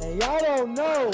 And 0.00 0.20
y'all 0.22 0.38
don't 0.40 0.74
know 0.74 1.06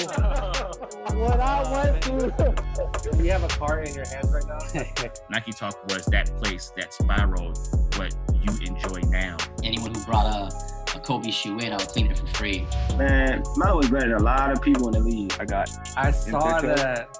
what 1.16 1.40
I 1.40 1.72
went 1.72 2.04
through. 2.04 3.12
Do 3.12 3.24
you 3.24 3.30
have 3.30 3.44
a 3.44 3.48
cart 3.48 3.88
in 3.88 3.94
your 3.94 4.06
hands 4.06 4.30
right 4.32 4.44
now? 4.46 5.08
Nike 5.30 5.52
Talk 5.52 5.82
was 5.88 6.04
that 6.06 6.30
place 6.42 6.72
that 6.76 6.92
spiraled 6.92 7.58
what 7.96 8.14
you 8.42 8.52
enjoy 8.66 9.00
now. 9.08 9.36
Anyone 9.62 9.94
who 9.94 10.04
brought 10.04 10.26
a, 10.26 10.96
a 10.96 11.00
Kobe 11.00 11.30
shoe 11.30 11.58
in, 11.58 11.72
I'll 11.72 11.78
clean 11.78 12.10
it 12.10 12.18
for 12.18 12.26
free. 12.28 12.66
Man, 12.96 13.42
Melo 13.56 13.78
was 13.78 13.90
better 13.90 14.08
than 14.10 14.18
a 14.18 14.22
lot 14.22 14.50
of 14.52 14.60
people 14.60 14.88
in 14.88 14.92
the 14.92 15.00
league. 15.00 15.34
I 15.40 15.44
got 15.46 15.70
I 15.96 16.10
saw 16.10 16.60
picture? 16.60 16.74
that. 16.76 17.18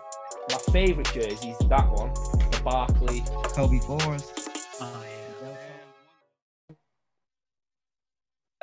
My 0.51 0.59
favorite 0.73 1.11
jerseys, 1.15 1.57
that 1.71 1.91
one, 1.91 2.13
the 2.51 2.61
Barkley. 2.63 3.25
Kobe 3.55 3.79
Fours. 3.79 4.31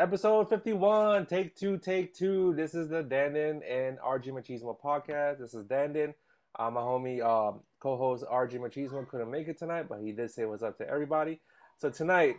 Episode 0.01 0.49
51, 0.49 1.27
take 1.27 1.55
two, 1.55 1.77
take 1.77 2.11
two. 2.15 2.55
This 2.55 2.73
is 2.73 2.89
the 2.89 3.03
Dandin 3.03 3.61
and 3.69 3.99
RG 3.99 4.29
Machismo 4.29 4.75
podcast. 4.83 5.37
This 5.37 5.53
is 5.53 5.63
Dandin. 5.65 6.15
Uh, 6.57 6.71
my 6.71 6.81
homie, 6.81 7.23
um, 7.23 7.59
co-host 7.79 8.25
RG 8.25 8.53
Machismo 8.53 9.07
couldn't 9.07 9.29
make 9.29 9.47
it 9.47 9.59
tonight, 9.59 9.87
but 9.87 9.99
he 10.01 10.11
did 10.11 10.31
say 10.31 10.45
what's 10.45 10.63
up 10.63 10.79
to 10.79 10.89
everybody. 10.89 11.39
So 11.77 11.91
tonight 11.91 12.35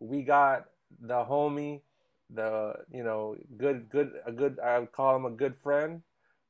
we 0.00 0.22
got 0.22 0.64
the 1.02 1.24
homie, 1.24 1.82
the 2.34 2.74
you 2.92 3.04
know 3.04 3.36
good 3.58 3.88
good 3.90 4.14
a 4.26 4.32
good 4.32 4.58
I 4.58 4.80
would 4.80 4.90
call 4.90 5.14
him 5.14 5.24
a 5.24 5.30
good 5.30 5.54
friend 5.62 6.02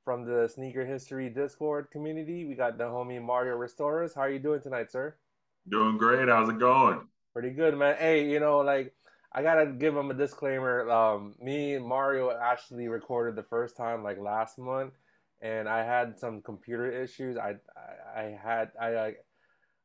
from 0.03 0.25
the 0.25 0.49
sneaker 0.49 0.87
history 0.87 1.29
Discord 1.29 1.91
community. 1.91 2.47
We 2.47 2.55
got 2.55 2.79
the 2.79 2.85
homie 2.85 3.21
Marrio 3.21 3.59
Restores. 3.59 4.15
How 4.15 4.23
are 4.23 4.31
you 4.31 4.39
doing 4.39 4.63
tonight, 4.63 4.91
sir? 4.91 5.15
Doing 5.69 5.99
great. 5.99 6.27
How's 6.27 6.49
it 6.49 6.59
going? 6.59 7.03
Pretty 7.35 7.51
good, 7.51 7.77
man. 7.77 7.97
Hey, 7.99 8.31
you 8.31 8.41
know, 8.41 8.61
like 8.61 8.95
I 9.37 9.43
gotta 9.43 9.67
give 9.67 9.95
them 9.95 10.13
a 10.13 10.15
disclaimer. 10.15 10.89
Um, 10.89 11.35
me 11.41 11.75
and 11.75 11.85
Mario 11.85 12.31
actually 12.31 12.87
recorded 12.87 13.35
the 13.35 13.43
first 13.43 13.77
time 13.77 14.05
like 14.05 14.19
last 14.19 14.59
month, 14.59 14.95
and 15.43 15.69
I 15.69 15.85
had 15.85 16.17
some 16.17 16.41
computer 16.41 16.89
issues. 16.89 17.37
I 17.37 17.57
I, 17.77 18.21
I 18.21 18.39
had 18.41 18.71
I, 18.81 18.95
I 18.97 19.15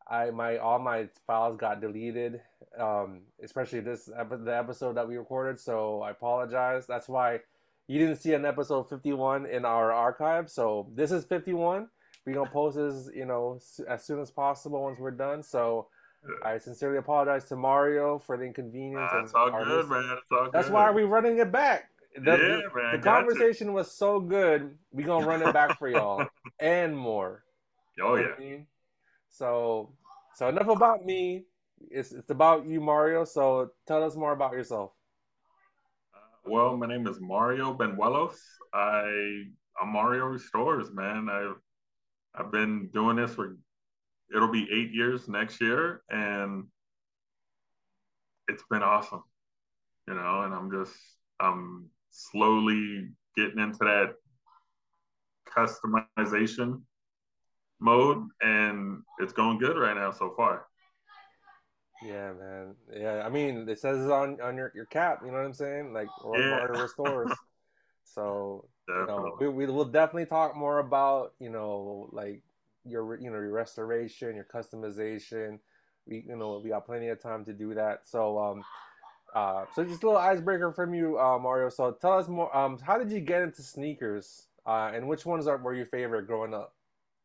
I 0.08 0.32
my 0.32 0.58
all 0.58 0.78
my 0.78 1.10
files 1.26 1.58
got 1.58 1.82
deleted, 1.82 2.42
um, 2.78 3.22
especially 3.44 3.80
this 3.80 4.06
the 4.06 4.56
episode 4.56 4.96
that 4.98 5.08
we 5.08 5.18
recorded. 5.18 5.60
So 5.60 6.04
I 6.04 6.12
apologize. 6.12 6.86
That's 6.86 7.10
why 7.10 7.40
you 7.88 7.98
didn't 7.98 8.18
see 8.18 8.36
an 8.36 8.46
episode 8.46 8.88
fifty 8.88 9.14
one 9.14 9.48
in 9.48 9.66
our 9.66 9.92
archive. 9.92 10.52
So 10.52 10.92
this 10.94 11.12
is 11.12 11.26
fifty 11.26 11.54
one. 11.54 11.90
We 12.26 12.34
gonna 12.34 12.52
post 12.52 12.78
this, 12.78 13.10
you 13.16 13.26
know, 13.26 13.60
as 13.90 14.06
soon 14.06 14.20
as 14.22 14.30
possible 14.30 14.84
once 14.84 15.00
we're 15.00 15.10
done. 15.10 15.42
So. 15.42 15.88
I 16.44 16.58
sincerely 16.58 16.98
apologize 16.98 17.46
to 17.46 17.56
Mario 17.56 18.20
for 18.20 18.38
the 18.38 18.44
inconvenience. 18.44 19.10
That's 19.14 19.32
of 19.34 19.54
all 19.54 19.64
good, 19.64 19.68
listeners. 19.68 19.90
man. 19.90 20.18
It's 20.18 20.32
all 20.32 20.50
That's 20.52 20.68
good. 20.68 20.74
why 20.74 20.92
we're 20.92 21.08
running 21.08 21.38
it 21.40 21.52
back. 21.52 21.90
The, 22.16 22.32
Yeah, 22.32 22.38
the- 22.38 22.70
man, 22.76 22.92
the 22.94 23.04
conversation 23.04 23.74
was 23.74 23.92
so 23.96 24.20
good. 24.20 24.78
We 24.92 25.04
gonna 25.04 25.26
run 25.26 25.42
it 25.42 25.54
back 25.54 25.78
for 25.80 25.88
y'all 25.90 26.26
and 26.60 26.98
more. 26.98 27.44
Oh 28.02 28.16
You 28.16 28.22
know 28.22 28.28
yeah. 28.30 28.36
I 28.36 28.40
mean? 28.40 28.68
So, 29.30 29.94
so 30.36 30.48
enough 30.50 30.68
about 30.68 31.06
me. 31.06 31.46
It's 31.90 32.12
it's 32.12 32.30
about 32.32 32.66
you, 32.66 32.82
Mario. 32.82 33.24
So 33.24 33.72
tell 33.88 34.04
us 34.04 34.16
more 34.16 34.34
about 34.34 34.52
yourself. 34.54 34.92
Uh, 36.14 36.20
well, 36.52 36.76
my 36.76 36.88
name 36.88 37.08
is 37.08 37.20
Mario 37.22 37.74
Benuelos. 37.74 38.36
I 38.74 39.44
I'm 39.82 39.94
Marrio 39.94 40.30
Restores, 40.32 40.92
man. 40.92 41.30
I've 41.30 41.56
I've 42.36 42.52
been 42.52 42.90
doing 42.94 43.16
this 43.16 43.34
for 43.36 43.56
it'll 44.34 44.52
be 44.52 44.68
eight 44.72 44.94
years 44.94 45.28
next 45.28 45.62
year, 45.62 46.02
and 46.10 46.66
it's 48.48 48.64
been 48.70 48.84
awesome. 48.84 49.24
You 50.08 50.16
know, 50.16 50.42
and 50.42 50.54
I'm 50.54 50.72
just 50.72 50.96
I'm 51.40 51.90
slowly 52.10 53.10
getting 53.36 53.60
into 53.60 53.80
that 53.80 54.16
customization 55.48 56.82
mode, 57.80 58.28
and 58.42 59.02
it's 59.20 59.34
going 59.34 59.60
good 59.60 59.78
right 59.78 59.96
now 59.96 60.12
so 60.12 60.34
far. 60.36 60.66
Yeah, 62.06 62.32
man. 62.34 62.76
Yeah, 62.96 63.24
I 63.26 63.30
mean, 63.30 63.68
it 63.68 63.80
says 63.80 64.06
it 64.06 64.12
on 64.12 64.40
on 64.42 64.56
your, 64.56 64.72
your 64.74 64.86
cap. 64.86 65.22
You 65.24 65.32
know 65.32 65.38
what 65.38 65.46
I'm 65.46 65.54
saying? 65.54 65.94
Like 65.94 66.10
or 66.24 66.38
Yeah. 66.40 66.60
Marrio 66.60 66.82
restores. 66.82 67.32
So 68.16 68.68
you 68.88 69.06
know, 69.06 69.38
we, 69.40 69.48
we 69.50 69.66
will 69.68 69.86
definitely 69.86 70.26
talk 70.26 70.56
more 70.56 70.80
about 70.80 71.34
you 71.40 71.50
know 71.50 72.10
like 72.12 72.42
your 72.86 73.20
you 73.20 73.30
know 73.30 73.38
your 73.38 73.52
restoration, 73.52 74.36
your 74.36 74.46
customization. 74.46 75.60
We 76.08 76.24
you 76.28 76.36
know 76.36 76.62
we 76.64 76.70
got 76.70 76.86
plenty 76.86 77.10
of 77.10 77.22
time 77.22 77.46
to 77.46 77.54
do 77.54 77.74
that. 77.74 78.02
So 78.08 78.38
um, 78.40 78.64
uh, 79.36 79.66
so 79.76 79.84
just 79.84 80.04
a 80.04 80.08
little 80.08 80.22
icebreaker 80.22 80.72
from 80.72 80.94
you, 80.94 81.20
uh, 81.20 81.38
Mario. 81.40 81.70
So 81.70 81.92
tell 81.92 82.18
us 82.18 82.28
more. 82.28 82.56
Um, 82.56 82.80
how 82.80 82.98
did 82.98 83.12
you 83.12 83.20
get 83.20 83.42
into 83.42 83.62
sneakers? 83.62 84.48
Uh, 84.66 84.92
and 84.94 85.08
which 85.08 85.26
ones 85.26 85.48
are 85.48 85.58
were 85.58 85.74
your 85.74 85.86
favorite 85.88 86.28
growing 86.28 86.54
up? 86.54 86.74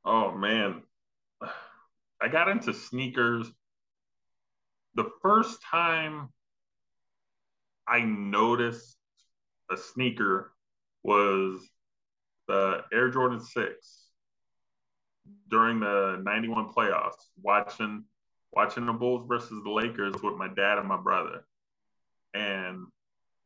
Oh 0.05 0.33
man, 0.33 0.83
I 2.21 2.29
got 2.31 2.49
into 2.49 2.73
sneakers. 2.73 3.51
The 4.95 5.11
first 5.23 5.61
time 5.63 6.29
I 7.87 8.01
noticed 8.01 8.97
a 9.71 9.77
sneaker 9.77 10.53
was 11.03 11.69
the 12.47 12.83
Air 12.93 13.11
Jordan 13.11 13.41
6 13.41 14.04
during 15.49 15.81
the 15.81 16.21
91 16.25 16.73
playoffs, 16.73 17.29
watching 17.43 18.05
watching 18.53 18.87
the 18.87 18.93
Bulls 18.93 19.27
versus 19.29 19.63
the 19.65 19.71
Lakers 19.71 20.15
with 20.23 20.37
my 20.37 20.49
dad 20.49 20.79
and 20.79 20.89
my 20.89 20.97
brother. 20.97 21.45
And 22.35 22.87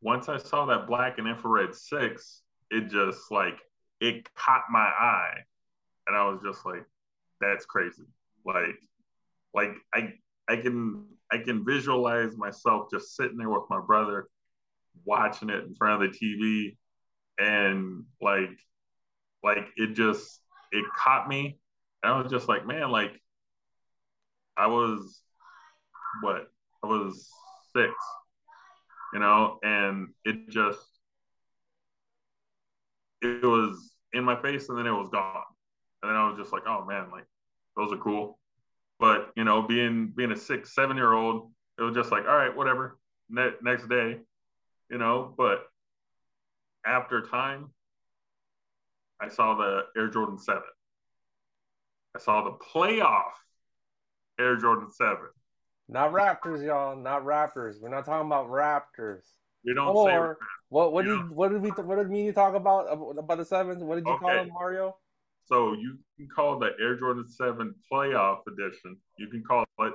once 0.02 0.28
I 0.28 0.36
saw 0.36 0.66
that 0.66 0.86
black 0.86 1.18
and 1.18 1.26
infrared 1.26 1.74
6, 1.74 2.42
it 2.70 2.90
just 2.90 3.30
like 3.30 3.58
it 4.00 4.32
caught 4.34 4.64
my 4.70 4.80
eye 4.80 5.44
and 6.08 6.16
I 6.16 6.24
was 6.24 6.40
just 6.42 6.64
like, 6.66 6.84
"That's 7.40 7.66
crazy!" 7.66 8.04
Like, 8.44 8.78
like 9.54 9.76
I 9.94 10.14
I 10.48 10.56
can 10.56 11.06
I 11.30 11.38
can 11.38 11.64
visualize 11.64 12.36
myself 12.36 12.90
just 12.90 13.14
sitting 13.14 13.36
there 13.36 13.50
with 13.50 13.68
my 13.70 13.80
brother, 13.80 14.28
watching 15.04 15.50
it 15.50 15.64
in 15.64 15.74
front 15.74 16.02
of 16.02 16.12
the 16.12 16.18
TV, 16.18 16.76
and 17.38 18.04
like, 18.20 18.58
like 19.44 19.68
it 19.76 19.94
just 19.94 20.40
it 20.72 20.84
caught 20.96 21.28
me, 21.28 21.58
and 22.02 22.12
I 22.12 22.20
was 22.20 22.30
just 22.30 22.48
like, 22.48 22.66
"Man!" 22.66 22.90
Like, 22.90 23.20
I 24.56 24.66
was 24.66 25.22
what 26.22 26.48
I 26.82 26.86
was 26.86 27.28
six, 27.74 27.92
you 29.12 29.20
know, 29.20 29.58
and 29.62 30.08
it 30.24 30.48
just 30.50 30.80
it 33.22 33.42
was 33.44 33.94
in 34.12 34.24
my 34.24 34.40
face, 34.40 34.68
and 34.68 34.78
then 34.78 34.86
it 34.86 34.92
was 34.92 35.08
gone. 35.10 35.42
And 36.02 36.10
then 36.10 36.16
I 36.16 36.28
was 36.28 36.38
just 36.38 36.52
like, 36.52 36.62
oh 36.66 36.84
man, 36.84 37.10
like 37.10 37.26
those 37.76 37.92
are 37.92 37.98
cool. 37.98 38.38
But 38.98 39.30
you 39.36 39.44
know, 39.44 39.62
being 39.62 40.12
being 40.16 40.32
a 40.32 40.36
six, 40.36 40.74
seven 40.74 40.96
year 40.96 41.12
old, 41.12 41.52
it 41.78 41.82
was 41.82 41.94
just 41.94 42.10
like, 42.10 42.24
all 42.26 42.36
right, 42.36 42.54
whatever. 42.54 42.98
Ne- 43.30 43.56
next 43.62 43.88
day, 43.88 44.18
you 44.90 44.98
know. 44.98 45.34
But 45.36 45.64
after 46.86 47.22
time, 47.22 47.70
I 49.20 49.28
saw 49.28 49.54
the 49.54 49.82
Air 49.96 50.08
Jordan 50.08 50.38
Seven. 50.38 50.62
I 52.18 52.20
saw 52.20 52.42
the 52.42 52.56
playoff 52.74 53.30
Air 54.40 54.56
Jordan 54.56 54.90
Seven. 54.90 55.28
Not 55.88 56.12
Raptors, 56.12 56.66
y'all. 56.66 56.96
Not 56.96 57.24
Raptors. 57.24 57.80
We're 57.80 57.90
not 57.90 58.04
talking 58.04 58.26
about 58.26 58.48
Raptors. 58.48 59.22
We 59.64 59.74
don't 59.74 59.96
Or 59.96 60.36
say 60.36 60.44
what? 60.68 60.92
What 60.92 61.04
did 61.04 61.16
Yeah. 61.16 61.22
what 61.28 61.52
did 61.52 61.62
we 61.62 61.70
what 61.70 61.96
did 61.96 62.10
me 62.10 62.32
talk 62.32 62.54
about 62.54 62.86
about 63.16 63.38
the 63.38 63.44
sevens? 63.44 63.82
What 63.84 63.96
did 63.96 64.06
you 64.06 64.18
call 64.18 64.30
Okay. 64.30 64.44
them, 64.44 64.52
Mario? 64.52 64.96
So 65.46 65.72
you 65.74 65.98
can 66.16 66.28
call 66.28 66.58
the 66.58 66.72
Air 66.80 66.96
Jordan 66.96 67.26
7 67.28 67.74
playoff 67.90 68.40
edition. 68.48 68.96
You 69.16 69.28
can 69.28 69.42
call 69.44 69.64
it 69.80 69.94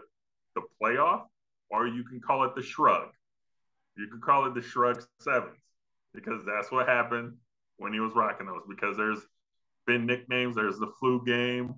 the 0.55 0.61
playoff, 0.81 1.28
or 1.69 1.88
you 1.88 2.03
can 2.05 2.22
call 2.22 2.45
it 2.45 2.55
the 2.55 2.63
shrug. 2.63 3.09
You 3.97 4.07
can 4.07 4.22
call 4.22 4.45
it 4.45 4.55
the 4.55 4.61
shrug 4.61 5.03
sevens 5.19 5.59
because 6.14 6.43
that's 6.46 6.72
what 6.72 6.87
happened 6.87 7.34
when 7.78 7.93
he 7.93 7.99
was 7.99 8.14
rocking 8.16 8.47
those. 8.47 8.64
Because 8.67 8.97
there's 8.97 9.20
been 9.85 10.05
nicknames, 10.05 10.55
there's 10.55 10.79
the 10.79 10.91
flu 10.99 11.23
game, 11.23 11.75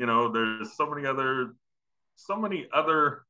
you 0.00 0.06
know, 0.06 0.32
there's 0.32 0.72
so 0.76 0.88
many 0.88 1.06
other 1.06 1.54
so 2.16 2.34
many 2.34 2.66
other 2.72 3.22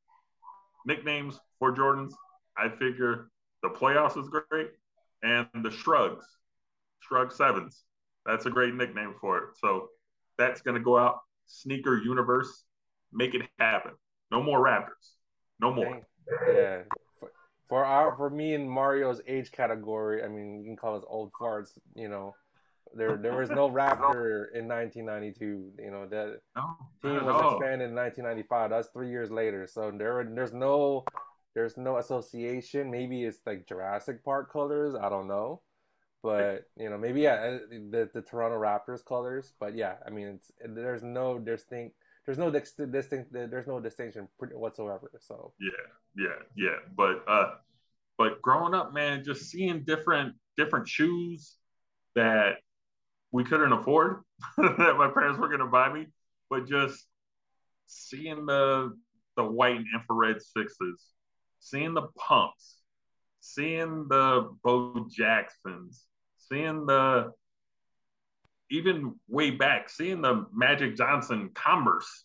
nicknames 0.87 1.39
for 1.59 1.75
Jordans. 1.75 2.13
I 2.57 2.69
figure 2.69 3.29
the 3.63 3.71
playoffs 3.71 4.17
is 4.17 4.29
great 4.29 4.71
and 5.23 5.49
the 5.65 5.71
shrugs, 5.71 6.25
shrug 7.01 7.33
sevens. 7.33 7.83
That's 8.25 8.47
a 8.47 8.51
great 8.51 8.75
nickname 8.75 9.15
for 9.21 9.39
it. 9.39 9.45
So 9.61 9.89
that's 10.39 10.63
going 10.63 10.77
to 10.77 10.81
go 10.81 10.97
out. 10.97 11.19
Sneaker 11.47 11.99
universe, 11.99 12.63
make 13.13 13.35
it 13.35 13.43
happen. 13.59 13.93
No 14.31 14.41
more 14.41 14.65
Raptors. 14.65 15.15
No 15.61 15.73
more. 15.73 16.01
Yeah. 16.47 16.83
For, 17.69 17.85
our 17.85 18.17
for 18.17 18.31
me 18.31 18.55
and 18.55 18.71
Mario's 18.71 19.21
age 19.27 19.51
category, 19.51 20.23
I 20.23 20.29
mean, 20.29 20.61
you 20.61 20.67
can 20.67 20.77
call 20.77 20.97
us 20.97 21.05
old 21.09 21.33
farts. 21.33 21.71
You 21.97 22.09
know, 22.09 22.35
there 22.95 23.17
there 23.17 23.37
was 23.37 23.51
no 23.51 23.71
Raptor 23.71 24.53
in 24.55 24.69
1992. 24.69 25.73
You 25.79 25.91
know, 25.91 26.07
that 26.09 26.41
No, 26.57 26.77
team 27.03 27.25
was 27.25 27.37
expanded 27.41 27.91
in 27.91 27.95
1995. 27.97 28.71
That's 28.71 28.89
three 28.89 29.11
years 29.11 29.31
later. 29.31 29.67
So 29.67 29.91
there 29.91 30.25
there's 30.35 30.53
no 30.53 31.05
there's 31.55 31.77
no 31.77 31.99
association. 31.99 32.91
Maybe 32.91 33.25
it's 33.25 33.39
like 33.47 33.67
Jurassic 33.67 34.25
Park 34.25 34.53
colors. 34.53 34.95
I 34.95 35.09
don't 35.09 35.29
know. 35.29 35.63
but 36.23 36.65
you 36.77 36.91
know 36.91 36.99
maybe 36.99 37.23
yeah 37.23 37.35
uh, 37.35 37.59
the 37.91 38.11
the 38.13 38.23
Toronto 38.23 38.59
Raptors 38.59 39.05
colors, 39.05 39.55
but 39.61 39.75
yeah, 39.77 39.95
I 40.07 40.11
mean 40.11 40.29
it's 40.29 40.53
there's 40.65 41.03
no 41.03 41.39
distinct 41.39 41.97
there's 42.27 42.39
no 42.39 42.51
distinct 42.51 43.33
there's 43.33 43.67
no 43.67 43.81
distinction 43.81 44.29
whatsoever. 44.53 45.11
So 45.21 45.53
yeah, 45.61 45.71
yeah, 46.17 46.39
yeah, 46.57 46.77
but 46.97 47.25
uh, 47.27 47.55
but 48.19 48.43
growing 48.43 48.75
up, 48.75 48.93
man, 48.93 49.25
just 49.25 49.51
seeing 49.51 49.85
different 49.85 50.35
different 50.57 50.89
shoes 50.89 51.57
that 52.15 52.57
we 53.33 53.45
couldn't 53.45 53.73
afford 53.73 54.23
that 54.57 54.97
my 54.99 55.09
parents 55.09 55.39
were 55.39 55.49
going 55.49 55.61
to 55.61 55.67
buy 55.67 55.93
me, 55.93 56.07
but 56.49 56.67
just 56.67 57.07
seeing 57.87 58.47
the 58.47 58.97
the 59.37 59.45
white 59.45 59.77
and 59.77 59.87
infrared 59.95 60.43
sixes, 60.43 61.03
seeing 61.61 61.95
the 61.95 62.09
pumps, 62.19 62.77
seeing 63.41 64.07
the 64.09 64.51
Bo 64.63 65.07
Jacksons, 65.11 66.07
seeing 66.37 66.87
the 66.87 67.33
even 68.71 69.15
way 69.29 69.51
back, 69.51 69.89
seeing 69.89 70.21
the 70.23 70.47
Magic 70.53 70.97
Johnson 70.97 71.51
Converse, 71.55 72.25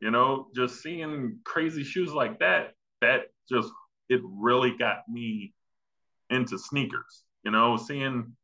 you 0.00 0.10
know, 0.10 0.48
just 0.54 0.82
seeing 0.82 1.38
crazy 1.44 1.84
shoes 1.84 2.12
like 2.12 2.38
that, 2.40 2.74
that 3.00 3.28
just 3.48 3.70
it 4.08 4.20
really 4.24 4.76
got 4.76 5.08
me 5.08 5.54
into 6.30 6.58
sneakers. 6.58 7.24
You 7.44 7.50
know, 7.50 7.76
seeing 7.76 8.34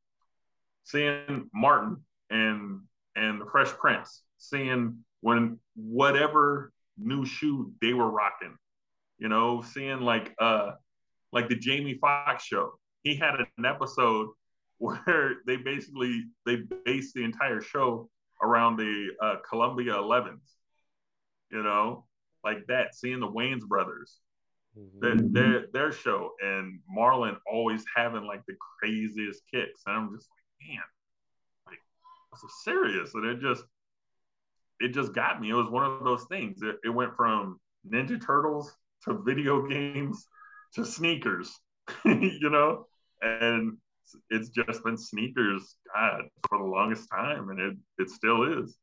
seeing 0.87 1.51
Martin 1.53 1.99
and 2.31 2.81
and 3.15 3.41
the 3.41 3.47
Fresh 3.47 3.73
Prince, 3.73 4.23
seeing 4.39 4.99
when 5.21 5.59
whatever 5.75 6.73
new 6.97 7.27
shoe 7.27 7.73
they 7.83 7.93
were 7.93 8.11
rocking, 8.11 8.57
you 9.19 9.29
know, 9.29 9.63
seeing 9.63 10.01
like 10.01 10.35
uh 10.41 10.73
like 11.33 11.49
the 11.49 11.57
Jamie 11.57 11.99
Foxx 12.01 12.45
show. 12.45 12.73
He 13.03 13.17
had 13.17 13.35
an 13.35 13.67
episode 13.67 14.29
where 14.79 15.37
they 15.47 15.57
basically 15.57 16.25
they 16.45 16.59
based 16.85 17.15
the 17.15 17.25
entire 17.25 17.61
show 17.61 18.09
around 18.43 18.77
the 18.77 19.09
uh, 19.23 19.37
Columbia 19.49 19.95
11s, 19.95 20.53
you 21.51 21.63
know, 21.63 22.05
like 22.45 22.67
that. 22.69 22.95
Seeing 22.95 23.21
the 23.21 23.29
Wayans 23.29 23.67
brothers, 23.67 24.19
mm-hmm. 24.79 25.01
their, 25.01 25.17
their 25.17 25.67
their 25.73 25.93
show, 25.93 26.33
and 26.43 26.79
Marlon 26.95 27.37
always 27.51 27.85
having 27.95 28.25
like 28.25 28.43
the 28.47 28.55
craziest 28.79 29.43
kicks, 29.53 29.83
and 29.87 29.97
I'm 29.97 30.15
just 30.15 30.29
man, 30.61 30.83
like 31.67 31.79
this 32.33 32.43
is 32.43 32.65
serious, 32.65 33.15
and 33.15 33.25
it 33.27 33.41
just 33.41 33.65
it 34.81 34.89
just 34.93 35.15
got 35.15 35.41
me. 35.41 35.51
It 35.51 35.55
was 35.55 35.71
one 35.71 35.85
of 35.85 36.05
those 36.05 36.25
things. 36.25 36.63
It, 36.63 36.77
it 36.85 36.91
went 36.91 37.17
from 37.17 37.59
Ninja 37.89 38.25
Turtles 38.25 38.75
to 39.05 39.23
video 39.25 39.67
games 39.69 40.27
to 40.75 40.85
sneakers, 40.85 41.59
you 42.05 42.51
know, 42.51 42.87
and 43.23 43.77
it's 44.31 44.51
just 44.51 44.85
been 44.85 44.97
sneakers, 44.97 45.77
God, 45.95 46.23
for 46.49 46.59
the 46.59 46.65
longest 46.65 47.09
time, 47.11 47.51
and 47.51 47.59
it 47.61 47.77
it 47.99 48.11
still 48.11 48.61
is. 48.63 48.77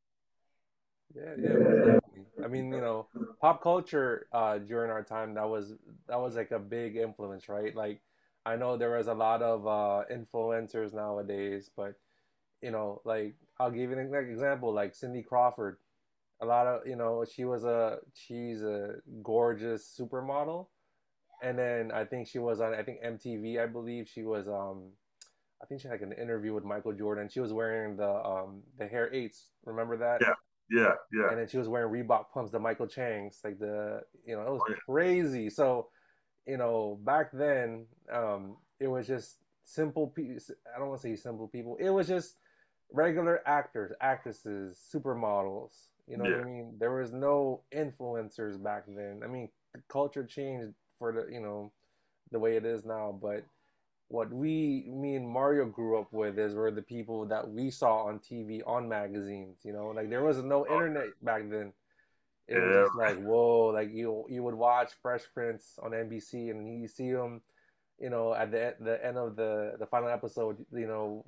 Yeah, 1.14 1.34
yeah. 1.40 1.98
I 2.44 2.48
mean, 2.48 2.72
you 2.72 2.80
know, 2.80 3.06
pop 3.40 3.62
culture 3.62 4.26
uh, 4.32 4.58
during 4.58 4.90
our 4.90 5.02
time 5.02 5.34
that 5.34 5.48
was 5.48 5.72
that 6.08 6.20
was 6.20 6.34
like 6.36 6.50
a 6.50 6.58
big 6.58 6.96
influence, 6.96 7.48
right? 7.48 7.74
Like, 7.74 8.00
I 8.46 8.56
know 8.56 8.76
there 8.76 8.96
was 8.96 9.06
a 9.06 9.14
lot 9.14 9.42
of 9.42 9.66
uh, 9.66 10.04
influencers 10.12 10.92
nowadays, 10.92 11.70
but 11.74 11.94
you 12.60 12.70
know, 12.70 13.00
like 13.04 13.34
I'll 13.58 13.70
give 13.70 13.90
you 13.90 13.98
an 13.98 14.14
example, 14.14 14.72
like 14.72 14.94
Cindy 14.94 15.22
Crawford. 15.22 15.78
A 16.42 16.46
lot 16.46 16.66
of 16.66 16.86
you 16.86 16.96
know, 16.96 17.24
she 17.24 17.44
was 17.44 17.64
a 17.64 17.98
she's 18.12 18.62
a 18.62 18.96
gorgeous 19.22 19.94
supermodel, 19.98 20.66
and 21.42 21.58
then 21.58 21.90
I 21.92 22.04
think 22.04 22.26
she 22.26 22.38
was 22.38 22.60
on 22.60 22.74
I 22.74 22.82
think 22.82 23.02
MTV, 23.02 23.62
I 23.62 23.66
believe 23.66 24.08
she 24.08 24.22
was 24.22 24.48
um 24.48 24.90
I 25.62 25.66
think 25.66 25.80
she 25.80 25.88
had 25.88 26.00
like 26.00 26.02
an 26.02 26.12
interview 26.12 26.52
with 26.52 26.64
Michael 26.64 26.92
Jordan. 26.92 27.28
She 27.28 27.40
was 27.40 27.52
wearing 27.52 27.96
the 27.96 28.10
um 28.10 28.62
the 28.78 28.92
Air 28.92 29.12
eights. 29.14 29.50
Remember 29.64 29.96
that? 29.96 30.20
Yeah, 30.20 30.34
yeah, 30.70 30.92
yeah. 31.12 31.30
And 31.30 31.38
then 31.38 31.48
she 31.48 31.56
was 31.56 31.68
wearing 31.68 31.92
Reebok 31.92 32.26
pumps, 32.32 32.50
the 32.50 32.58
Michael 32.58 32.86
Changs, 32.86 33.42
like 33.42 33.58
the 33.58 34.02
you 34.26 34.36
know 34.36 34.42
it 34.42 34.52
was 34.52 34.62
oh, 34.68 34.70
yeah. 34.70 34.76
crazy. 34.86 35.48
So 35.48 35.88
you 36.46 36.56
know 36.56 36.98
back 37.04 37.30
then 37.32 37.86
um 38.12 38.56
it 38.80 38.88
was 38.88 39.06
just 39.06 39.38
simple 39.64 40.08
people. 40.08 40.36
I 40.74 40.78
don't 40.78 40.88
want 40.88 41.00
to 41.00 41.08
say 41.08 41.16
simple 41.16 41.48
people. 41.48 41.76
It 41.80 41.90
was 41.90 42.06
just 42.06 42.36
regular 42.92 43.40
actors, 43.46 43.92
actresses, 44.00 44.78
supermodels. 44.94 45.72
You 46.06 46.18
know 46.18 46.24
yeah. 46.24 46.36
what 46.36 46.46
I 46.46 46.50
mean? 46.50 46.74
There 46.78 46.94
was 46.94 47.12
no 47.12 47.62
influencers 47.74 48.62
back 48.62 48.84
then. 48.86 49.22
I 49.24 49.26
mean, 49.26 49.48
the 49.72 49.80
culture 49.88 50.24
changed 50.24 50.74
for 50.98 51.12
the 51.12 51.32
you 51.32 51.40
know 51.40 51.72
the 52.30 52.38
way 52.38 52.56
it 52.56 52.64
is 52.64 52.84
now. 52.84 53.18
But 53.20 53.44
what 54.08 54.30
we, 54.32 54.84
me 54.86 55.16
and 55.16 55.28
Mario 55.28 55.64
grew 55.64 55.98
up 55.98 56.12
with 56.12 56.38
is 56.38 56.54
were 56.54 56.70
the 56.70 56.82
people 56.82 57.24
that 57.26 57.48
we 57.48 57.70
saw 57.70 58.04
on 58.04 58.18
TV, 58.18 58.60
on 58.66 58.88
magazines. 58.88 59.58
You 59.64 59.72
know, 59.72 59.86
like 59.88 60.10
there 60.10 60.22
was 60.22 60.42
no 60.42 60.66
internet 60.66 61.08
back 61.22 61.48
then. 61.48 61.72
It 62.46 62.58
was 62.58 62.86
just 62.86 62.96
like 62.96 63.22
whoa, 63.22 63.68
like 63.68 63.90
you 63.92 64.24
you 64.28 64.42
would 64.42 64.54
watch 64.54 64.92
Fresh 65.00 65.22
Prince 65.32 65.78
on 65.82 65.92
NBC 65.92 66.50
and 66.50 66.80
you 66.80 66.88
see 66.88 67.08
him, 67.08 67.40
you 67.98 68.10
know, 68.10 68.34
at 68.34 68.50
the 68.50 68.74
the 68.80 69.04
end 69.04 69.16
of 69.16 69.36
the 69.36 69.76
the 69.78 69.86
final 69.86 70.10
episode, 70.10 70.64
you 70.72 70.86
know, 70.86 71.24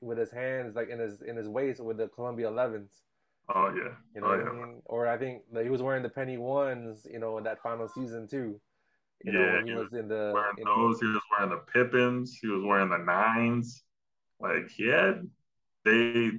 with 0.00 0.18
his 0.18 0.30
hands 0.30 0.76
like 0.76 0.90
in 0.90 0.98
his 0.98 1.22
in 1.22 1.36
his 1.36 1.48
waist 1.48 1.80
with 1.80 1.96
the 1.96 2.08
Columbia 2.08 2.50
11s. 2.50 2.90
Oh 3.54 3.72
yeah. 3.74 3.94
You 4.14 4.16
oh, 4.16 4.20
know 4.20 4.26
oh, 4.26 4.28
what 4.28 4.38
yeah. 4.38 4.50
I 4.50 4.66
mean? 4.66 4.82
Or 4.84 5.06
I 5.06 5.16
think 5.16 5.42
like, 5.52 5.64
he 5.64 5.70
was 5.70 5.82
wearing 5.82 6.02
the 6.02 6.08
penny 6.10 6.36
ones, 6.36 7.06
you 7.10 7.18
know, 7.18 7.38
in 7.38 7.44
that 7.44 7.62
final 7.62 7.88
season 7.88 8.28
too. 8.28 8.60
You 9.24 9.32
know, 9.32 9.40
yeah, 9.40 9.52
when 9.56 9.66
he, 9.66 9.72
he 9.72 9.78
was, 9.78 9.90
was 9.90 10.00
in 10.00 10.08
the 10.08 10.32
wearing 10.34 10.56
in 10.58 10.64
those. 10.64 10.98
The, 10.98 11.06
he 11.06 11.12
was 11.12 11.22
wearing 11.30 11.50
the 11.50 11.72
Pippens. 11.72 12.38
He 12.40 12.48
was 12.48 12.62
wearing 12.64 12.90
the 12.90 12.98
nines. 12.98 13.82
Like 14.40 14.70
he 14.70 14.88
had, 14.88 15.26
they 15.84 16.32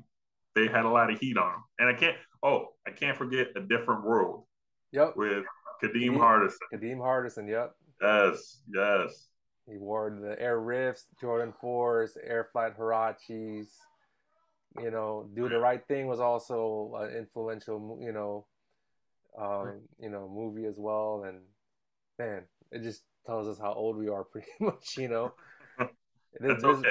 they 0.56 0.68
had 0.68 0.86
a 0.86 0.90
lot 0.90 1.12
of 1.12 1.20
heat 1.20 1.38
on 1.38 1.54
him. 1.54 1.64
And 1.80 1.90
I 1.90 1.94
can't. 1.94 2.18
Oh, 2.44 2.70
I 2.88 2.92
can't 2.92 3.18
forget 3.18 3.48
a 3.56 3.62
different 3.62 4.04
world. 4.04 4.44
Yep. 4.92 5.16
With 5.16 5.46
Kadeem, 5.84 6.16
Kadeem 6.16 6.18
Hardison. 6.18 6.58
Kadeem 6.74 6.98
Hardison. 6.98 7.50
Yep. 7.50 7.76
Yes. 8.02 8.62
Yes. 8.74 9.28
He 9.68 9.78
wore 9.78 10.10
the 10.10 10.40
Air 10.42 10.60
Rifts, 10.60 11.06
Jordan 11.20 11.54
Fours, 11.62 12.18
Air 12.22 12.48
Flight 12.52 12.78
Huaraches. 12.78 13.68
You 14.82 14.90
know, 14.90 15.30
Do 15.34 15.50
the 15.50 15.60
Right 15.60 15.86
Thing 15.88 16.08
was 16.08 16.20
also 16.20 16.94
an 16.98 17.16
influential, 17.16 18.00
you 18.02 18.14
know, 18.14 18.46
um, 19.38 19.82
you 20.00 20.10
know, 20.10 20.30
movie 20.34 20.66
as 20.66 20.76
well. 20.78 21.26
And 21.28 21.40
man, 22.18 22.44
it 22.72 22.82
just 22.82 23.04
tells 23.26 23.48
us 23.48 23.60
how 23.60 23.74
old 23.74 23.98
we 23.98 24.08
are, 24.08 24.24
pretty 24.32 24.48
much. 24.60 24.98
You 24.98 25.10
know, 25.10 25.34
that's 26.40 26.64
okay. 26.64 26.90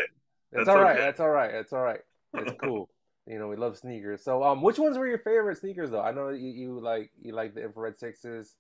That's, 0.53 0.69
all 0.69 0.81
right. 0.81 0.98
That's 0.98 1.20
all 1.20 1.31
right. 1.31 1.53
That's 1.53 1.72
all 1.72 1.82
right. 1.82 2.01
It's 2.34 2.53
cool. 2.63 2.89
You 3.27 3.39
know, 3.39 3.48
we 3.48 3.56
love 3.56 3.77
sneakers. 3.77 4.24
So, 4.24 4.43
um, 4.43 4.62
which 4.62 4.79
ones 4.79 4.98
were 4.98 5.06
your 5.06 5.19
favorite 5.19 5.58
sneakers 5.58 5.91
though? 5.91 6.00
I 6.00 6.12
know 6.12 6.31
you, 6.31 6.50
you 6.50 6.81
like 6.81 7.10
you 7.20 7.32
like 7.32 7.55
the 7.55 7.62
infrared 7.62 7.98
sixes. 7.98 8.56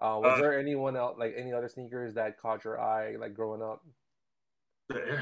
Uh, 0.00 0.18
was 0.20 0.38
uh, 0.38 0.42
there 0.42 0.58
anyone 0.58 0.96
else 0.96 1.16
like 1.18 1.34
any 1.36 1.52
other 1.52 1.68
sneakers 1.68 2.14
that 2.14 2.38
caught 2.40 2.64
your 2.64 2.80
eye 2.80 3.16
like 3.16 3.34
growing 3.34 3.62
up? 3.62 3.84
The, 4.88 5.20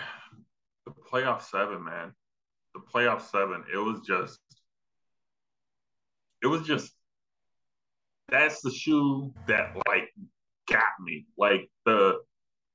the 0.84 0.92
playoff 1.10 1.42
seven, 1.42 1.84
man. 1.84 2.12
The 2.74 2.80
playoff 2.80 3.22
seven. 3.22 3.64
It 3.72 3.78
was 3.78 4.00
just. 4.06 4.38
It 6.42 6.46
was 6.46 6.66
just. 6.66 6.92
That's 8.28 8.60
the 8.60 8.70
shoe 8.70 9.32
that 9.46 9.76
like 9.86 10.08
got 10.68 10.82
me. 11.00 11.26
Like 11.36 11.70
the 11.84 12.20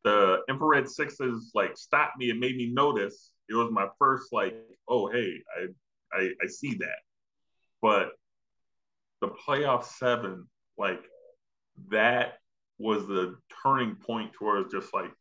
the 0.03 0.39
infrared 0.49 0.89
sixes 0.89 1.51
like 1.53 1.77
stopped 1.77 2.17
me 2.17 2.29
and 2.29 2.39
made 2.39 2.57
me 2.57 2.71
notice. 2.71 3.31
It 3.49 3.55
was 3.55 3.71
my 3.71 3.87
first 3.99 4.33
like, 4.33 4.55
oh 4.87 5.09
hey, 5.11 5.35
I 5.57 5.67
I, 6.13 6.29
I 6.41 6.47
see 6.47 6.75
that. 6.75 6.99
But 7.81 8.11
the 9.21 9.29
playoff 9.29 9.85
seven, 9.85 10.47
like 10.77 11.01
that 11.89 12.37
was 12.77 13.07
the 13.07 13.37
turning 13.63 13.95
point 13.95 14.33
towards 14.33 14.73
just 14.73 14.93
like 14.93 15.11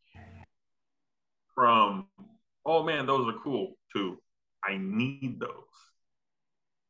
from 1.55 2.07
oh 2.65 2.83
man, 2.83 3.07
those 3.07 3.29
are 3.29 3.39
cool 3.39 3.75
to 3.95 4.19
I 4.65 4.79
need 4.79 5.39
those. 5.41 5.51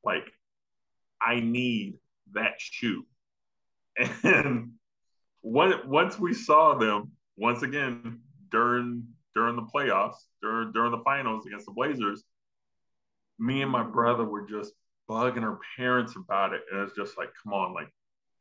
Like 0.04 0.30
I 1.20 1.40
need 1.40 1.98
that 2.32 2.54
shoe. 2.58 3.04
And 4.22 4.72
once 5.42 6.18
we 6.18 6.34
saw 6.34 6.74
them 6.74 7.12
once 7.36 7.62
again 7.62 8.20
during 8.50 9.06
during 9.34 9.56
the 9.56 9.62
playoffs, 9.62 10.16
during 10.42 10.72
during 10.72 10.90
the 10.90 11.02
finals 11.04 11.46
against 11.46 11.66
the 11.66 11.72
Blazers, 11.72 12.24
me 13.40 13.62
and 13.62 13.70
my 13.70 13.82
brother 13.82 14.24
were 14.24 14.46
just 14.46 14.72
bugging 15.08 15.42
our 15.42 15.58
parents 15.76 16.14
about 16.16 16.52
it, 16.52 16.62
and 16.70 16.82
it's 16.82 16.96
just 16.96 17.18
like, 17.18 17.30
come 17.42 17.52
on, 17.52 17.74
like 17.74 17.88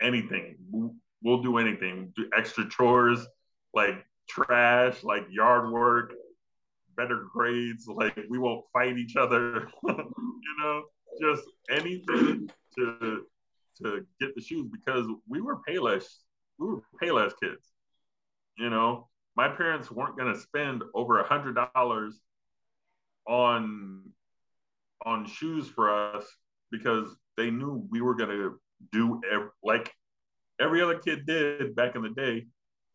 anything, 0.01 0.57
we'll 1.23 1.41
do 1.41 1.57
anything, 1.57 2.13
do 2.15 2.29
extra 2.37 2.69
chores, 2.69 3.25
like 3.73 4.05
trash, 4.27 5.03
like 5.03 5.25
yard 5.31 5.71
work, 5.71 6.13
better 6.95 7.25
grades, 7.33 7.87
like 7.87 8.15
we 8.29 8.37
won't 8.37 8.65
fight 8.73 8.97
each 8.97 9.15
other, 9.15 9.67
you 9.87 10.55
know, 10.59 10.83
just 11.21 11.43
anything 11.71 12.49
to 12.77 13.25
to 13.81 14.05
get 14.19 14.35
the 14.35 14.41
shoes 14.41 14.67
because 14.71 15.05
we 15.27 15.39
were 15.41 15.57
Payless 15.67 16.05
we 16.59 16.67
were 16.67 16.81
Payless 17.01 17.31
kids. 17.41 17.71
You 18.57 18.69
know, 18.69 19.07
my 19.35 19.47
parents 19.47 19.89
weren't 19.89 20.17
to 20.17 20.39
spend 20.39 20.83
over 20.93 21.19
a 21.19 21.27
hundred 21.27 21.57
dollars 21.73 22.19
on 23.25 24.11
on 25.05 25.25
shoes 25.25 25.67
for 25.67 25.89
us 26.15 26.25
because 26.71 27.15
they 27.37 27.49
knew 27.49 27.85
we 27.89 28.01
were 28.01 28.15
gonna 28.15 28.51
do 28.91 29.21
ev- 29.29 29.51
like 29.63 29.93
every 30.59 30.81
other 30.81 30.99
kid 30.99 31.25
did 31.25 31.75
back 31.75 31.95
in 31.95 32.01
the 32.01 32.09
day, 32.09 32.47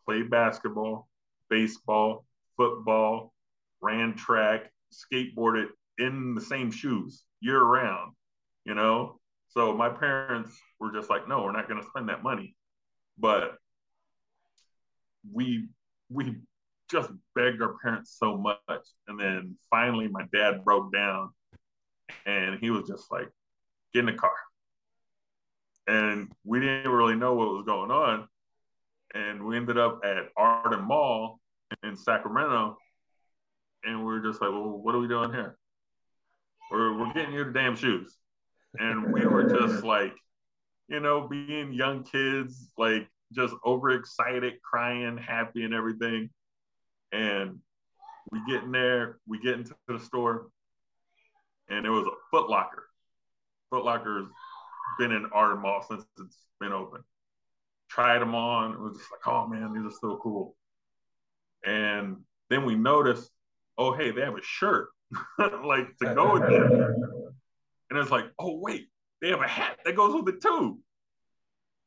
play 0.05 0.23
basketball, 0.23 1.09
baseball, 1.49 2.25
football, 2.57 3.33
ran 3.81 4.15
track, 4.15 4.71
skateboarded 4.93 5.69
in 5.99 6.35
the 6.35 6.41
same 6.41 6.71
shoes 6.71 7.25
year 7.41 7.63
round, 7.63 8.13
you 8.65 8.75
know? 8.75 9.21
So 9.49 9.73
my 9.75 9.89
parents 9.89 10.59
were 10.81 10.93
just 10.93 11.11
like, 11.11 11.29
no, 11.29 11.43
we're 11.43 11.53
not 11.53 11.69
gonna 11.69 11.83
spend 11.83 12.09
that 12.09 12.23
money. 12.23 12.57
But 13.19 13.57
we 15.33 15.69
we 16.11 16.37
just 16.91 17.11
begged 17.35 17.63
our 17.63 17.77
parents 17.83 18.17
so 18.19 18.37
much. 18.37 18.85
And 19.09 19.19
then 19.19 19.57
finally 19.71 20.09
my 20.09 20.25
dad 20.33 20.65
broke 20.65 20.93
down 20.93 21.31
and 22.27 22.59
he 22.61 22.71
was 22.71 22.89
just 22.89 23.11
like, 23.11 23.29
get 23.93 24.01
in 24.01 24.07
the 24.07 24.13
car. 24.13 24.33
And 25.87 26.33
we 26.45 26.61
didn't 26.61 26.91
really 26.91 27.17
know 27.17 27.35
what 27.35 27.49
was 27.49 27.65
going 27.67 27.91
on. 27.91 28.27
And 29.15 29.45
we 29.45 29.57
ended 29.57 29.79
up 29.79 30.01
at 30.05 30.29
Arden 30.37 30.85
Mall 30.85 31.41
in 31.83 31.97
Sacramento. 31.97 32.79
And 33.85 33.99
we 33.99 34.05
were 34.05 34.21
just 34.21 34.41
like, 34.41 34.51
well, 34.51 34.79
what 34.79 34.95
are 34.95 34.99
we 34.99 35.09
doing 35.09 35.33
here? 35.33 35.59
We're, 36.71 36.99
we're 36.99 37.13
getting 37.13 37.35
you 37.35 37.45
the 37.45 37.53
damn 37.53 37.77
shoes. 37.77 38.17
And 38.79 39.13
we 39.13 39.25
were 39.27 39.45
just 39.45 39.85
like, 39.85 40.15
you 40.89 41.01
know, 41.01 41.29
being 41.29 41.73
young 41.73 42.03
kids, 42.03 42.73
like 42.79 43.09
just 43.33 43.55
overexcited, 43.65 44.55
crying, 44.63 45.19
happy, 45.19 45.65
and 45.65 45.75
everything. 45.75 46.31
And 47.13 47.59
we 48.31 48.41
get 48.49 48.65
in 48.65 48.73
there, 48.73 49.19
we 49.29 49.39
get 49.39 49.55
into 49.55 49.75
the 49.87 50.01
store, 50.01 50.49
and 51.69 51.87
it 51.87 51.91
was 51.91 52.07
a 52.07 52.11
Foot 52.31 52.49
Locker. 52.49 52.85
Foot 53.71 53.85
Locker's 53.85 54.27
been 54.99 55.13
in 55.13 55.27
Arden 55.33 55.63
Mall 55.63 55.85
since 55.89 56.05
it's 56.21 56.39
been 56.61 56.73
open. 56.73 57.03
Tried 57.89 58.21
them 58.21 58.35
on. 58.35 58.73
It 58.73 58.81
was 58.81 58.97
just 58.99 59.11
like, 59.11 59.27
oh 59.27 59.47
man, 59.47 59.73
these 59.73 59.93
are 59.93 59.97
so 60.01 60.19
cool. 60.23 60.57
And 61.65 62.19
then 62.51 62.65
we 62.65 62.75
noticed, 62.75 63.31
oh 63.79 63.93
hey, 63.93 64.11
they 64.11 64.21
have 64.21 64.37
a 64.37 64.43
shirt 64.43 64.89
like 65.65 65.97
to 65.99 66.15
go 66.15 66.35
with 66.35 66.51
it. 66.51 66.97
And 67.91 67.99
it's 67.99 68.11
like, 68.11 68.25
oh 68.39 68.59
wait, 68.59 68.89
they 69.21 69.29
have 69.29 69.43
a 69.43 69.47
hat 69.47 69.79
that 69.85 69.95
goes 69.95 70.15
with 70.15 70.35
it 70.35 70.41
too. 70.41 70.81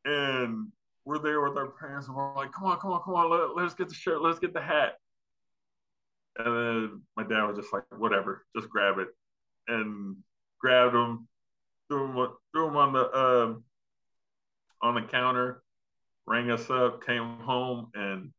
And 0.06 0.68
we're 1.06 1.18
there 1.18 1.42
with 1.42 1.58
our 1.58 1.72
parents, 1.72 2.08
and 2.08 2.16
we're 2.16 2.36
like, 2.36 2.52
come 2.52 2.66
on, 2.66 2.80
come 2.80 2.92
on, 2.92 3.02
come 3.04 3.16
on, 3.16 3.30
let, 3.30 3.62
let's 3.62 3.74
get 3.74 3.90
the 3.90 3.96
shirt, 3.96 4.22
let's 4.22 4.40
get 4.40 4.54
the 4.54 4.62
hat. 4.62 4.94
And 6.38 6.56
then 6.56 7.02
my 7.16 7.24
dad 7.24 7.46
was 7.46 7.58
just 7.58 7.74
like, 7.74 7.84
whatever, 7.98 8.46
just 8.56 8.70
grab 8.70 9.00
it. 9.00 9.08
And 9.68 10.18
grabbed 10.60 10.96
them, 10.96 11.28
threw 11.90 12.08
them, 12.08 12.34
threw 12.54 12.66
them 12.66 12.78
on 12.78 12.94
the 12.94 13.10
uh, 13.12 13.54
on 14.82 14.96
the 14.96 15.02
counter, 15.02 15.62
rang 16.26 16.52
us 16.52 16.70
up, 16.70 17.06
came 17.06 17.40
home, 17.40 17.90
and 17.94 18.32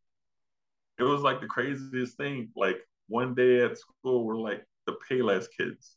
it 0.98 1.04
was 1.04 1.22
like 1.22 1.40
the 1.40 1.46
craziest 1.46 2.16
thing. 2.16 2.50
Like 2.56 2.78
one 3.08 3.34
day 3.34 3.62
at 3.62 3.78
school, 3.78 4.24
we're 4.24 4.36
like 4.36 4.64
the 4.86 4.96
Payless 5.10 5.46
kids, 5.56 5.96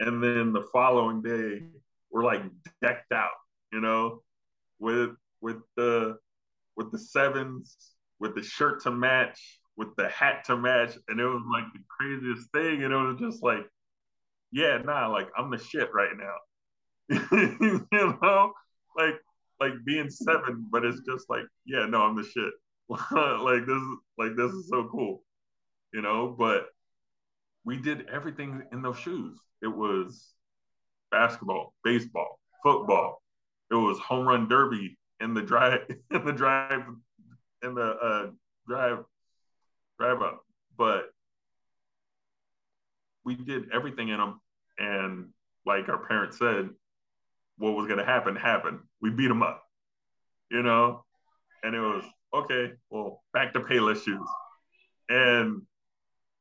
and 0.00 0.22
then 0.22 0.52
the 0.52 0.66
following 0.72 1.22
day, 1.22 1.62
we're 2.10 2.24
like 2.24 2.42
decked 2.82 3.12
out, 3.12 3.30
you 3.72 3.80
know, 3.80 4.22
with 4.78 5.10
with 5.40 5.58
the 5.76 6.18
with 6.76 6.92
the 6.92 6.98
sevens, 6.98 7.76
with 8.18 8.34
the 8.34 8.42
shirt 8.42 8.82
to 8.82 8.90
match, 8.90 9.60
with 9.76 9.94
the 9.96 10.08
hat 10.08 10.44
to 10.46 10.56
match, 10.56 10.96
and 11.08 11.20
it 11.20 11.26
was 11.26 11.42
like 11.52 11.72
the 11.72 11.80
craziest 11.88 12.50
thing, 12.52 12.84
and 12.84 12.92
it 12.92 12.96
was 12.96 13.18
just 13.18 13.42
like 13.42 13.66
yeah, 14.56 14.78
nah, 14.78 15.08
like 15.08 15.28
I'm 15.36 15.50
the 15.50 15.58
shit 15.58 15.90
right 15.92 16.16
now. 16.16 16.36
you 17.30 17.86
know, 17.92 18.52
like 18.96 19.16
like 19.60 19.72
being 19.84 20.08
seven, 20.08 20.66
but 20.72 20.82
it's 20.82 21.00
just 21.06 21.28
like, 21.28 21.44
yeah, 21.66 21.84
no, 21.84 22.00
I'm 22.00 22.16
the 22.16 22.24
shit. 22.24 22.52
like 22.88 23.66
this 23.66 23.76
is 23.76 23.96
like 24.16 24.34
this 24.34 24.50
is 24.52 24.70
so 24.70 24.88
cool. 24.90 25.22
You 25.92 26.00
know, 26.00 26.34
but 26.38 26.68
we 27.66 27.76
did 27.76 28.08
everything 28.08 28.62
in 28.72 28.80
those 28.80 28.98
shoes. 28.98 29.38
It 29.62 29.68
was 29.68 30.32
basketball, 31.10 31.74
baseball, 31.84 32.40
football. 32.62 33.20
It 33.70 33.74
was 33.74 33.98
home 33.98 34.26
run 34.26 34.48
derby 34.48 34.96
in 35.20 35.34
the 35.34 35.42
drive 35.42 35.80
in 36.10 36.24
the 36.24 36.32
drive 36.32 36.82
in 37.62 37.74
the 37.74 37.82
uh 37.82 38.26
drive 38.66 39.04
drive 39.98 40.22
up. 40.22 40.40
But 40.78 41.10
we 43.22 43.34
did 43.34 43.70
everything 43.70 44.08
in 44.08 44.16
them. 44.16 44.40
And 44.78 45.28
like 45.64 45.88
our 45.88 46.04
parents 46.06 46.38
said, 46.38 46.68
what 47.58 47.74
was 47.74 47.86
going 47.86 47.98
to 47.98 48.04
happen 48.04 48.36
happened. 48.36 48.80
We 49.00 49.10
beat 49.10 49.28
them 49.28 49.42
up, 49.42 49.62
you 50.50 50.62
know? 50.62 51.04
And 51.62 51.74
it 51.74 51.80
was, 51.80 52.04
okay, 52.34 52.72
well, 52.90 53.22
back 53.32 53.52
to 53.54 53.60
Payless 53.60 54.04
shoes. 54.04 54.28
And 55.08 55.62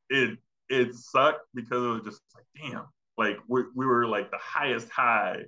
it, 0.09 0.37
it 0.69 0.93
sucked 0.95 1.47
because 1.53 1.83
it 1.83 1.87
was 1.87 2.01
just 2.03 2.21
like, 2.35 2.71
damn, 2.71 2.85
like 3.17 3.37
we, 3.47 3.63
we 3.75 3.85
were 3.85 4.07
like 4.07 4.31
the 4.31 4.39
highest 4.39 4.89
high 4.89 5.43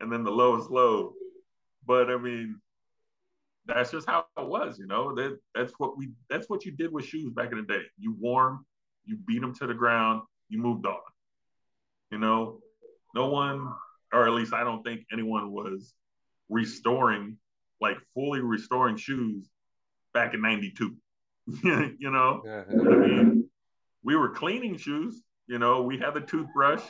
and 0.00 0.12
then 0.12 0.24
the 0.24 0.30
lowest 0.30 0.70
low. 0.70 1.14
But 1.86 2.10
I 2.10 2.16
mean, 2.16 2.60
that's 3.66 3.90
just 3.90 4.08
how 4.08 4.26
it 4.36 4.46
was, 4.46 4.78
you 4.78 4.86
know. 4.86 5.14
That 5.14 5.38
that's 5.54 5.72
what 5.78 5.96
we 5.96 6.10
that's 6.30 6.48
what 6.48 6.64
you 6.64 6.72
did 6.72 6.92
with 6.92 7.04
shoes 7.04 7.32
back 7.32 7.52
in 7.52 7.58
the 7.58 7.64
day. 7.64 7.82
You 7.98 8.16
wore 8.18 8.44
them, 8.44 8.66
you 9.04 9.16
beat 9.26 9.40
them 9.40 9.54
to 9.56 9.66
the 9.66 9.74
ground, 9.74 10.22
you 10.48 10.58
moved 10.58 10.86
on. 10.86 10.98
You 12.16 12.22
know, 12.22 12.60
no 13.14 13.28
one, 13.28 13.68
or 14.10 14.26
at 14.26 14.32
least 14.32 14.54
I 14.54 14.64
don't 14.64 14.82
think 14.82 15.02
anyone 15.12 15.52
was 15.52 15.92
restoring, 16.48 17.36
like 17.78 17.98
fully 18.14 18.40
restoring 18.40 18.96
shoes 18.96 19.50
back 20.14 20.32
in 20.32 20.40
92. 20.40 20.96
you 21.62 22.10
know, 22.10 22.42
Yeah, 22.46 22.64
I 22.70 22.74
mean, 22.74 23.50
we 24.02 24.16
were 24.16 24.30
cleaning 24.30 24.78
shoes, 24.78 25.22
you 25.46 25.58
know, 25.58 25.82
we 25.82 25.98
had 25.98 26.14
the 26.14 26.22
toothbrush, 26.22 26.82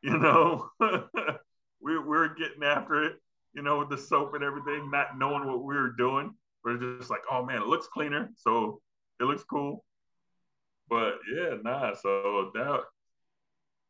you 0.00 0.16
know, 0.16 0.70
we, 0.80 1.98
we 1.98 1.98
were 1.98 2.28
getting 2.28 2.62
after 2.62 3.02
it, 3.02 3.16
you 3.52 3.62
know, 3.62 3.80
with 3.80 3.90
the 3.90 3.98
soap 3.98 4.34
and 4.34 4.44
everything, 4.44 4.92
not 4.92 5.18
knowing 5.18 5.44
what 5.44 5.64
we 5.64 5.74
were 5.74 5.90
doing. 5.98 6.32
But 6.62 6.74
it's 6.74 7.00
just 7.00 7.10
like, 7.10 7.22
oh 7.32 7.44
man, 7.44 7.62
it 7.62 7.66
looks 7.66 7.88
cleaner. 7.88 8.30
So 8.36 8.80
it 9.20 9.24
looks 9.24 9.42
cool. 9.42 9.84
But 10.88 11.14
yeah, 11.34 11.56
nah. 11.64 11.94
So 11.94 12.52
that 12.54 12.82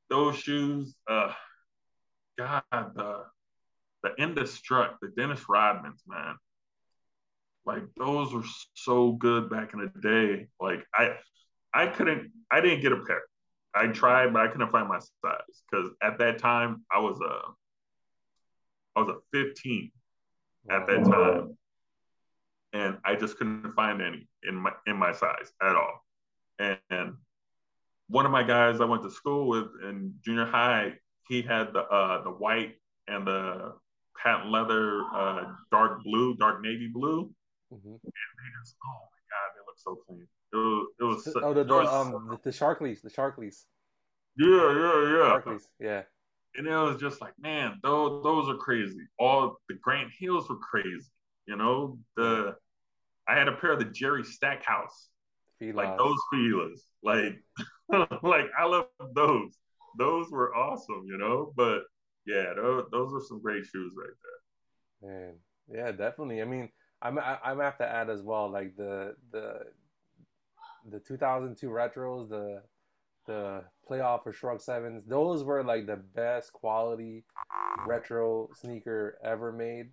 those 0.09 0.39
shoes, 0.39 0.95
uh, 1.09 1.33
God, 2.39 2.63
the 2.71 3.25
the 4.03 4.11
Indestruct, 4.23 5.01
the 5.01 5.09
Dennis 5.17 5.41
Rodmans, 5.49 6.01
man, 6.07 6.37
like 7.65 7.83
those 7.97 8.33
were 8.33 8.45
so 8.75 9.13
good 9.13 9.51
back 9.51 9.75
in 9.75 9.81
the 9.81 10.01
day. 10.01 10.47
Like 10.61 10.85
I, 10.95 11.17
I 11.75 11.89
couldn't, 11.89 12.31
I 12.51 12.61
didn't 12.61 12.81
get 12.81 12.93
a 12.93 12.99
pair. 13.05 13.23
I 13.75 13.89
tried, 13.89 14.33
but 14.33 14.43
I 14.43 14.49
couldn't 14.49 14.71
find 14.71 14.89
my 14.89 15.01
size 15.01 15.63
because 15.71 15.91
at 16.03 16.19
that 16.19 16.39
time 16.39 16.85
I 16.91 17.01
was 17.01 17.21
a, 17.21 17.41
I 18.95 19.03
was 19.03 19.09
a 19.11 19.37
15 19.37 19.91
at 20.71 20.87
that 20.87 21.05
time, 21.05 21.59
and 22.73 22.97
I 23.05 23.17
just 23.17 23.37
couldn't 23.37 23.75
find 23.75 24.01
any 24.01 24.27
in 24.49 24.55
my 24.55 24.73
in 24.87 24.97
my 24.97 25.13
size 25.13 25.53
at 25.61 25.77
all. 25.77 26.01
And, 26.59 26.79
and 26.89 27.15
one 28.09 28.25
of 28.27 28.33
my 28.33 28.43
guys 28.43 28.81
I 28.81 28.85
went 28.85 29.03
to 29.03 29.11
school 29.11 29.49
with 29.49 29.67
in 29.83 30.15
junior 30.25 30.47
high, 30.47 30.93
he 31.29 31.43
had 31.43 31.73
the 31.73 31.81
uh, 31.81 32.23
the 32.23 32.31
white 32.31 32.77
and 33.09 33.27
the 33.27 33.75
patent 34.23 34.51
leather 34.51 35.03
uh, 35.15 35.45
dark 35.71 36.03
blue, 36.05 36.37
dark 36.37 36.61
navy 36.63 36.89
blue. 36.93 37.31
Mhm. 37.73 37.85
And 37.85 38.01
they 38.05 38.49
just, 38.61 38.77
oh 38.85 38.89
my 39.13 39.21
god, 39.31 39.49
they 39.55 39.61
look 39.67 39.77
so 39.79 39.97
clean. 40.07 40.27
It 40.53 40.57
was, 40.57 40.87
it 41.01 41.05
was, 41.05 41.25
so- 41.25 41.41
Oh, 41.43 41.53
the, 41.53 41.65
the 41.65 41.75
was- 41.75 41.89
um 41.89 42.29
the, 42.31 42.51
the 42.51 42.57
Sharkleys, 42.57 43.03
the 43.03 43.11
Sharkleys, 43.11 43.65
yeah, 44.37 44.49
yeah, 44.49 45.11
yeah. 45.11 45.41
Sharkleys, 45.41 45.63
yeah. 45.81 46.03
And 46.55 46.67
it 46.67 46.71
was 46.75 46.97
just 46.99 47.21
like, 47.21 47.35
man, 47.39 47.79
those 47.83 48.23
those 48.23 48.49
are 48.49 48.57
crazy. 48.57 49.01
All 49.19 49.59
the 49.69 49.75
Grant 49.83 50.11
Hills 50.19 50.49
were 50.49 50.57
crazy. 50.57 51.11
You 51.47 51.57
know, 51.57 51.99
the 52.17 52.57
I 53.29 53.35
had 53.37 53.49
a 53.49 53.53
pair 53.53 53.73
of 53.73 53.79
the 53.79 53.85
Jerry 53.87 54.25
Stackhouse, 54.25 55.09
like 55.61 55.97
those 55.99 56.19
feelers. 56.33 56.85
Like, 57.03 57.43
like 58.23 58.47
I 58.59 58.65
love 58.65 58.87
those. 59.15 59.59
Those 59.99 60.31
were 60.31 60.55
awesome, 60.55 61.05
you 61.07 61.19
know. 61.19 61.53
But 61.57 61.83
yeah, 62.27 62.53
those, 62.55 62.87
those 62.91 63.13
are 63.15 63.27
some 63.27 63.41
great 63.41 63.65
shoes 63.65 63.93
right 63.97 64.17
there. 65.03 65.11
Man, 65.11 65.35
yeah, 65.69 65.93
definitely. 65.93 66.43
I 66.43 66.45
mean, 66.45 66.69
I'm 67.03 67.19
I, 67.19 67.39
I'm 67.45 67.61
have 67.61 67.79
to 67.79 67.89
add 67.89 68.11
as 68.11 68.23
well, 68.23 68.51
like 68.51 68.77
the 68.77 69.15
the 69.33 69.61
the 70.91 71.01
2002 71.01 71.69
retros, 71.69 72.29
the 72.29 72.63
the 73.27 73.65
playoff 73.89 74.23
for 74.23 74.33
Shrug 74.33 74.61
Sevens. 74.61 75.05
Those 75.07 75.45
were 75.45 75.63
like 75.63 75.87
the 75.87 75.97
best 75.97 76.53
quality 76.53 77.25
retro 77.87 78.49
sneaker 78.55 79.19
ever 79.23 79.53
made. 79.53 79.91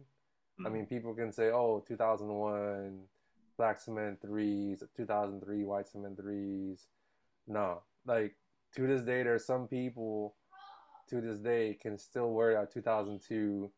I 0.59 0.63
mm-hmm. 0.63 0.73
mean, 0.73 0.85
people 0.85 1.13
can 1.13 1.31
say, 1.31 1.49
"Oh, 1.49 1.83
2001 1.87 3.01
black 3.57 3.79
cement 3.79 4.19
threes, 4.21 4.83
2003 4.97 5.63
white 5.65 5.87
cement 5.87 6.17
threes. 6.17 6.87
No, 7.47 7.81
like 8.05 8.35
to 8.75 8.87
this 8.87 9.01
day, 9.03 9.23
there's 9.23 9.45
some 9.45 9.67
people 9.67 10.35
to 11.09 11.21
this 11.21 11.37
day 11.37 11.77
can 11.81 11.97
still 11.97 12.31
wear 12.31 12.53
that 12.53 12.71
2002 12.73 13.71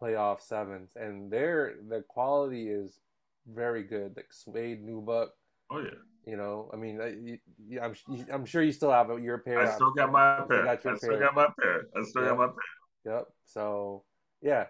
playoff 0.00 0.40
sevens, 0.40 0.90
and 0.96 1.30
their 1.30 1.74
the 1.88 2.02
quality 2.08 2.68
is 2.68 2.98
very 3.46 3.82
good. 3.82 4.14
Like 4.16 4.32
suede 4.32 4.84
nubuck, 4.84 5.28
Oh 5.70 5.78
yeah. 5.78 5.90
you 6.26 6.36
know. 6.36 6.70
I 6.72 6.76
mean, 6.76 7.00
I- 7.00 7.38
you, 7.68 7.80
I'm 7.80 7.94
I'm 8.32 8.44
sure 8.46 8.62
you 8.62 8.72
still 8.72 8.90
have 8.90 9.08
your 9.20 9.38
pair. 9.38 9.60
I 9.60 9.70
still 9.74 9.92
got 9.92 10.10
my 10.10 10.40
pair. 10.48 10.64
got 10.64 10.84
I 10.86 10.96
still 10.96 11.10
pair. 11.10 11.20
got 11.20 11.34
my 11.34 11.48
pair. 11.60 11.82
I 11.96 12.02
still 12.04 12.24
got 12.24 12.38
my 12.38 12.46
pair. 12.46 13.14
Yep. 13.16 13.24
So 13.46 14.04
yeah, 14.40 14.66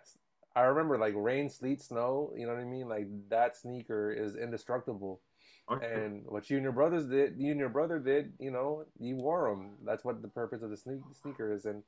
I 0.54 0.62
remember 0.62 0.98
like 0.98 1.14
rain, 1.16 1.48
sleet, 1.48 1.80
snow. 1.82 2.32
You 2.36 2.46
know 2.46 2.54
what 2.54 2.62
I 2.62 2.64
mean? 2.66 2.88
Like 2.88 3.06
that 3.30 3.56
sneaker 3.56 4.12
is 4.12 4.36
indestructible. 4.36 5.20
Okay. 5.70 5.86
And 5.94 6.24
what 6.26 6.50
you 6.50 6.56
and 6.56 6.64
your 6.64 6.72
brothers 6.72 7.06
did, 7.06 7.34
you 7.38 7.50
and 7.50 7.60
your 7.60 7.68
brother 7.68 7.98
did, 7.98 8.32
you 8.38 8.50
know, 8.50 8.84
you 8.98 9.16
wore 9.16 9.48
them. 9.50 9.72
That's 9.84 10.04
what 10.04 10.20
the 10.20 10.28
purpose 10.28 10.62
of 10.62 10.70
the 10.70 10.76
sne- 10.76 11.02
sneaker 11.22 11.52
is. 11.52 11.64
And 11.64 11.82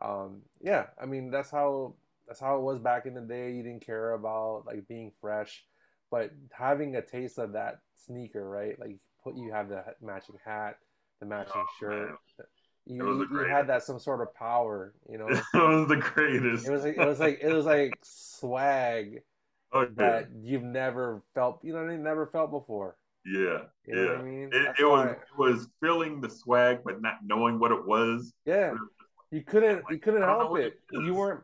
um, 0.00 0.42
yeah, 0.60 0.86
I 1.00 1.06
mean 1.06 1.30
that's 1.30 1.50
how 1.50 1.94
that's 2.26 2.40
how 2.40 2.56
it 2.56 2.62
was 2.62 2.78
back 2.78 3.06
in 3.06 3.14
the 3.14 3.20
day. 3.20 3.52
You 3.52 3.62
didn't 3.62 3.84
care 3.86 4.12
about 4.12 4.64
like 4.66 4.88
being 4.88 5.12
fresh, 5.20 5.64
but 6.10 6.30
having 6.50 6.96
a 6.96 7.02
taste 7.02 7.38
of 7.38 7.52
that 7.52 7.80
sneaker, 7.94 8.48
right? 8.48 8.78
Like 8.78 8.96
put 9.22 9.36
you 9.36 9.52
have 9.52 9.68
the 9.68 9.84
matching 10.00 10.38
hat, 10.44 10.78
the 11.20 11.26
matching 11.26 11.52
Oh, 11.56 11.66
shirt. 11.78 12.08
man. 12.08 12.46
You, 12.86 13.00
It 13.00 13.14
was 13.18 13.28
you, 13.30 13.38
had 13.48 13.68
that 13.68 13.82
some 13.84 13.98
sort 13.98 14.20
of 14.20 14.34
power, 14.34 14.94
you 15.08 15.18
know. 15.18 15.28
it 15.28 15.42
was 15.54 15.88
the 15.88 15.96
greatest. 15.96 16.66
It 16.66 16.72
was 16.72 16.82
like 16.84 16.96
it 16.98 17.06
was 17.06 17.20
like 17.20 17.38
it 17.40 17.52
was 17.52 17.64
like 17.66 17.92
swag 18.02 19.20
oh, 19.72 19.82
yeah. 19.82 19.88
that 19.96 20.28
you've 20.42 20.64
never 20.64 21.22
felt, 21.34 21.60
you 21.64 21.72
know 21.72 21.78
what 21.80 21.88
I 21.88 21.92
mean? 21.92 22.02
Never 22.02 22.26
felt 22.26 22.50
before. 22.50 22.96
yeah. 23.24 23.60
You 23.86 23.94
know 23.94 24.02
Yeah. 24.02 24.08
what 24.10 24.18
I 24.18 24.22
mean? 24.22 24.50
It, 24.52 24.74
it 24.80 24.84
was 24.84 25.06
why- 25.06 25.10
it 25.12 25.18
was 25.38 25.68
feeling 25.80 26.20
the 26.20 26.28
swag, 26.30 26.80
but 26.84 27.00
not 27.00 27.18
knowing 27.24 27.58
what 27.58 27.72
it 27.72 27.86
was. 27.86 28.32
yeah. 28.44 28.74
You 29.30 29.42
couldn't 29.42 29.82
you 29.88 29.98
couldn't 29.98 30.24
I 30.24 30.26
help 30.26 30.58
it. 30.58 30.74
it 30.92 31.04
You 31.06 31.14
weren't. 31.14 31.40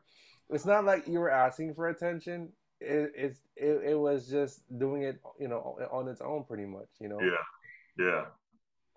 It's 0.50 0.66
not 0.66 0.85
like 0.85 1.07
you 1.09 1.21
were 1.21 1.30
asking 1.30 1.75
for 1.75 1.88
attention. 1.88 2.50
It, 2.80 3.12
it's 3.16 3.40
it, 3.57 3.80
it 3.92 3.99
was 3.99 4.28
just 4.28 4.61
doing 4.78 5.02
it, 5.02 5.21
you 5.40 5.49
know, 5.49 5.78
on 5.90 6.07
its 6.09 6.21
own, 6.21 6.45
pretty 6.45 6.66
much. 6.66 6.88
You 7.00 7.09
know, 7.09 7.18
Yeah. 7.21 8.04
Yeah. 8.04 8.25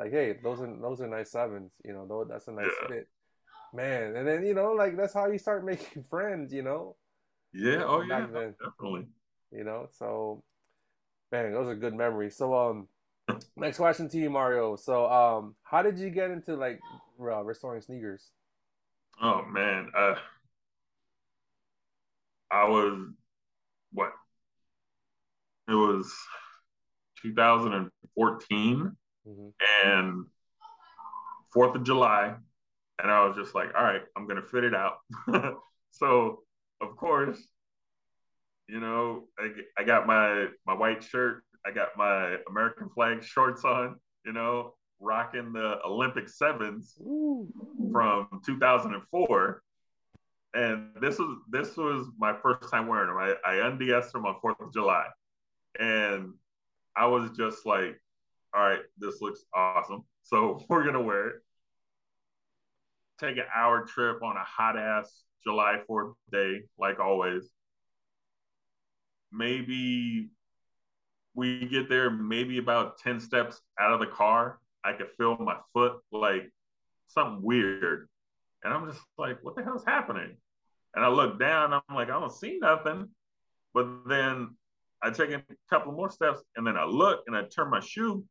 Like 0.01 0.12
hey, 0.12 0.38
those 0.43 0.60
are 0.62 0.75
those 0.81 1.00
are 1.01 1.08
nice 1.08 1.31
sevens. 1.31 1.72
You 1.86 1.93
know, 1.93 2.08
though 2.08 2.25
that's 2.27 2.48
a 2.48 2.51
nice 2.51 2.65
Yeah. 2.81 2.88
fit, 2.88 3.08
man. 3.74 4.15
And 4.15 4.27
then 4.27 4.46
you 4.46 4.53
know, 4.55 4.72
like 4.74 4.98
that's 4.98 5.13
how 5.13 5.27
you 5.27 5.38
start 5.38 5.63
making 5.72 6.03
friends. 6.03 6.51
You 6.51 6.63
know, 6.63 6.96
Yeah. 7.53 7.84
Oh 7.86 8.01
yeah. 8.01 8.25
Then. 8.25 8.55
Definitely. 8.60 9.08
you 9.51 9.63
know. 9.63 9.88
So, 9.91 10.43
man, 11.31 11.53
those 11.53 11.67
are 11.67 11.75
good 11.75 11.93
memories. 11.93 12.36
So, 12.36 12.55
um, 12.55 12.88
next 13.55 13.77
question 13.77 14.10
to 14.10 14.17
you, 14.17 14.29
Mario. 14.29 14.75
So, 14.75 15.10
um, 15.12 15.55
how 15.63 15.84
did 15.84 16.00
you 16.00 16.10
get 16.10 16.31
into 16.31 16.55
like 16.55 16.79
uh, 17.22 17.43
restoring 17.43 17.81
sneakers? 17.81 18.31
Oh 19.22 19.43
man. 19.46 19.91
Uh 19.96 20.15
I 22.50 22.67
was 22.67 23.08
what? 23.93 24.12
It 25.70 25.75
was 25.75 26.12
2014 27.22 28.98
hmm 29.25 29.50
and 29.86 30.25
Fourth 31.54 31.75
of 31.75 31.84
July, 31.84 32.34
and 33.01 33.12
I 33.12 33.25
was 33.25 33.36
just 33.36 33.54
like, 33.56 33.70
all 33.75 33.84
right, 33.84 34.01
I'm 34.16 34.28
gonna 34.28 34.42
fit 34.42 34.63
it 34.63 34.74
out. 34.74 34.98
so 35.92 36.44
of 36.82 36.96
course, 36.96 37.40
you 38.68 38.80
know, 38.80 39.28
I, 39.38 39.50
I 39.78 39.84
got 39.84 40.08
my 40.08 40.48
my 40.66 40.74
white 40.74 41.04
shirt, 41.04 41.44
I 41.66 41.72
got 41.72 41.90
my 41.98 42.38
American 42.50 42.90
flag 42.90 43.24
shorts 43.24 43.66
on, 43.66 44.00
you 44.25 44.34
know, 44.34 44.75
rocking 45.00 45.51
the 45.54 45.80
Olympic 45.86 46.30
sevens 46.30 46.98
from 47.92 48.27
2004. 48.46 49.62
And 50.53 50.90
this 51.01 51.18
was 51.18 51.38
this 51.50 51.77
was 51.77 52.07
my 52.18 52.34
first 52.42 52.70
time 52.70 52.88
wearing 52.88 53.07
them. 53.07 53.18
I, 53.18 53.36
I 53.46 53.66
unds 53.68 54.12
them 54.12 54.25
on 54.25 54.36
Fourth 54.42 54.60
of 54.60 54.74
July, 54.74 55.05
and 55.79 56.34
I 56.96 57.05
was 57.07 57.31
just 57.38 57.66
like, 57.66 58.00
all 58.53 58.61
right, 58.61 58.81
this 58.98 59.22
looks 59.22 59.44
awesome. 59.53 60.03
So 60.24 60.64
we're 60.70 60.83
gonna 60.83 61.01
wear 61.01 61.27
it. 61.27 61.35
Take 63.20 63.37
an 63.37 63.46
hour 63.55 63.85
trip 63.85 64.24
on 64.24 64.35
a 64.35 64.44
hot 64.44 64.77
ass 64.77 65.24
July 65.44 65.79
4th 65.90 66.14
day, 66.31 66.64
like 66.79 67.00
always. 67.00 67.50
Maybe 69.31 70.29
we 71.33 71.66
get 71.68 71.87
there, 71.87 72.09
maybe 72.09 72.57
about 72.57 72.98
10 72.98 73.20
steps 73.20 73.61
out 73.79 73.94
of 73.94 74.00
the 74.00 74.07
car. 74.07 74.59
I 74.83 74.94
could 74.94 75.09
feel 75.18 75.37
my 75.37 75.57
foot 75.74 76.00
like 76.11 76.51
something 77.07 77.42
weird. 77.42 78.09
And 78.64 78.74
I'm 78.74 78.87
just 78.90 79.01
like, 79.18 79.37
what 79.42 79.55
the 79.55 79.64
hell's 79.64 79.85
happening? 79.85 80.35
And 80.96 81.05
I 81.05 81.07
look 81.07 81.40
down, 81.40 81.74
I'm 81.74 81.96
like, 81.96 82.09
I 82.09 82.20
don't 82.20 82.33
see 82.33 82.59
nothing. 82.61 83.07
But 83.74 83.87
then 84.07 84.55
I 85.01 85.09
take 85.11 85.31
a 85.31 85.42
couple 85.70 85.94
more 85.94 86.11
steps 86.11 86.42
and 86.55 86.68
then 86.68 86.75
I 86.75 86.85
look 86.85 87.22
and 87.27 87.35
I 87.35 87.44
turn 87.44 87.70
my 87.70 87.79
shoe 87.79 88.25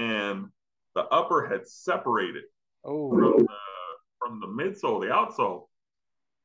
and 0.00 0.46
the 0.94 1.04
upper 1.04 1.46
had 1.46 1.66
separated 1.66 2.44
Oh, 2.84 3.10
from 3.10 3.38
the 3.38 3.48
from 4.18 4.40
the 4.40 4.46
midsole, 4.46 5.00
the 5.00 5.08
outsole, 5.08 5.66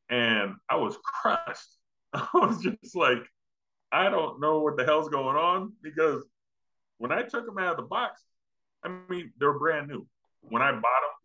and 0.10 0.56
I 0.70 0.76
was 0.76 0.98
crushed. 1.04 1.78
I 2.14 2.28
was 2.34 2.62
just 2.62 2.96
like, 2.96 3.24
I 3.92 4.10
don't 4.10 4.42
know 4.42 4.60
what 4.60 4.78
the 4.78 4.86
hell's 4.86 5.10
going 5.10 5.38
on 5.38 5.74
because 5.82 6.24
when 6.98 7.12
I 7.12 7.24
took 7.24 7.46
them 7.46 7.58
out 7.58 7.72
of 7.72 7.78
the 7.78 7.84
box, 7.84 8.22
I 8.84 8.90
mean 9.10 9.32
they're 9.40 9.58
brand 9.58 9.88
new. 9.88 10.06
When 10.42 10.62
I 10.62 10.72
bought 10.72 10.82
them, 10.82 11.16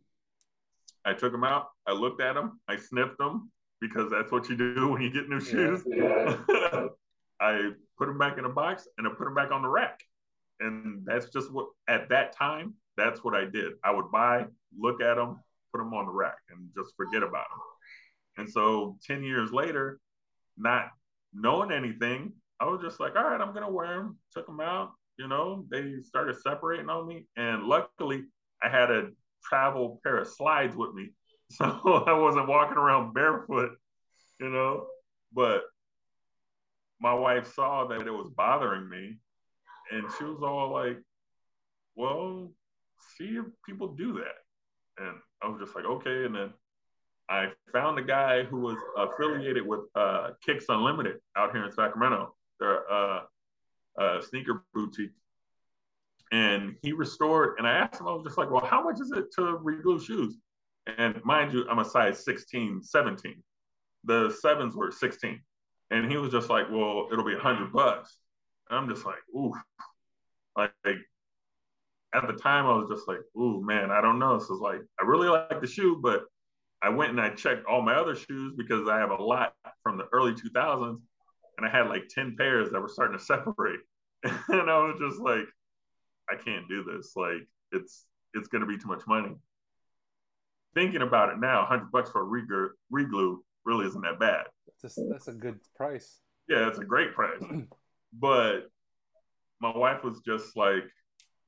I 1.04 1.14
took 1.14 1.32
them 1.32 1.44
out, 1.44 1.68
I 1.86 1.92
looked 1.92 2.20
at 2.20 2.34
them, 2.34 2.60
I 2.68 2.76
sniffed 2.76 3.18
them 3.18 3.50
because 3.80 4.10
that's 4.10 4.30
what 4.30 4.48
you 4.48 4.56
do 4.56 4.88
when 4.88 5.02
you 5.02 5.10
get 5.10 5.28
new 5.28 5.40
shoes. 5.40 5.82
I 7.40 7.70
put 7.98 8.06
them 8.06 8.18
back 8.18 8.38
in 8.38 8.44
a 8.44 8.48
box 8.50 8.86
and 8.98 9.06
I 9.06 9.10
put 9.10 9.24
them 9.24 9.34
back 9.34 9.50
on 9.50 9.62
the 9.62 9.68
rack. 9.68 10.00
And 10.60 11.02
that's 11.04 11.30
just 11.30 11.52
what, 11.52 11.68
at 11.88 12.08
that 12.10 12.36
time, 12.36 12.74
that's 12.96 13.24
what 13.24 13.34
I 13.34 13.44
did. 13.44 13.72
I 13.82 13.90
would 13.92 14.10
buy, 14.10 14.44
look 14.78 15.00
at 15.02 15.16
them, 15.16 15.40
put 15.72 15.78
them 15.78 15.94
on 15.94 16.06
the 16.06 16.12
rack 16.12 16.38
and 16.50 16.68
just 16.76 16.94
forget 16.96 17.22
about 17.22 17.46
them. 17.48 17.60
And 18.36 18.50
so 18.50 18.98
10 19.06 19.22
years 19.22 19.52
later, 19.52 20.00
not 20.56 20.90
knowing 21.32 21.72
anything, 21.72 22.32
I 22.60 22.66
was 22.66 22.80
just 22.82 23.00
like, 23.00 23.16
all 23.16 23.24
right, 23.24 23.40
I'm 23.40 23.54
to 23.54 23.68
wear 23.68 23.96
them. 23.96 24.18
Took 24.32 24.46
them 24.46 24.60
out. 24.60 24.92
You 25.18 25.28
know, 25.28 25.64
they 25.70 25.96
started 26.02 26.36
separating 26.40 26.88
on 26.88 27.06
me. 27.06 27.26
And 27.36 27.64
luckily, 27.64 28.24
I 28.62 28.68
had 28.68 28.90
a 28.90 29.10
travel 29.44 30.00
pair 30.04 30.18
of 30.18 30.28
slides 30.28 30.76
with 30.76 30.94
me. 30.94 31.10
So 31.52 31.64
I 32.06 32.12
wasn't 32.12 32.46
walking 32.46 32.76
around 32.76 33.12
barefoot, 33.12 33.72
you 34.38 34.50
know. 34.50 34.86
But 35.32 35.62
my 37.00 37.12
wife 37.12 37.52
saw 37.52 37.88
that 37.88 38.06
it 38.06 38.12
was 38.12 38.30
bothering 38.36 38.88
me. 38.88 39.18
And 39.90 40.04
she 40.18 40.24
was 40.24 40.40
all 40.42 40.72
like, 40.72 40.98
well, 41.96 42.50
see 43.16 43.36
if 43.36 43.46
people 43.66 43.88
do 43.88 44.12
that. 44.14 45.04
And 45.04 45.16
I 45.42 45.48
was 45.48 45.60
just 45.60 45.74
like, 45.74 45.84
okay. 45.84 46.24
And 46.24 46.34
then 46.34 46.52
I 47.28 47.48
found 47.72 47.98
a 47.98 48.02
guy 48.02 48.44
who 48.44 48.60
was 48.60 48.76
affiliated 48.96 49.66
with 49.66 49.80
uh, 49.94 50.30
Kicks 50.44 50.66
Unlimited 50.68 51.16
out 51.36 51.52
here 51.52 51.64
in 51.64 51.72
Sacramento. 51.72 52.34
They're 52.58 52.90
uh, 52.90 53.20
a 53.98 54.20
sneaker 54.22 54.64
boutique. 54.74 55.12
And 56.32 56.76
he 56.82 56.92
restored, 56.92 57.56
and 57.58 57.66
I 57.66 57.72
asked 57.72 58.00
him, 58.00 58.06
I 58.06 58.12
was 58.12 58.24
just 58.24 58.38
like, 58.38 58.50
well, 58.50 58.64
how 58.64 58.84
much 58.84 59.00
is 59.00 59.10
it 59.10 59.32
to 59.36 59.58
reglue 59.58 60.04
shoes? 60.04 60.36
And 60.98 61.20
mind 61.24 61.52
you, 61.52 61.66
I'm 61.68 61.80
a 61.80 61.84
size 61.84 62.24
16, 62.24 62.82
17. 62.82 63.42
The 64.04 64.36
sevens 64.40 64.76
were 64.76 64.92
16. 64.92 65.40
And 65.90 66.10
he 66.10 66.16
was 66.16 66.30
just 66.30 66.48
like, 66.48 66.66
well, 66.70 67.08
it'll 67.12 67.24
be 67.24 67.36
hundred 67.36 67.72
bucks. 67.72 68.16
And 68.70 68.78
I'm 68.78 68.88
just 68.88 69.04
like, 69.04 69.18
ooh. 69.34 69.52
Like, 70.56 70.72
at 72.14 72.26
the 72.26 72.32
time, 72.34 72.66
I 72.66 72.74
was 72.74 72.88
just 72.88 73.08
like, 73.08 73.20
ooh, 73.36 73.62
man, 73.64 73.90
I 73.90 74.00
don't 74.00 74.18
know. 74.18 74.38
So 74.38 74.54
it's 74.54 74.62
like, 74.62 74.80
I 75.00 75.04
really 75.04 75.28
like 75.28 75.60
the 75.60 75.66
shoe, 75.66 75.98
but 76.02 76.22
I 76.82 76.88
went 76.88 77.10
and 77.10 77.20
I 77.20 77.30
checked 77.30 77.66
all 77.66 77.82
my 77.82 77.94
other 77.94 78.14
shoes 78.14 78.54
because 78.56 78.88
I 78.88 78.98
have 78.98 79.10
a 79.10 79.22
lot 79.22 79.54
from 79.82 79.98
the 79.98 80.06
early 80.12 80.32
2000s. 80.32 81.00
And 81.58 81.66
I 81.66 81.70
had 81.70 81.88
like 81.88 82.04
10 82.08 82.36
pairs 82.38 82.70
that 82.70 82.80
were 82.80 82.88
starting 82.88 83.18
to 83.18 83.24
separate. 83.24 83.80
and 84.24 84.70
I 84.70 84.78
was 84.78 84.98
just 84.98 85.20
like, 85.20 85.46
I 86.30 86.36
can't 86.36 86.68
do 86.68 86.84
this. 86.84 87.12
Like, 87.16 87.46
it's 87.72 88.06
it's 88.34 88.48
going 88.48 88.60
to 88.60 88.66
be 88.66 88.78
too 88.78 88.88
much 88.88 89.02
money. 89.06 89.34
Thinking 90.74 91.02
about 91.02 91.30
it 91.30 91.40
now, 91.40 91.60
100 91.60 91.90
bucks 91.90 92.10
for 92.10 92.22
a 92.22 92.24
reglue, 92.24 92.68
reglue 92.92 93.38
really 93.64 93.86
isn't 93.86 94.02
that 94.02 94.20
bad. 94.20 94.44
that's 94.80 94.96
a, 94.96 95.04
that's 95.10 95.28
a 95.28 95.32
good 95.32 95.58
price. 95.74 96.20
Yeah, 96.48 96.68
it's 96.68 96.78
a 96.78 96.84
great 96.84 97.12
price. 97.12 97.42
but 98.12 98.68
my 99.60 99.76
wife 99.76 100.02
was 100.02 100.20
just 100.20 100.56
like, 100.56 100.84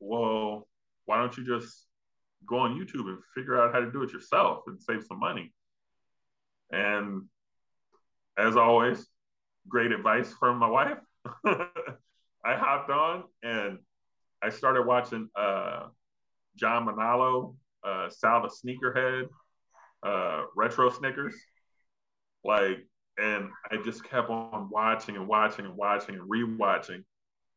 well, 0.00 0.68
why 1.06 1.18
don't 1.18 1.36
you 1.36 1.44
just 1.44 1.86
go 2.46 2.58
on 2.58 2.78
YouTube 2.78 3.08
and 3.08 3.18
figure 3.34 3.60
out 3.60 3.72
how 3.72 3.80
to 3.80 3.90
do 3.90 4.02
it 4.02 4.12
yourself 4.12 4.64
and 4.66 4.80
save 4.80 5.04
some 5.04 5.18
money? 5.18 5.52
And 6.70 7.24
as 8.36 8.56
always, 8.56 9.06
great 9.68 9.92
advice 9.92 10.32
from 10.38 10.58
my 10.58 10.68
wife. 10.68 10.98
I 11.46 12.56
hopped 12.56 12.90
on 12.90 13.24
and 13.42 13.78
I 14.42 14.50
started 14.50 14.86
watching 14.86 15.28
uh, 15.36 15.86
John 16.56 16.86
Manalo 16.86 17.54
uh, 17.84 18.08
Sal 18.10 18.42
the 18.42 18.48
Sneakerhead, 18.48 19.28
uh, 20.02 20.44
retro 20.56 20.90
Snickers, 20.90 21.34
like, 22.44 22.86
and 23.22 23.48
I 23.70 23.76
just 23.84 24.04
kept 24.04 24.30
on 24.30 24.68
watching 24.70 25.16
and 25.16 25.28
watching 25.28 25.64
and 25.64 25.76
watching 25.76 26.16
and 26.16 26.28
rewatching, 26.28 27.04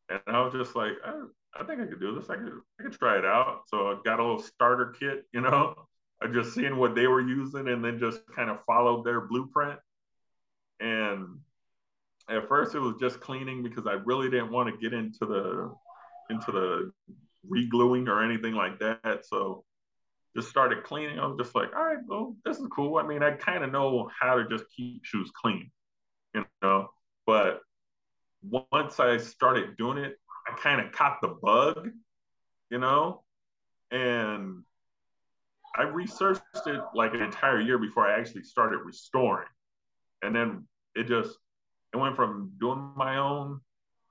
and 0.08 0.20
I 0.26 0.40
was 0.40 0.52
just 0.52 0.76
like, 0.76 0.92
I, 1.04 1.22
I 1.58 1.64
think 1.64 1.80
I 1.80 1.86
could 1.86 2.00
do 2.00 2.14
this. 2.14 2.30
I 2.30 2.36
could, 2.36 2.52
I 2.78 2.82
could 2.84 2.92
try 2.92 3.18
it 3.18 3.24
out. 3.24 3.62
So 3.66 3.88
I 3.88 3.96
got 4.04 4.20
a 4.20 4.22
little 4.22 4.42
starter 4.42 4.94
kit, 4.98 5.24
you 5.32 5.40
know. 5.40 5.74
I 6.22 6.28
just 6.28 6.54
seeing 6.54 6.78
what 6.78 6.94
they 6.94 7.06
were 7.06 7.20
using, 7.20 7.68
and 7.68 7.84
then 7.84 7.98
just 7.98 8.20
kind 8.34 8.48
of 8.48 8.64
followed 8.64 9.04
their 9.04 9.20
blueprint. 9.20 9.78
And 10.80 11.40
at 12.30 12.48
first, 12.48 12.74
it 12.74 12.78
was 12.78 12.94
just 12.98 13.20
cleaning 13.20 13.62
because 13.62 13.86
I 13.86 13.94
really 14.04 14.30
didn't 14.30 14.50
want 14.50 14.72
to 14.72 14.80
get 14.80 14.94
into 14.96 15.26
the 15.26 15.74
into 16.30 16.52
the 16.52 16.92
regluing 17.46 18.08
or 18.08 18.22
anything 18.24 18.54
like 18.54 18.78
that. 18.78 19.26
So 19.26 19.65
just 20.36 20.48
started 20.48 20.84
cleaning. 20.84 21.18
I 21.18 21.26
was 21.26 21.38
just 21.38 21.54
like, 21.54 21.74
all 21.74 21.84
right, 21.84 21.98
well, 22.06 22.36
this 22.44 22.58
is 22.58 22.66
cool. 22.74 22.98
I 22.98 23.06
mean, 23.06 23.22
I 23.22 23.32
kind 23.32 23.64
of 23.64 23.72
know 23.72 24.10
how 24.20 24.36
to 24.36 24.48
just 24.48 24.64
keep 24.76 25.04
shoes 25.04 25.30
clean, 25.34 25.70
you 26.34 26.44
know. 26.62 26.88
But 27.26 27.60
once 28.42 29.00
I 29.00 29.16
started 29.16 29.76
doing 29.76 29.98
it, 29.98 30.16
I 30.46 30.56
kind 30.56 30.80
of 30.80 30.92
caught 30.92 31.20
the 31.20 31.36
bug, 31.42 31.88
you 32.70 32.78
know, 32.78 33.24
and 33.90 34.62
I 35.74 35.82
researched 35.82 36.42
it 36.66 36.80
like 36.94 37.14
an 37.14 37.22
entire 37.22 37.60
year 37.60 37.78
before 37.78 38.06
I 38.06 38.18
actually 38.18 38.44
started 38.44 38.78
restoring. 38.84 39.48
And 40.22 40.34
then 40.34 40.68
it 40.94 41.08
just 41.08 41.36
it 41.92 41.96
went 41.96 42.16
from 42.16 42.52
doing 42.60 42.92
my 42.96 43.16
own, 43.16 43.60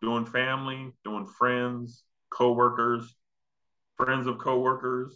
doing 0.02 0.26
family, 0.26 0.92
doing 1.04 1.26
friends, 1.26 2.04
coworkers, 2.32 3.16
friends 3.98 4.28
of 4.28 4.38
coworkers, 4.40 5.16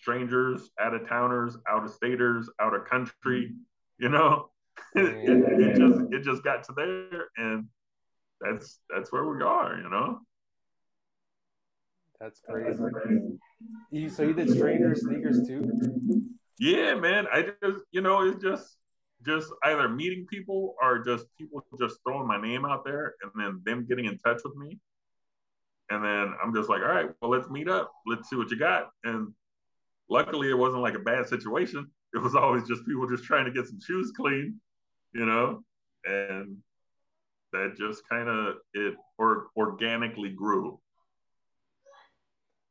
strangers, 0.00 0.70
out 0.80 0.94
of 0.94 1.08
towners, 1.08 1.56
out 1.68 1.84
of 1.84 1.90
staters, 1.90 2.48
out 2.60 2.74
of 2.74 2.84
country, 2.86 3.52
mm-hmm. 3.52 4.02
you 4.02 4.08
know. 4.08 4.50
it, 4.96 5.30
it, 5.30 5.60
it 5.60 5.76
just 5.76 6.00
it 6.12 6.22
just 6.24 6.42
got 6.42 6.64
to 6.64 6.72
there 6.76 7.28
and 7.36 7.68
that's 8.40 8.80
that's 8.92 9.12
where 9.12 9.24
we 9.24 9.42
are, 9.42 9.76
you 9.76 9.88
know. 9.88 10.18
That's 12.20 12.40
crazy. 12.48 12.80
You 13.90 14.08
so 14.08 14.22
you 14.22 14.34
did 14.34 14.50
strangers 14.50 15.02
sneakers 15.02 15.46
too? 15.46 15.70
Yeah, 16.58 16.94
man. 16.94 17.26
I 17.32 17.50
just 17.62 17.80
you 17.92 18.00
know 18.00 18.22
it's 18.22 18.42
just 18.42 18.76
just 19.24 19.50
either 19.64 19.88
meeting 19.88 20.26
people 20.28 20.74
or 20.82 21.02
just 21.02 21.26
people 21.38 21.64
just 21.78 21.98
throwing 22.06 22.26
my 22.26 22.40
name 22.40 22.64
out 22.64 22.84
there 22.84 23.14
and 23.22 23.32
then 23.36 23.62
them 23.64 23.86
getting 23.88 24.04
in 24.04 24.18
touch 24.18 24.40
with 24.44 24.54
me. 24.56 24.78
And 25.90 26.04
then 26.04 26.34
I'm 26.42 26.54
just 26.54 26.68
like, 26.68 26.82
all 26.82 26.88
right, 26.88 27.10
well, 27.20 27.30
let's 27.30 27.48
meet 27.50 27.68
up. 27.68 27.92
Let's 28.06 28.28
see 28.28 28.36
what 28.36 28.50
you 28.50 28.58
got. 28.58 28.90
And 29.04 29.32
luckily, 30.08 30.50
it 30.50 30.58
wasn't 30.58 30.82
like 30.82 30.94
a 30.94 31.00
bad 31.00 31.26
situation. 31.26 31.86
It 32.14 32.18
was 32.18 32.34
always 32.34 32.66
just 32.68 32.86
people 32.86 33.08
just 33.08 33.24
trying 33.24 33.44
to 33.44 33.50
get 33.50 33.66
some 33.66 33.80
shoes 33.80 34.12
clean, 34.16 34.60
you 35.12 35.26
know? 35.26 35.62
And 36.04 36.58
that 37.52 37.76
just 37.78 38.02
kind 38.08 38.28
of 38.28 38.56
it 38.74 38.94
or 39.18 39.48
organically 39.56 40.30
grew. 40.30 40.80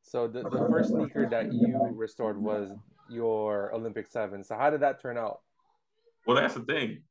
So 0.02 0.28
the, 0.28 0.42
the 0.42 0.66
first 0.70 0.90
sneaker 0.90 1.28
that 1.30 1.52
you 1.52 1.90
restored 1.94 2.40
was 2.40 2.70
your 3.10 3.74
Olympic 3.74 4.06
seven. 4.06 4.44
So 4.44 4.54
how 4.54 4.70
did 4.70 4.80
that 4.80 5.00
turn 5.00 5.18
out? 5.18 5.40
Well, 6.26 6.36
that's 6.36 6.54
the 6.54 6.60
thing. 6.60 7.02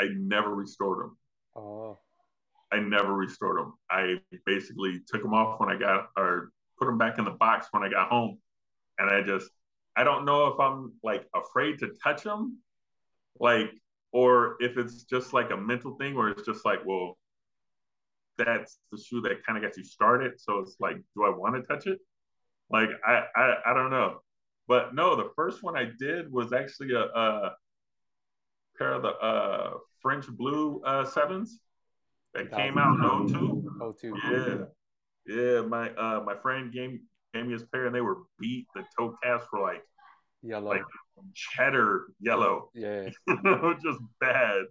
I 0.00 0.08
never 0.16 0.54
restored 0.54 1.00
them. 1.00 1.16
Oh. 1.54 1.98
I 2.72 2.80
never 2.80 3.14
restored 3.14 3.58
them. 3.58 3.74
I 3.90 4.20
basically 4.44 5.00
took 5.06 5.22
them 5.22 5.34
off 5.34 5.58
when 5.60 5.70
I 5.70 5.78
got, 5.78 6.08
or 6.16 6.50
put 6.78 6.86
them 6.86 6.98
back 6.98 7.18
in 7.18 7.24
the 7.24 7.30
box 7.30 7.68
when 7.70 7.82
I 7.82 7.88
got 7.88 8.08
home, 8.08 8.38
and 8.98 9.10
I 9.10 9.22
just, 9.22 9.50
I 9.98 10.04
don't 10.04 10.24
know 10.24 10.46
if 10.46 10.60
I'm 10.60 10.92
like 11.02 11.26
afraid 11.34 11.80
to 11.80 11.88
touch 12.04 12.22
them, 12.22 12.58
like, 13.40 13.66
or 14.12 14.54
if 14.60 14.78
it's 14.78 15.02
just 15.02 15.32
like 15.32 15.50
a 15.50 15.56
mental 15.56 15.96
thing, 15.96 16.14
where 16.14 16.28
it's 16.28 16.46
just 16.46 16.64
like, 16.64 16.78
well, 16.86 17.18
that's 18.36 18.78
the 18.92 18.98
shoe 18.98 19.20
that 19.22 19.44
kind 19.44 19.58
of 19.58 19.64
gets 19.64 19.76
you 19.76 19.82
started. 19.82 20.34
So 20.40 20.60
it's 20.60 20.76
like, 20.78 20.98
do 21.16 21.24
I 21.24 21.30
want 21.30 21.56
to 21.56 21.62
touch 21.62 21.88
it? 21.88 21.98
Like, 22.70 22.90
I, 23.04 23.24
I, 23.34 23.54
I 23.66 23.74
don't 23.74 23.90
know. 23.90 24.20
But 24.68 24.94
no, 24.94 25.16
the 25.16 25.30
first 25.34 25.64
one 25.64 25.76
I 25.76 25.88
did 25.98 26.30
was 26.30 26.52
actually 26.52 26.94
a, 26.94 27.00
a 27.00 27.56
pair 28.78 28.92
of 28.92 29.02
the 29.02 29.08
uh, 29.08 29.78
French 30.00 30.28
blue 30.28 30.80
uh, 30.86 31.04
sevens 31.06 31.58
that 32.34 32.52
came 32.52 32.78
out 32.78 33.00
in 33.00 33.28
02. 33.28 33.94
02. 34.00 34.16
Yeah. 34.30 35.34
Yeah. 35.34 35.60
My 35.62 35.90
uh, 35.90 36.22
my 36.24 36.36
friend 36.40 36.72
gave, 36.72 37.00
gave 37.34 37.46
me 37.46 37.52
his 37.54 37.64
pair 37.64 37.86
and 37.86 37.94
they 37.94 38.00
were 38.00 38.18
beat. 38.38 38.66
The 38.76 38.84
toe 38.96 39.16
caps 39.24 39.46
were 39.52 39.60
like 39.60 39.82
Yellow. 40.42 40.70
like 40.70 40.84
cheddar 41.34 42.06
yellow. 42.20 42.70
yeah. 42.74 43.08
just 43.82 44.00
bad. 44.20 44.62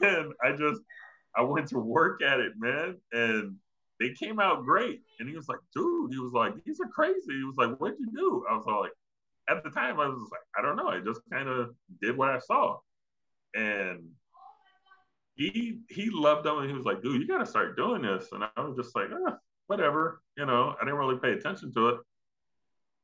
And 0.00 0.32
I 0.44 0.52
just 0.52 0.80
I 1.34 1.42
went 1.42 1.68
to 1.68 1.78
work 1.78 2.22
at 2.22 2.40
it, 2.40 2.52
man, 2.58 2.98
and 3.12 3.56
they 4.00 4.10
came 4.10 4.40
out 4.40 4.64
great. 4.64 5.00
And 5.18 5.28
he 5.28 5.36
was 5.36 5.48
like, 5.48 5.60
dude, 5.74 6.12
he 6.12 6.18
was 6.18 6.32
like, 6.32 6.52
these 6.64 6.80
are 6.80 6.88
crazy. 6.88 7.32
He 7.38 7.44
was 7.44 7.56
like, 7.56 7.78
what'd 7.78 7.98
you 7.98 8.10
do? 8.14 8.44
I 8.50 8.54
was 8.54 8.66
like, 8.66 8.92
at 9.48 9.62
the 9.62 9.70
time, 9.70 10.00
I 10.00 10.08
was 10.08 10.28
like, 10.30 10.40
I 10.58 10.62
don't 10.62 10.76
know. 10.76 10.88
I 10.88 11.00
just 11.00 11.20
kind 11.32 11.48
of 11.48 11.70
did 12.00 12.16
what 12.16 12.30
I 12.30 12.38
saw. 12.38 12.78
And 13.54 14.10
he 15.34 15.78
he 15.88 16.10
loved 16.10 16.44
them 16.44 16.58
and 16.58 16.68
he 16.68 16.76
was 16.76 16.84
like, 16.84 17.02
dude, 17.02 17.20
you 17.20 17.26
gotta 17.26 17.46
start 17.46 17.76
doing 17.76 18.02
this. 18.02 18.28
And 18.32 18.44
I 18.44 18.60
was 18.60 18.76
just 18.76 18.94
like, 18.94 19.08
ah, 19.26 19.36
whatever, 19.66 20.20
you 20.36 20.46
know, 20.46 20.74
I 20.80 20.84
didn't 20.84 20.98
really 20.98 21.18
pay 21.18 21.32
attention 21.32 21.72
to 21.74 21.88
it. 21.88 22.00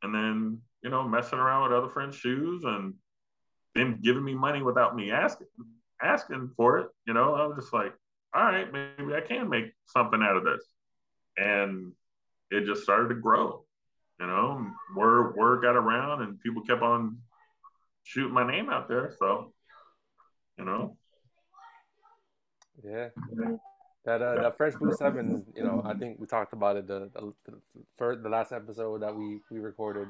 And 0.02 0.14
then, 0.14 0.60
you 0.82 0.90
know, 0.90 1.02
messing 1.06 1.38
around 1.38 1.64
with 1.64 1.78
other 1.78 1.88
friends' 1.88 2.16
shoes 2.16 2.62
and 2.64 2.94
them 3.74 4.00
giving 4.02 4.24
me 4.24 4.34
money 4.34 4.62
without 4.62 4.96
me 4.96 5.10
asking 5.10 5.46
asking 6.00 6.50
for 6.56 6.78
it, 6.78 6.88
you 7.06 7.14
know, 7.14 7.34
I 7.34 7.46
was 7.46 7.56
just 7.56 7.72
like, 7.72 7.92
all 8.34 8.44
right, 8.44 8.70
maybe 8.72 9.14
I 9.14 9.20
can 9.20 9.48
make 9.48 9.72
something 9.86 10.22
out 10.22 10.36
of 10.36 10.44
this. 10.44 10.62
And 11.36 11.92
it 12.50 12.66
just 12.66 12.82
started 12.82 13.08
to 13.08 13.14
grow. 13.14 13.64
You 14.20 14.26
know, 14.26 14.66
word 14.96 15.36
word 15.36 15.62
got 15.62 15.76
around 15.76 16.22
and 16.22 16.40
people 16.40 16.62
kept 16.62 16.82
on 16.82 17.18
shooting 18.02 18.34
my 18.34 18.46
name 18.46 18.68
out 18.68 18.88
there. 18.88 19.14
So, 19.16 19.52
you 20.58 20.64
know. 20.64 20.96
Yeah. 22.82 23.08
That 24.04 24.22
uh, 24.22 24.42
that 24.42 24.56
French 24.56 24.74
Blue 24.76 24.92
Sevens, 24.92 25.44
you 25.54 25.62
know, 25.62 25.82
I 25.84 25.94
think 25.94 26.18
we 26.18 26.26
talked 26.26 26.52
about 26.52 26.76
it 26.76 26.86
the 26.86 27.10
the, 27.12 27.32
the, 27.46 27.60
first, 27.96 28.22
the 28.22 28.28
last 28.28 28.52
episode 28.52 29.02
that 29.02 29.14
we 29.14 29.40
we 29.50 29.60
recorded. 29.60 30.08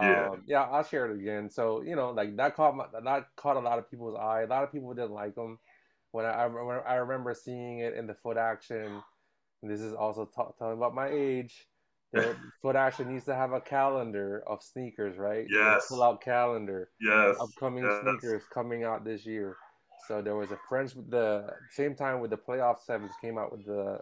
Yeah. 0.00 0.28
Um, 0.30 0.42
yeah, 0.46 0.62
I'll 0.62 0.84
share 0.84 1.10
it 1.10 1.20
again. 1.20 1.50
So 1.50 1.82
you 1.82 1.96
know, 1.96 2.10
like 2.10 2.36
that 2.36 2.56
caught 2.56 2.76
my, 2.76 2.86
that 3.04 3.26
caught 3.36 3.56
a 3.56 3.60
lot 3.60 3.78
of 3.78 3.90
people's 3.90 4.16
eye. 4.18 4.42
A 4.42 4.46
lot 4.46 4.64
of 4.64 4.72
people 4.72 4.92
didn't 4.94 5.12
like 5.12 5.34
them. 5.34 5.58
When 6.12 6.24
I 6.24 6.30
I, 6.30 6.46
when 6.46 6.80
I 6.86 6.94
remember 6.94 7.34
seeing 7.34 7.78
it 7.78 7.94
in 7.94 8.06
the 8.06 8.14
foot 8.14 8.36
action. 8.36 9.02
This 9.66 9.80
is 9.80 9.94
also 9.94 10.26
t- 10.26 10.42
telling 10.58 10.76
about 10.76 10.94
my 10.94 11.08
age. 11.08 11.66
The 12.12 12.36
foot 12.62 12.76
action 12.76 13.12
needs 13.12 13.24
to 13.24 13.34
have 13.34 13.52
a 13.52 13.60
calendar 13.60 14.42
of 14.46 14.62
sneakers, 14.62 15.16
right? 15.16 15.46
Yes. 15.48 15.86
Pull 15.88 16.02
out 16.02 16.20
calendar. 16.20 16.90
Yes. 17.00 17.36
Upcoming 17.40 17.84
yes. 17.84 18.02
sneakers 18.02 18.42
coming 18.52 18.84
out 18.84 19.04
this 19.04 19.24
year. 19.24 19.56
So 20.06 20.20
there 20.20 20.36
was 20.36 20.50
a 20.50 20.58
French 20.68 20.92
the 21.08 21.46
same 21.70 21.94
time 21.94 22.20
with 22.20 22.30
the 22.30 22.36
playoff 22.36 22.80
sevens 22.84 23.12
came 23.20 23.38
out 23.38 23.52
with 23.52 23.64
the 23.64 24.00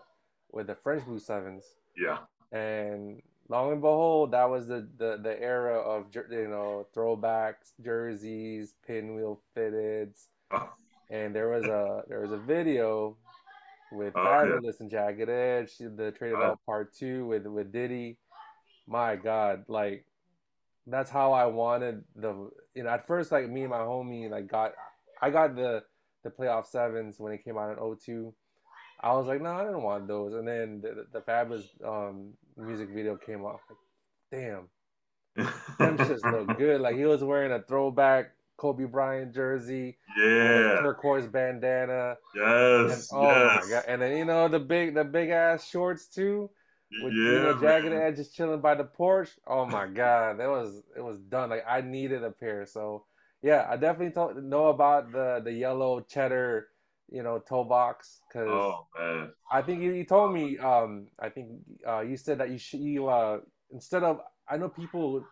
with 0.51 0.67
the 0.67 0.75
French 0.75 1.05
blue 1.05 1.19
sevens. 1.19 1.65
Yeah. 1.97 2.19
And 2.51 3.23
long 3.53 3.71
and 3.73 3.81
behold, 3.83 4.33
that 4.33 4.49
was 4.49 4.67
the 4.67 4.89
the, 4.97 5.21
the 5.23 5.41
era 5.41 5.79
of 5.79 6.07
you 6.15 6.49
know 6.49 6.87
throwbacks, 6.97 7.73
jerseys, 7.85 8.75
pinwheel 8.87 9.41
fitteds, 9.57 10.27
oh. 10.51 10.71
and 11.11 11.37
there 11.37 11.49
was 11.49 11.65
a 11.65 12.03
there 12.09 12.21
was 12.21 12.33
a 12.33 12.39
video 12.39 13.17
with 13.93 14.15
Oh, 14.17 14.21
Fabolous 14.25 14.81
and 14.81 14.91
Jagged 14.91 15.29
Edge, 15.29 15.77
the 15.79 16.13
Traded 16.17 16.39
Oh. 16.39 16.53
Out 16.53 16.61
Part 16.67 16.95
Two 16.95 17.27
with 17.27 17.47
with 17.47 17.71
Diddy. 17.71 18.17
My 18.89 19.17
God, 19.17 19.65
like 19.69 20.07
that's 20.87 21.11
how 21.11 21.33
I 21.33 21.47
wanted 21.47 22.03
the 22.17 22.51
you 22.75 22.83
know 22.83 22.91
at 22.91 23.07
first 23.07 23.31
like 23.31 23.49
me 23.49 23.61
and 23.61 23.71
my 23.71 23.79
homie 23.79 24.29
like 24.31 24.49
got 24.49 24.73
I 25.21 25.31
got 25.31 25.55
the 25.55 25.85
the 26.25 26.31
playoff 26.31 26.67
sevens 26.67 27.21
when 27.21 27.33
it 27.33 27.45
came 27.45 27.59
out 27.59 27.77
in 27.77 27.97
02. 27.97 28.35
I 29.05 29.13
was 29.15 29.27
like, 29.27 29.43
no, 29.43 29.51
I 29.53 29.65
didn't 29.65 29.83
want 29.83 30.07
those. 30.07 30.33
And 30.35 30.47
then 30.47 30.81
the, 30.81 31.07
the 31.13 31.21
Fabolous 31.21 31.67
um, 31.85 32.35
music 32.57 32.91
video 32.91 33.17
came 33.17 33.45
out. 33.45 33.61
Like, 33.69 33.79
damn, 34.31 34.69
them 35.79 35.99
shits 35.99 36.23
look 36.25 36.59
good. 36.59 36.81
Like 36.81 36.97
he 36.97 37.05
was 37.05 37.23
wearing 37.23 37.53
a 37.53 37.63
throwback 37.63 38.33
Kobe 38.57 38.85
Bryant 38.85 39.35
jersey, 39.35 39.99
yeah. 40.17 40.79
turquoise 40.83 41.27
bandana. 41.27 42.17
Yes. 42.35 43.11
And, 43.13 43.21
oh 43.21 43.23
yes. 43.23 43.65
my 43.65 43.71
god! 43.71 43.85
And 43.89 44.03
then 44.03 44.17
you 44.17 44.25
know 44.25 44.49
the 44.49 44.61
big 44.61 44.95
the 44.95 45.05
big 45.05 45.31
ass 45.31 45.69
shorts 45.69 46.07
too, 46.07 46.51
with 47.03 47.13
yeah. 47.13 47.33
you 47.33 47.39
know 47.39 47.61
jagged 47.61 47.87
man. 47.87 48.01
edge 48.01 48.17
just 48.17 48.35
chilling 48.35 48.61
by 48.61 48.75
the 48.75 48.85
porch. 48.85 49.31
Oh 49.47 49.67
my 49.67 49.87
god, 49.87 50.39
that 50.39 50.49
was 50.49 50.83
it 50.97 51.03
was 51.03 51.19
done. 51.19 51.51
Like 51.51 51.65
I 51.69 51.81
needed 51.81 52.23
a 52.23 52.31
pair. 52.31 52.67
So 52.67 53.05
yeah, 53.43 53.67
I 53.69 53.77
definitely 53.77 54.43
know 54.43 54.67
about 54.67 55.11
the 55.13 55.41
the 55.43 55.53
yellow 55.53 56.01
cheddar, 56.01 56.69
you 57.13 57.23
know, 57.23 57.39
toe 57.39 57.65
box 57.65 58.21
because 58.29 58.49
Oh 58.49 58.87
man. 58.99 59.31
I 59.51 59.63
think 59.63 59.83
you, 59.83 59.93
you 59.93 60.05
told 60.05 60.33
me. 60.33 60.59
Um, 60.59 61.09
I 61.21 61.29
think 61.29 61.49
uh, 61.87 62.01
you 62.01 62.17
said 62.17 62.39
that 62.39 62.51
you 62.51 62.59
should 62.59 62.81
you 62.81 63.09
uh 63.09 63.41
instead 63.71 64.03
of 64.03 64.21
I 64.49 64.57
know 64.57 64.69
people 64.69 65.25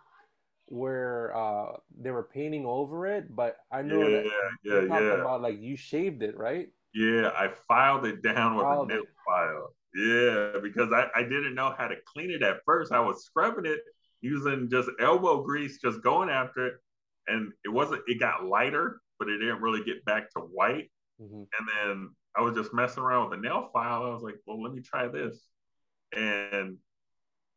where 0.66 1.36
uh, 1.36 1.72
they 2.00 2.10
were 2.10 2.28
painting 2.32 2.64
over 2.64 3.06
it, 3.06 3.34
but 3.34 3.56
I 3.72 3.82
know 3.82 4.06
yeah, 4.06 4.22
that 4.22 4.24
yeah, 4.24 4.72
you're 4.72 4.86
talking 4.86 5.06
yeah. 5.06 5.12
about 5.14 5.42
like 5.42 5.60
you 5.60 5.76
shaved 5.76 6.22
it, 6.22 6.36
right? 6.36 6.68
Yeah, 6.94 7.30
I 7.36 7.50
filed 7.66 8.06
it 8.06 8.22
down 8.22 8.56
with 8.56 8.66
a 8.66 8.86
nail 8.86 9.02
file. 9.26 9.74
Yeah, 9.94 10.60
because 10.62 10.92
I, 10.92 11.08
I 11.14 11.22
didn't 11.22 11.54
know 11.56 11.74
how 11.76 11.88
to 11.88 11.96
clean 12.06 12.30
it 12.30 12.42
at 12.42 12.58
first. 12.64 12.92
I 12.92 13.00
was 13.00 13.24
scrubbing 13.24 13.66
it 13.66 13.80
using 14.20 14.68
just 14.70 14.88
elbow 15.00 15.42
grease, 15.42 15.80
just 15.80 16.02
going 16.02 16.30
after 16.30 16.66
it. 16.68 16.74
And 17.26 17.52
it 17.64 17.68
wasn't, 17.68 18.02
it 18.06 18.20
got 18.20 18.44
lighter, 18.44 19.00
but 19.18 19.28
it 19.28 19.38
didn't 19.38 19.60
really 19.60 19.84
get 19.84 20.04
back 20.04 20.30
to 20.30 20.40
white. 20.40 20.90
Hmm 21.20 21.42
And 21.58 21.68
then 21.68 22.10
I 22.36 22.40
was 22.40 22.56
just 22.56 22.72
messing 22.72 23.02
around 23.02 23.30
with 23.30 23.38
the 23.38 23.48
nail 23.48 23.70
file. 23.72 24.04
I 24.04 24.08
was 24.08 24.22
like, 24.22 24.36
well, 24.46 24.62
let 24.62 24.72
me 24.72 24.80
try 24.80 25.08
this. 25.08 25.48
And 26.16 26.78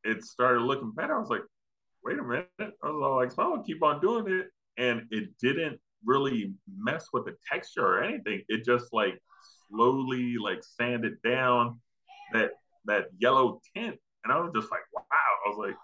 it 0.03 0.23
started 0.23 0.61
looking 0.61 0.91
better. 0.91 1.15
I 1.15 1.19
was 1.19 1.29
like, 1.29 1.43
wait 2.03 2.19
a 2.19 2.23
minute. 2.23 2.47
I 2.59 2.89
was 2.89 3.15
like, 3.17 3.31
so 3.31 3.43
I'll 3.43 3.63
keep 3.63 3.83
on 3.83 4.01
doing 4.01 4.27
it. 4.27 4.47
And 4.77 5.03
it 5.11 5.29
didn't 5.41 5.79
really 6.05 6.53
mess 6.77 7.07
with 7.13 7.25
the 7.25 7.35
texture 7.49 7.85
or 7.85 8.03
anything. 8.03 8.41
It 8.49 8.65
just 8.65 8.93
like 8.93 9.21
slowly 9.69 10.35
like 10.37 10.63
sanded 10.63 11.21
down 11.23 11.79
that 12.33 12.51
that 12.85 13.07
yellow 13.17 13.61
tint. 13.75 13.97
And 14.23 14.33
I 14.33 14.39
was 14.39 14.51
just 14.55 14.71
like, 14.71 14.81
wow. 14.93 15.03
I 15.45 15.49
was 15.49 15.57
like, 15.57 15.77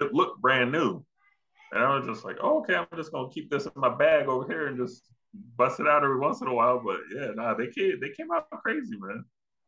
it 0.00 0.14
looked 0.14 0.40
brand 0.40 0.72
new. 0.72 1.04
And 1.72 1.82
I 1.82 1.96
was 1.96 2.06
just 2.06 2.24
like, 2.24 2.38
oh, 2.42 2.60
okay, 2.60 2.74
I'm 2.74 2.86
just 2.96 3.12
gonna 3.12 3.30
keep 3.30 3.50
this 3.50 3.66
in 3.66 3.72
my 3.76 3.94
bag 3.94 4.28
over 4.28 4.46
here 4.46 4.66
and 4.68 4.76
just 4.76 5.08
bust 5.56 5.80
it 5.80 5.86
out 5.86 6.04
every 6.04 6.18
once 6.18 6.40
in 6.40 6.48
a 6.48 6.54
while. 6.54 6.82
But 6.84 7.00
yeah, 7.14 7.28
nah, 7.34 7.54
they 7.54 7.68
came 7.68 7.98
they 8.00 8.10
came 8.10 8.30
out 8.32 8.48
crazy, 8.50 8.96
man. 8.98 9.24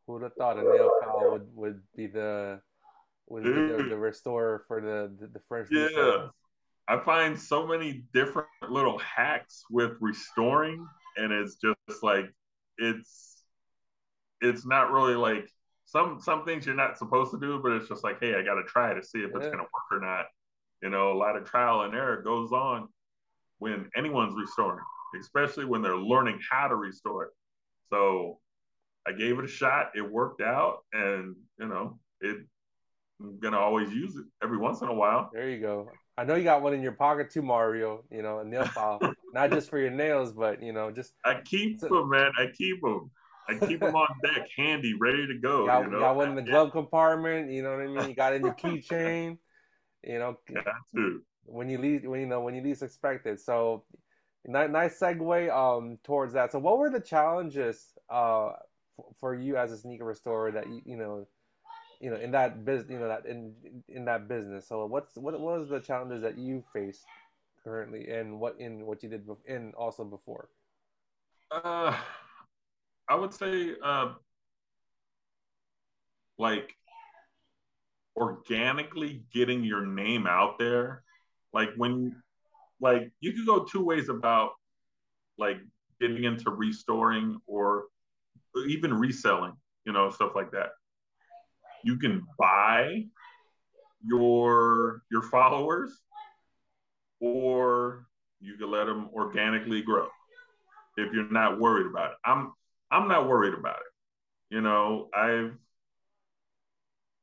Who 0.07 0.14
would 0.14 0.22
have 0.22 0.35
thought 0.35 0.59
a 0.59 0.62
nail 0.62 0.90
file 1.00 1.33
would, 1.33 1.57
would 1.57 1.81
be 1.96 2.07
the 2.07 2.61
would 3.29 3.42
be 3.42 3.50
the, 3.50 3.87
the 3.88 3.96
restorer 3.96 4.64
for 4.68 4.81
the 4.81 5.12
the, 5.20 5.29
the 5.29 5.40
French 5.48 5.68
Yeah. 5.70 5.88
descent? 5.88 6.31
I 6.87 6.98
find 6.98 7.38
so 7.40 7.66
many 7.66 8.05
different 8.12 8.48
little 8.68 8.98
hacks 8.98 9.64
with 9.70 9.92
restoring, 10.00 10.87
and 11.16 11.33
it's 11.33 11.57
just 11.57 12.03
like 12.03 12.27
it's 12.77 13.42
it's 14.40 14.66
not 14.66 14.92
really 14.92 15.14
like 15.14 15.48
some 15.87 16.20
some 16.20 16.44
things 16.44 16.66
you're 16.66 16.74
not 16.74 16.98
supposed 16.98 17.31
to 17.31 17.40
do, 17.40 17.61
but 17.62 17.72
it's 17.72 17.88
just 17.88 18.05
like, 18.05 18.20
hey, 18.20 18.35
I 18.35 18.42
got 18.42 18.57
to 18.57 18.64
try 18.64 18.92
to 18.92 19.03
see 19.03 19.20
if 19.20 19.31
it's 19.35 19.48
gonna 19.48 19.62
work 19.62 19.92
or 19.92 20.00
not. 20.00 20.27
You 20.83 20.90
know, 20.90 21.12
a 21.12 21.18
lot 21.18 21.37
of 21.37 21.44
trial 21.44 21.83
and 21.83 21.94
error 21.94 22.20
goes 22.22 22.53
on 22.53 22.88
when 23.59 23.88
anyone's 23.96 24.35
restoring, 24.37 24.85
especially 25.16 25.64
when 25.64 25.83
they're 25.83 25.96
learning 25.96 26.38
how 26.50 26.68
to 26.68 26.77
restore 26.77 27.24
it. 27.24 27.31
So 27.90 28.38
I 29.07 29.12
gave 29.12 29.38
it 29.38 29.44
a 29.44 29.48
shot. 29.48 29.90
It 29.94 30.03
worked 30.11 30.40
out, 30.40 30.79
and 30.92 31.37
you 31.59 31.66
know, 31.68 31.98
it. 32.20 32.38
I'm 33.20 33.38
gonna 33.38 33.59
always 33.59 33.92
use 33.92 34.16
it 34.16 34.24
every 34.42 34.59
once 34.59 34.81
in 34.83 34.88
a 34.88 34.92
while. 34.94 35.31
There 35.33 35.48
you 35.48 35.61
go. 35.61 35.88
I 36.18 36.24
know 36.24 36.35
you 36.35 36.42
got 36.44 36.62
one 36.62 36.74
in 36.74 36.83
your 36.83 36.92
pocket 36.92 37.31
too, 37.31 37.42
Mario. 37.42 38.03
You 38.11 38.22
know, 38.22 38.40
a 38.40 38.44
nail 38.44 38.64
file, 38.66 38.98
not 39.33 39.50
just 39.50 39.70
for 39.70 39.79
your 39.79 39.90
nails, 39.90 40.33
but 40.33 40.61
you 40.62 40.72
know, 40.72 40.90
just 40.90 41.12
I 41.24 41.40
keep 41.44 41.81
So- 41.81 41.88
them, 41.88 42.11
man. 42.11 42.33
I 42.38 42.46
keep 42.53 42.81
them. 42.83 43.11
I 43.48 43.59
keep 43.66 43.81
them 43.81 43.94
on 43.94 44.09
deck, 44.24 44.48
handy, 44.57 44.94
ready 44.94 45.27
to 45.27 45.35
go. 45.38 45.66
got, 45.66 45.85
you 45.85 45.90
know, 45.90 46.00
got 46.00 46.16
one 46.16 46.31
in 46.31 46.35
the 46.35 46.42
Yeah, 46.42 46.50
glove 46.50 46.72
compartment. 46.72 47.50
You 47.53 47.62
know 47.62 47.72
what 47.77 47.81
I 47.83 47.87
mean? 47.88 48.09
You 48.09 48.14
got 48.16 48.33
in 48.35 48.42
your 48.42 48.55
keychain. 48.62 49.37
You 50.03 50.18
know, 50.18 50.38
when 51.44 51.68
you 51.68 51.79
least 51.79 52.07
when 52.07 52.20
you 52.20 52.27
know 52.27 52.40
when 52.40 52.55
you 52.55 52.62
least 52.62 52.83
expect 52.83 53.27
it. 53.27 53.38
So 53.40 53.85
nice, 54.47 54.99
segue 54.99 55.51
um 55.51 55.99
towards 56.05 56.35
that. 56.35 56.53
So 56.53 56.59
what 56.59 56.79
were 56.79 56.91
the 56.91 57.01
challenges 57.01 57.95
uh 58.11 58.53
for 59.19 59.35
you 59.35 59.57
as 59.57 59.73
a 59.73 59.77
sneaker 59.77 60.05
restorer 60.05 60.53
that 60.53 60.69
you 60.69 60.83
you 60.85 60.97
know 60.97 61.27
you 62.01 62.11
know 62.11 62.17
in 62.17 62.31
that 62.33 62.65
business 62.65 62.91
you 62.91 62.99
know 62.99 63.09
that 63.09 63.27
in 63.27 63.55
in 63.89 64.05
that 64.05 64.29
business. 64.29 64.69
So 64.69 64.87
what's 64.87 65.17
what 65.17 65.39
was 65.41 65.69
the 65.69 65.81
challenges 65.81 66.23
that 66.23 66.39
you 66.39 66.63
faced 66.73 67.05
currently 67.63 68.11
and 68.11 68.39
what 68.39 68.61
in 68.61 68.85
what 68.87 69.03
you 69.03 69.09
did 69.09 69.27
bef- 69.27 69.45
in 69.47 69.73
also 69.77 70.05
before? 70.05 70.49
Uh, 71.51 71.97
I 73.09 73.15
would 73.15 73.35
say, 73.35 73.75
uh, 73.83 74.15
like, 76.39 76.75
organically 78.17 79.25
getting 79.33 79.63
your 79.65 79.87
name 79.87 80.27
out 80.27 80.59
there. 80.59 81.03
Like 81.53 81.71
when, 81.77 82.17
like, 82.85 83.11
you 83.20 83.33
could 83.33 83.47
go 83.47 83.64
two 83.64 83.85
ways 83.85 84.09
about, 84.09 84.51
like, 85.38 85.57
getting 86.01 86.23
into 86.23 86.51
restoring 86.51 87.40
or 87.47 87.87
even 88.68 88.94
reselling. 88.94 89.55
You 89.85 89.92
know, 89.92 90.11
stuff 90.11 90.33
like 90.35 90.51
that. 90.53 90.70
You 91.83 91.99
can 91.99 92.27
buy 92.38 93.07
your 94.07 95.03
your 95.11 95.23
followers, 95.23 95.90
or 97.20 98.07
you 98.40 98.57
can 98.57 98.70
let 98.70 98.87
them 98.87 99.11
organically 99.12 99.83
grow 99.83 100.09
if 100.97 101.12
you're 101.12 101.31
not 101.31 101.61
worried 101.61 101.87
about 101.87 102.12
it. 102.12 102.16
I'm 102.25 102.53
I'm 102.90 103.09
not 103.09 103.29
worried 103.29 103.55
about 103.55 103.77
it. 103.77 104.55
You 104.55 104.62
know, 104.62 105.09
I've 105.14 105.53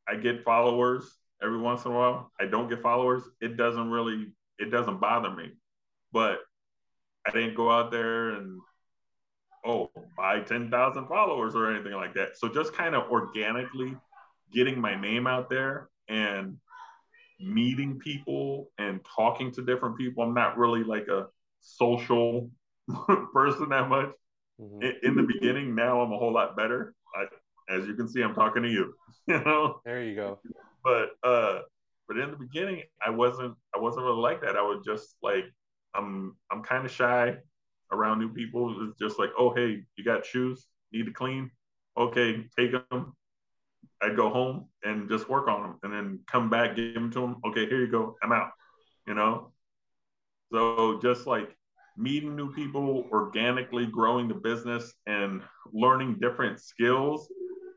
I 0.08 0.15
get 0.15 0.43
followers 0.43 1.04
every 1.41 1.60
once 1.60 1.86
in 1.86 1.91
a 1.91 1.95
while. 1.95 2.32
I 2.39 2.45
don't 2.45 2.69
get 2.69 2.82
followers. 2.82 3.24
It 3.39 3.58
doesn't 3.58 3.89
really 3.89 4.34
it 4.62 4.69
doesn't 4.71 5.00
bother 5.00 5.32
me. 5.32 5.52
But 6.12 6.39
I 7.28 7.32
didn't 7.32 7.56
go 7.56 7.71
out 7.71 7.91
there 7.91 8.30
and 8.32 8.60
oh 9.65 9.89
buy 10.17 10.39
10,000 10.41 11.08
followers 11.08 11.56
or 11.56 11.71
anything 11.74 11.93
like 11.93 12.13
that. 12.15 12.38
So 12.38 12.47
just 12.50 12.74
kind 12.74 12.95
of 12.95 13.10
organically 13.12 13.95
getting 14.54 14.80
my 14.80 15.00
name 15.00 15.28
out 15.28 15.50
there 15.50 15.89
and 16.10 16.58
meeting 17.39 18.00
people 18.00 18.71
and 18.78 19.00
talking 19.15 19.52
to 19.54 19.62
different 19.65 19.97
people. 19.97 20.24
I'm 20.24 20.34
not 20.34 20.58
really 20.58 20.84
like 20.84 21.08
a 21.08 21.28
social 21.62 22.50
person 23.34 23.69
that 23.69 23.89
much 23.89 24.10
Mhm. 24.60 24.84
in, 24.84 24.93
in 25.04 25.15
the 25.15 25.24
beginning. 25.24 25.74
Now 25.76 26.02
I'm 26.02 26.12
a 26.12 26.17
whole 26.17 26.34
lot 26.34 26.56
better. 26.56 26.93
I, 27.15 27.26
as 27.74 27.88
you 27.88 27.95
can 27.95 28.08
see, 28.08 28.21
I'm 28.21 28.34
talking 28.36 28.63
to 28.63 28.69
you. 28.69 28.93
You 29.28 29.39
know, 29.43 29.82
There 29.86 30.04
you 30.04 30.15
go. 30.15 30.39
but 30.84 31.12
uh, 31.24 31.62
but 32.12 32.19
in 32.19 32.30
the 32.30 32.36
beginning, 32.36 32.84
I 33.06 33.10
wasn't. 33.10 33.56
I 33.74 33.80
wasn't 33.80 34.06
really 34.06 34.19
like 34.19 34.41
that. 34.41 34.58
I 34.58 34.62
was 34.62 34.84
just 34.86 35.15
like, 35.24 35.45
I'm. 35.95 36.36
I'm 36.52 36.62
kind 36.62 36.86
of 36.86 36.91
shy 36.91 37.38
around 37.89 38.19
new 38.19 38.34
people. 38.34 38.89
It's 38.89 39.00
just 39.00 39.17
like, 39.17 39.30
oh 39.39 39.54
hey, 39.54 39.84
you 39.95 40.04
got 40.04 40.26
shoes? 40.26 40.67
Need 40.91 41.06
to 41.06 41.13
clean? 41.13 41.52
Okay, 41.97 42.45
take 42.58 42.74
them. 42.89 43.13
I'd 44.02 44.17
go 44.17 44.30
home 44.30 44.67
and 44.84 45.08
just 45.10 45.30
work 45.30 45.47
on 45.47 45.62
them, 45.62 45.80
and 45.84 45.93
then 45.93 46.19
come 46.30 46.50
back, 46.50 46.76
give 46.76 46.93
them 46.93 47.12
to 47.12 47.21
them. 47.21 47.38
Okay, 47.45 47.65
here 47.65 47.80
you 47.80 47.89
go. 47.89 48.17
I'm 48.21 48.34
out. 48.34 48.50
You 49.08 49.13
know. 49.13 49.54
So 50.52 51.00
just 51.02 51.28
like 51.28 51.56
meeting 51.95 52.36
new 52.36 52.52
people, 52.52 53.06
organically 53.10 53.86
growing 53.86 54.28
the 54.28 54.34
business, 54.34 54.93
and 55.08 55.43
learning 55.71 56.17
different 56.19 56.60
skills, 56.60 57.30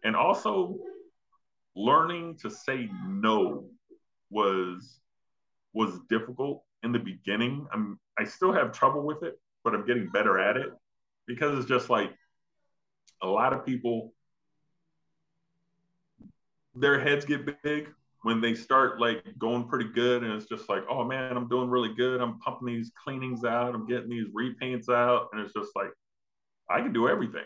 and 0.03 0.17
also 0.17 0.77
learning 1.77 2.37
to 2.43 2.51
say 2.51 2.89
no 3.07 3.69
was 4.35 5.01
was 5.73 6.01
difficult 6.11 6.65
in 6.83 6.93
the 6.93 6.99
beginning. 6.99 7.67
I'm 7.73 7.99
I 8.19 8.25
still 8.25 8.53
have 8.53 8.73
trouble 8.73 9.03
with 9.03 9.23
it, 9.23 9.41
but 9.63 9.75
I'm 9.75 9.87
getting 9.87 10.09
better 10.09 10.39
at 10.39 10.57
it 10.57 10.71
because 11.27 11.59
it's 11.59 11.69
just 11.69 11.89
like 11.89 12.11
a 13.23 13.27
lot 13.27 13.53
of 13.53 13.65
people 13.65 14.13
their 16.75 16.99
heads 16.99 17.25
get 17.25 17.63
big 17.63 17.89
when 18.23 18.41
they 18.41 18.55
start 18.55 19.01
like 19.01 19.23
going 19.39 19.69
pretty 19.69 19.89
good 19.89 20.25
and 20.25 20.33
it's 20.33 20.49
just 20.49 20.69
like 20.69 20.83
oh 20.91 21.05
man 21.05 21.37
i'm 21.37 21.49
doing 21.49 21.71
really 21.71 21.95
good. 21.95 22.21
I'm 22.21 22.39
pumping 22.41 22.67
these 22.67 22.91
cleanings 23.03 23.45
out. 23.45 23.75
I'm 23.75 23.87
getting 23.87 24.11
these 24.11 24.27
repaints 24.37 24.89
out. 24.89 25.29
And 25.33 25.41
it's 25.41 25.55
just 25.55 25.71
like 25.77 25.93
i 26.69 26.81
can 26.81 26.93
do 26.93 27.09
everything. 27.09 27.45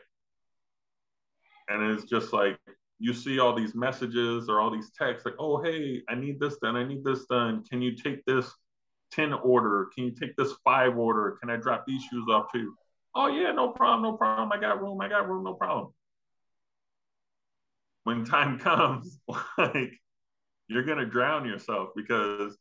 And 1.69 1.93
it's 1.93 2.05
just 2.05 2.33
like 2.33 2.59
you 2.99 3.15
see 3.15 3.39
all 3.39 3.55
these 3.55 3.75
messages 3.75 4.49
or 4.49 4.61
all 4.61 4.71
these 4.71 4.91
texts 4.91 5.25
like 5.25 5.35
oh 5.39 5.63
hey 5.63 6.03
i 6.09 6.15
need 6.15 6.41
this 6.41 6.57
done 6.59 6.77
i 6.77 6.85
need 6.85 7.05
this 7.05 7.27
done. 7.27 7.63
Can 7.65 7.81
you 7.81 7.95
take 7.95 8.25
this 8.25 8.51
10 9.13 9.33
order? 9.33 9.89
Can 9.95 10.05
you 10.05 10.11
take 10.11 10.37
this 10.37 10.53
5 10.65 10.99
order? 10.99 11.39
Can 11.41 11.51
i 11.51 11.57
drop 11.57 11.85
these 11.87 12.03
shoes 12.05 12.27
off 12.29 12.47
too? 12.53 12.75
Oh 13.15 13.29
yeah 13.29 13.53
no 13.53 13.71
problem 13.71 14.03
no 14.03 14.17
problem. 14.17 14.53
I 14.53 14.61
got 14.61 14.83
room 14.83 15.01
i 15.01 15.09
got 15.09 15.29
room 15.29 15.45
no 15.45 15.55
problem. 15.55 15.93
When 18.05 18.25
time 18.25 18.59
comes 18.69 19.19
like 19.57 19.93
you're 20.69 20.85
going 20.85 20.99
to 20.99 21.07
drown 21.07 21.47
yourself 21.47 21.91
because 21.97 22.57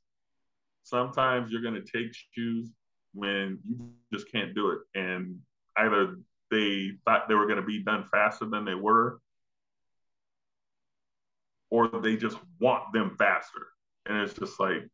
sometimes 0.84 1.52
you're 1.52 1.62
going 1.62 1.74
to 1.74 1.82
take 1.82 2.16
shoes 2.32 2.72
when 3.14 3.60
you 3.68 3.92
just 4.14 4.32
can't 4.32 4.56
do 4.56 4.70
it. 4.72 4.80
And 4.96 5.40
either 5.76 6.18
they 6.50 6.92
thought 7.04 7.28
they 7.28 7.36
were 7.36 7.46
going 7.46 7.60
to 7.60 7.66
be 7.66 7.84
done 7.84 8.06
faster 8.10 8.46
than 8.46 8.64
they 8.64 8.76
were 8.76 9.20
or 11.70 11.90
they 12.02 12.16
just 12.16 12.38
want 12.60 12.84
them 12.94 13.16
faster 13.18 13.68
and 14.06 14.18
it's 14.18 14.34
just 14.34 14.60
like 14.60 14.88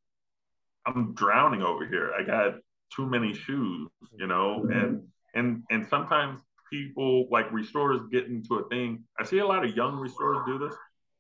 i'm 0.86 1.14
drowning 1.14 1.62
over 1.62 1.86
here 1.86 2.12
i 2.18 2.24
got 2.24 2.54
too 2.96 3.06
many 3.06 3.34
shoes 3.34 3.90
you 4.18 4.28
know 4.28 4.64
mm-hmm. 4.64 4.72
and 4.72 5.04
and 5.36 5.64
and 5.70 5.88
sometimes 5.88 6.42
people 6.72 7.28
like 7.32 7.52
restorers 7.52 8.02
get 8.12 8.26
into 8.26 8.56
a 8.56 8.68
thing 8.70 9.04
i 9.20 9.24
see 9.24 9.40
a 9.40 9.46
lot 9.46 9.64
of 9.64 9.76
young 9.76 9.96
restorers 9.96 10.40
do 10.46 10.58
this 10.58 10.76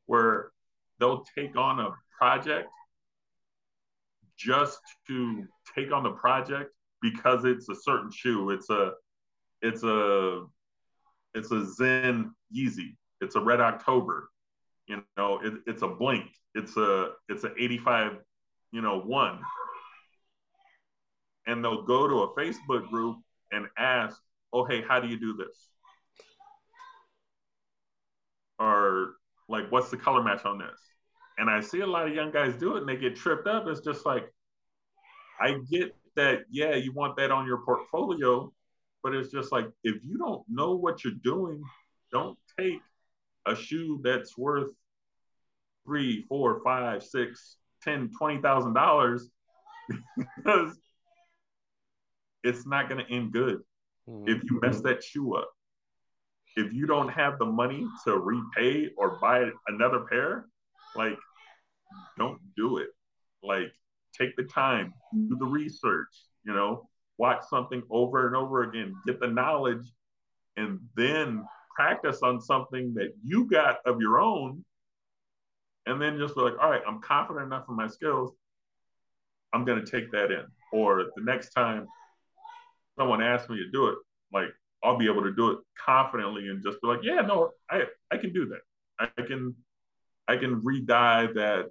where 0.05 0.51
they'll 0.99 1.25
take 1.35 1.55
on 1.55 1.79
a 1.79 1.89
project 2.17 2.69
just 4.37 4.79
to 5.07 5.45
take 5.75 5.91
on 5.91 6.03
the 6.03 6.11
project 6.11 6.71
because 7.01 7.45
it's 7.45 7.69
a 7.69 7.75
certain 7.75 8.11
shoe. 8.11 8.49
It's 8.49 8.69
a 8.69 8.91
it's 9.61 9.83
a 9.83 10.45
it's 11.33 11.51
a 11.51 11.65
Zen 11.65 12.33
Yeezy. 12.55 12.95
It's 13.21 13.35
a 13.35 13.39
Red 13.39 13.61
October. 13.61 14.29
You 14.87 15.03
know, 15.17 15.39
it, 15.43 15.53
it's 15.65 15.81
a 15.81 15.87
Blink. 15.87 16.25
It's 16.55 16.75
a 16.77 17.11
it's 17.29 17.43
a 17.43 17.51
85, 17.57 18.17
you 18.71 18.81
know, 18.81 18.99
one. 18.99 19.39
And 21.47 21.63
they'll 21.63 21.83
go 21.83 22.07
to 22.07 22.23
a 22.23 22.35
Facebook 22.35 22.89
group 22.89 23.17
and 23.51 23.67
ask, 23.77 24.21
"Oh, 24.51 24.65
hey, 24.65 24.81
how 24.87 24.99
do 24.99 25.07
you 25.07 25.19
do 25.19 25.35
this?" 25.35 25.69
Or 28.59 29.15
like, 29.49 29.71
"What's 29.71 29.89
the 29.89 29.97
color 29.97 30.23
match 30.23 30.45
on 30.45 30.57
this?" 30.57 30.79
And 31.37 31.49
I 31.49 31.61
see 31.61 31.79
a 31.81 31.87
lot 31.87 32.07
of 32.07 32.13
young 32.13 32.31
guys 32.31 32.55
do 32.55 32.75
it, 32.75 32.81
and 32.81 32.89
they 32.89 32.95
get 32.97 33.15
tripped 33.15 33.47
up. 33.47 33.67
It's 33.67 33.81
just 33.81 34.05
like, 34.05 34.31
I 35.39 35.57
get 35.69 35.95
that, 36.15 36.45
yeah, 36.49 36.75
you 36.75 36.91
want 36.93 37.17
that 37.17 37.31
on 37.31 37.47
your 37.47 37.57
portfolio, 37.65 38.53
but 39.01 39.15
it's 39.15 39.31
just 39.31 39.51
like 39.51 39.65
if 39.83 39.95
you 40.03 40.17
don't 40.17 40.43
know 40.47 40.75
what 40.75 41.03
you're 41.03 41.13
doing, 41.23 41.63
don't 42.11 42.37
take 42.57 42.81
a 43.45 43.55
shoe 43.55 43.99
that's 44.03 44.37
worth 44.37 44.71
three, 45.85 46.23
four, 46.29 46.61
five, 46.63 47.03
six, 47.03 47.57
ten, 47.81 48.09
twenty 48.17 48.41
thousand 48.41 48.73
dollars 48.73 49.29
because 50.37 50.77
it's 52.43 52.65
not 52.65 52.89
going 52.89 53.03
to 53.05 53.11
end 53.11 53.31
good 53.31 53.61
Mhm. 54.09 54.27
if 54.27 54.43
you 54.43 54.59
mess 54.61 54.81
that 54.81 55.01
shoe 55.03 55.35
up. 55.35 55.49
If 56.57 56.73
you 56.73 56.85
don't 56.85 57.07
have 57.09 57.39
the 57.39 57.45
money 57.45 57.87
to 58.05 58.17
repay 58.17 58.89
or 58.97 59.17
buy 59.19 59.49
another 59.67 60.01
pair, 60.01 60.45
like 60.95 61.17
don't 62.17 62.39
do 62.55 62.77
it. 62.77 62.89
Like 63.41 63.71
take 64.13 64.35
the 64.35 64.43
time, 64.43 64.93
do 65.13 65.35
the 65.37 65.45
research, 65.45 66.09
you 66.43 66.53
know, 66.53 66.89
watch 67.17 67.43
something 67.49 67.81
over 67.89 68.27
and 68.27 68.35
over 68.35 68.63
again, 68.63 68.93
get 69.07 69.19
the 69.19 69.27
knowledge, 69.27 69.85
and 70.57 70.79
then 70.95 71.45
practice 71.75 72.19
on 72.23 72.41
something 72.41 72.93
that 72.95 73.13
you 73.23 73.45
got 73.45 73.77
of 73.85 73.99
your 73.99 74.19
own. 74.19 74.63
And 75.85 76.01
then 76.01 76.17
just 76.17 76.35
be 76.35 76.41
like, 76.41 76.53
all 76.61 76.69
right, 76.69 76.81
I'm 76.87 77.01
confident 77.01 77.45
enough 77.45 77.65
in 77.67 77.75
my 77.75 77.87
skills. 77.87 78.31
I'm 79.51 79.65
going 79.65 79.83
to 79.83 79.91
take 79.91 80.11
that 80.11 80.31
in. 80.31 80.45
Or 80.71 81.05
the 81.15 81.23
next 81.23 81.49
time 81.49 81.87
someone 82.97 83.21
asks 83.21 83.49
me 83.49 83.57
to 83.57 83.69
do 83.69 83.87
it, 83.87 83.97
like 84.31 84.49
I'll 84.83 84.97
be 84.97 85.09
able 85.09 85.23
to 85.23 85.33
do 85.33 85.51
it 85.51 85.59
confidently 85.83 86.47
and 86.49 86.63
just 86.63 86.81
be 86.81 86.87
like, 86.87 87.01
yeah, 87.03 87.21
no, 87.21 87.51
I, 87.69 87.83
I 88.11 88.17
can 88.17 88.33
do 88.33 88.47
that. 88.47 88.61
I 88.99 89.21
can 89.21 89.55
I 90.27 90.37
can 90.37 90.61
re-dye 90.63 91.27
that 91.33 91.65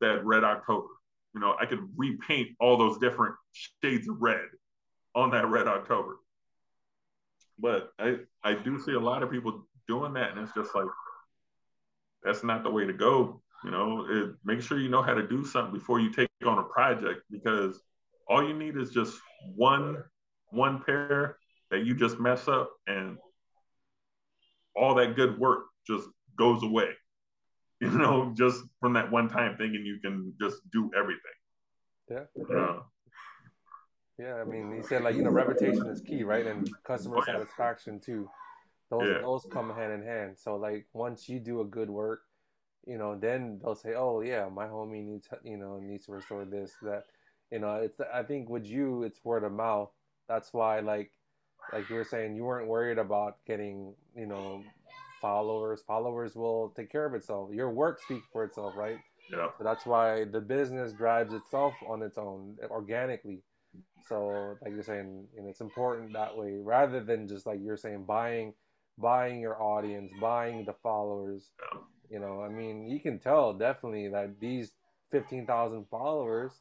that 0.00 0.24
red 0.24 0.44
October. 0.44 0.88
You 1.34 1.40
know, 1.40 1.56
I 1.60 1.66
can 1.66 1.90
repaint 1.96 2.50
all 2.60 2.76
those 2.76 2.98
different 2.98 3.34
shades 3.52 4.08
of 4.08 4.20
red 4.20 4.46
on 5.14 5.30
that 5.30 5.48
red 5.48 5.66
October. 5.66 6.16
But 7.58 7.90
I 7.98 8.16
I 8.42 8.54
do 8.54 8.78
see 8.78 8.92
a 8.92 9.00
lot 9.00 9.22
of 9.22 9.30
people 9.30 9.66
doing 9.88 10.12
that, 10.14 10.30
and 10.30 10.40
it's 10.40 10.52
just 10.54 10.74
like 10.74 10.86
that's 12.22 12.44
not 12.44 12.62
the 12.64 12.70
way 12.70 12.84
to 12.86 12.92
go. 12.92 13.40
You 13.64 13.70
know, 13.70 14.06
it, 14.08 14.34
make 14.44 14.60
sure 14.60 14.78
you 14.78 14.88
know 14.88 15.02
how 15.02 15.14
to 15.14 15.26
do 15.26 15.44
something 15.44 15.72
before 15.72 16.00
you 16.00 16.12
take 16.12 16.28
on 16.46 16.58
a 16.58 16.62
project 16.64 17.22
because 17.30 17.80
all 18.28 18.46
you 18.46 18.54
need 18.54 18.76
is 18.76 18.90
just 18.90 19.18
one 19.54 20.02
one 20.50 20.82
pair 20.84 21.38
that 21.70 21.84
you 21.84 21.94
just 21.94 22.18
mess 22.20 22.48
up 22.48 22.70
and 22.86 23.16
all 24.74 24.94
that 24.94 25.16
good 25.16 25.38
work 25.38 25.66
just 25.86 26.08
goes 26.38 26.62
away 26.62 26.90
you 27.80 27.90
know 27.90 28.32
just 28.36 28.62
from 28.80 28.92
that 28.92 29.10
one 29.10 29.28
time 29.28 29.56
thing 29.56 29.74
and 29.74 29.86
you 29.86 29.98
can 30.02 30.32
just 30.40 30.58
do 30.70 30.90
everything 30.96 31.20
Yeah. 32.10 32.24
uh, 32.56 32.80
Yeah, 34.18 34.36
I 34.36 34.44
mean, 34.44 34.72
he 34.74 34.82
said 34.82 35.02
like 35.02 35.16
you 35.16 35.22
know 35.22 35.30
reputation 35.30 35.88
is 35.88 36.00
key, 36.00 36.22
right? 36.22 36.46
And 36.46 36.68
customer 36.84 37.16
Oh, 37.18 37.24
yeah. 37.26 37.34
satisfaction 37.34 38.00
too. 38.00 38.28
Those 38.90 39.08
Yeah. 39.08 39.20
those 39.20 39.46
come 39.50 39.70
hand 39.74 39.92
in 39.92 40.02
hand. 40.02 40.38
So 40.38 40.56
like 40.56 40.86
once 40.92 41.28
you 41.28 41.40
do 41.40 41.60
a 41.60 41.64
good 41.64 41.90
work, 41.90 42.22
you 42.86 42.98
know, 42.98 43.16
then 43.18 43.60
they'll 43.62 43.74
say, 43.76 43.94
oh 43.94 44.20
yeah, 44.20 44.48
my 44.48 44.66
homie 44.66 45.04
needs 45.04 45.28
you 45.44 45.56
know 45.58 45.78
needs 45.80 46.06
to 46.06 46.12
restore 46.12 46.44
this 46.44 46.72
that. 46.82 47.04
You 47.50 47.60
know, 47.60 47.76
it's 47.76 47.96
I 48.12 48.22
think 48.24 48.48
with 48.48 48.66
you, 48.66 49.04
it's 49.04 49.24
word 49.24 49.44
of 49.44 49.52
mouth. 49.52 49.90
That's 50.28 50.52
why 50.52 50.80
like 50.80 51.12
like 51.72 51.88
you 51.90 51.96
were 51.96 52.04
saying, 52.04 52.36
you 52.36 52.44
weren't 52.44 52.68
worried 52.68 52.98
about 52.98 53.38
getting 53.46 53.94
you 54.16 54.26
know 54.26 54.62
followers. 55.20 55.82
Followers 55.86 56.34
will 56.36 56.70
take 56.76 56.90
care 56.90 57.06
of 57.06 57.14
itself. 57.14 57.50
Your 57.52 57.70
work 57.70 58.00
speaks 58.00 58.26
for 58.32 58.44
itself, 58.44 58.74
right? 58.76 58.98
yeah 59.30 59.48
So 59.58 59.64
that's 59.64 59.86
why 59.86 60.24
the 60.24 60.40
business 60.40 60.92
drives 60.92 61.32
itself 61.34 61.74
on 61.88 62.02
its 62.02 62.18
own 62.18 62.56
organically. 62.70 63.42
So 64.08 64.56
like 64.62 64.72
you're 64.72 64.82
saying, 64.82 65.26
know, 65.42 65.48
it's 65.48 65.60
important 65.60 66.12
that 66.12 66.36
way 66.36 66.58
rather 66.62 67.00
than 67.02 67.28
just 67.28 67.46
like 67.46 67.60
you're 67.62 67.76
saying 67.76 68.04
buying 68.04 68.54
buying 68.98 69.40
your 69.40 69.60
audience, 69.60 70.12
buying 70.20 70.64
the 70.64 70.74
followers. 70.82 71.50
You 72.10 72.20
know, 72.20 72.42
I 72.42 72.48
mean, 72.48 72.86
you 72.88 73.00
can 73.00 73.18
tell 73.18 73.52
definitely 73.52 74.08
that 74.08 74.40
these 74.40 74.72
15,000 75.10 75.86
followers, 75.90 76.52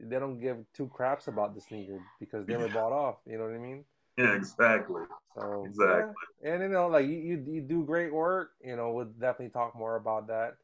they 0.00 0.18
don't 0.18 0.40
give 0.40 0.58
two 0.74 0.88
craps 0.88 1.28
about 1.28 1.54
the 1.54 1.60
sneaker 1.60 2.00
because 2.18 2.46
they 2.46 2.56
were 2.56 2.68
bought 2.68 2.92
off, 2.92 3.16
you 3.26 3.38
know 3.38 3.44
what 3.44 3.54
I 3.54 3.58
mean? 3.58 3.84
yeah 4.16 4.34
exactly 4.34 5.02
So 5.34 5.64
Exactly. 5.66 6.14
yeah. 6.42 6.54
and 6.54 6.62
you 6.62 6.68
know, 6.68 6.88
like 6.88 7.06
you, 7.06 7.16
you 7.18 7.44
you 7.46 7.60
do 7.62 7.84
great 7.84 8.12
work. 8.12 8.52
You 8.64 8.76
know, 8.76 8.92
we'll 8.92 9.06
definitely 9.06 9.50
talk 9.50 9.76
more 9.76 9.96
about 9.96 10.28
that. 10.28 10.56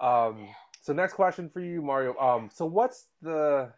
Um, 0.00 0.48
so 0.80 0.92
next 0.92 1.14
question 1.14 1.50
for 1.50 1.60
you, 1.60 1.82
Mario. 1.82 2.16
Um, 2.18 2.50
so 2.52 2.64
what's 2.64 3.08
the 3.20 3.72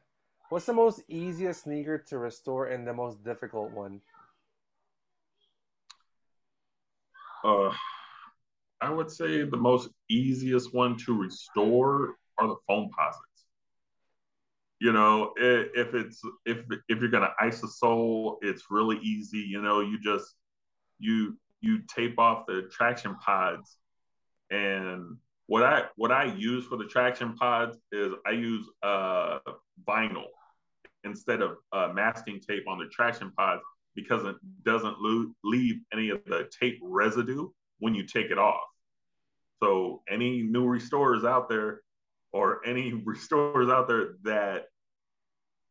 what's 0.50 0.66
the 0.66 0.72
most 0.72 1.02
easiest 1.08 1.62
sneaker 1.62 1.98
to 1.98 2.18
restore 2.18 2.66
and 2.66 2.86
the 2.86 2.92
most 2.92 3.24
difficult 3.24 3.70
one? 3.72 4.00
uh, 7.44 7.72
i 8.80 8.90
would 8.90 9.10
say 9.10 9.42
the 9.44 9.56
most 9.56 9.88
easiest 10.10 10.74
one 10.74 10.96
to 10.96 11.18
restore 11.18 12.16
are 12.38 12.48
the 12.48 12.56
foamposites. 12.68 13.44
You 14.80 14.92
know 14.92 15.32
if 15.36 15.94
it's 15.94 16.22
if 16.46 16.58
if 16.88 17.00
you're 17.00 17.10
gonna 17.10 17.34
ice 17.38 17.62
a 17.62 17.68
sole 17.68 18.38
it's 18.42 18.64
really 18.70 18.98
easy 19.02 19.38
you 19.38 19.60
know 19.62 19.80
you 19.80 20.00
just 20.00 20.34
you 20.98 21.36
you 21.60 21.80
tape 21.94 22.18
off 22.18 22.46
the 22.46 22.68
traction 22.72 23.14
pods. 23.16 23.76
And 24.50 25.18
what 25.46 25.62
i 25.62 25.84
what 25.96 26.10
i 26.10 26.24
use 26.24 26.64
for 26.66 26.76
the 26.76 26.86
traction 26.86 27.34
pods 27.36 27.76
is 27.92 28.12
i 28.26 28.30
use 28.30 28.66
uh 28.82 29.38
vinyl 29.86 30.28
instead 31.04 31.42
of 31.42 31.56
uh, 31.72 31.90
masking 31.94 32.40
tape 32.40 32.64
on 32.68 32.78
the 32.78 32.86
traction 32.86 33.32
pods 33.36 33.62
because 33.94 34.24
it 34.24 34.36
doesn't 34.64 34.96
lo- 34.98 35.32
leave 35.44 35.76
any 35.92 36.10
of 36.10 36.20
the 36.26 36.48
tape 36.60 36.78
residue 36.82 37.48
when 37.78 37.94
you 37.94 38.04
take 38.04 38.30
it 38.30 38.38
off. 38.38 38.60
So 39.62 40.02
any 40.08 40.42
new 40.42 40.66
restorers 40.66 41.24
out 41.24 41.48
there 41.48 41.82
or 42.32 42.64
any 42.66 42.92
restorers 43.04 43.68
out 43.68 43.88
there 43.88 44.14
that 44.24 44.64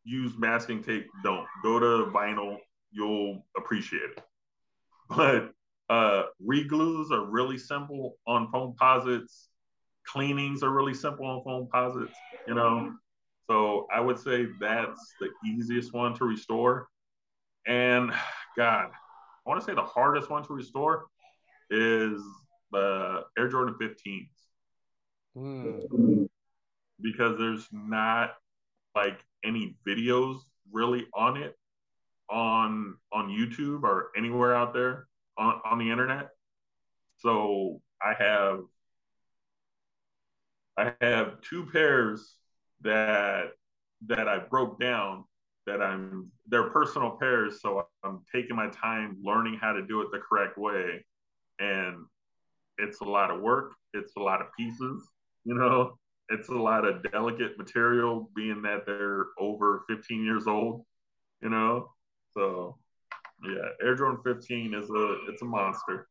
use 0.04 0.34
masking 0.38 0.84
tape 0.84 1.08
don't. 1.24 1.48
Go 1.64 1.80
to 1.80 2.12
vinyl 2.12 2.58
you'll 2.92 3.46
appreciate 3.58 4.02
it. 4.18 4.24
But 5.16 5.52
uh 5.90 6.24
reglues 6.40 7.12
are 7.12 7.26
really 7.26 7.58
simple 7.58 8.18
on 8.28 8.52
foamposites. 8.52 9.48
Cleanings 10.06 10.62
are 10.64 10.70
really 10.72 10.94
simple 10.94 11.26
on 11.26 11.44
foamposites 11.44 12.14
you 12.48 12.54
know 12.56 12.94
so 13.50 13.88
i 13.94 14.00
would 14.00 14.20
say 14.20 14.48
that's 14.60 15.14
the 15.20 15.30
easiest 15.50 15.94
one 15.94 16.14
to 16.14 16.26
restore 16.26 16.88
and 17.68 18.12
god 18.58 18.90
i 18.92 19.50
want 19.50 19.60
to 19.60 19.66
say 19.66 19.76
the 19.76 19.82
hardest 19.82 20.30
one 20.30 20.44
to 20.44 20.54
restore 20.54 21.08
is 21.72 22.22
the 22.72 23.24
air 23.38 23.50
jordan 23.50 23.76
15s 23.82 24.30
Hmm. 25.36 26.26
because 27.02 27.38
there's 27.38 27.68
not 27.72 28.32
like 28.96 29.24
any 29.46 29.78
videos 29.88 30.38
really 30.72 31.08
on 31.14 31.38
it 31.38 31.56
on 32.30 32.98
on 33.14 33.30
YouTube 33.30 33.84
or 33.84 34.10
anywhere 34.18 34.54
out 34.56 34.74
there 34.74 35.08
on, 35.38 35.62
on 35.66 35.80
the 35.80 35.92
internet. 35.92 36.30
So 37.18 37.82
I 38.02 38.14
have 38.18 38.62
I 40.78 40.94
have 41.02 41.42
two 41.42 41.68
pairs 41.68 42.36
that 42.82 43.52
that 44.08 44.28
I 44.28 44.40
broke 44.40 44.80
down 44.80 45.26
that 45.66 45.82
I'm 45.82 46.32
they're 46.48 46.70
personal 46.70 47.12
pairs, 47.12 47.62
so 47.62 47.88
I'm 48.04 48.22
taking 48.34 48.56
my 48.56 48.70
time 48.70 49.18
learning 49.24 49.60
how 49.62 49.74
to 49.74 49.86
do 49.86 50.02
it 50.02 50.08
the 50.12 50.20
correct 50.20 50.58
way. 50.58 51.06
And 51.60 52.06
it's 52.78 53.02
a 53.02 53.06
lot 53.06 53.30
of 53.30 53.42
work, 53.42 53.74
it's 53.94 54.16
a 54.16 54.20
lot 54.20 54.42
of 54.42 54.48
pieces, 54.58 55.10
you 55.44 55.54
know, 55.54 55.98
it's 56.30 56.50
a 56.50 56.54
lot 56.54 56.86
of 56.86 57.04
delicate 57.12 57.58
material 57.58 58.30
being 58.36 58.62
that 58.64 58.86
they're 58.86 59.28
over 59.38 59.84
15 59.90 60.24
years 60.24 60.48
old, 60.48 60.86
you 61.42 61.50
know. 61.50 61.90
So 62.34 62.78
yeah, 63.44 63.70
Air 63.84 63.96
Jordan 63.96 64.20
15 64.24 64.74
is 64.74 64.90
a 64.90 65.18
it's 65.30 65.42
a 65.42 65.46
monster. 65.46 66.08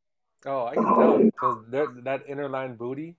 Oh, 0.46 0.66
I 0.66 0.74
can 0.74 0.84
tell 0.84 1.18
because 1.18 1.64
that 1.70 2.22
inner 2.28 2.48
line 2.48 2.76
booty 2.76 3.16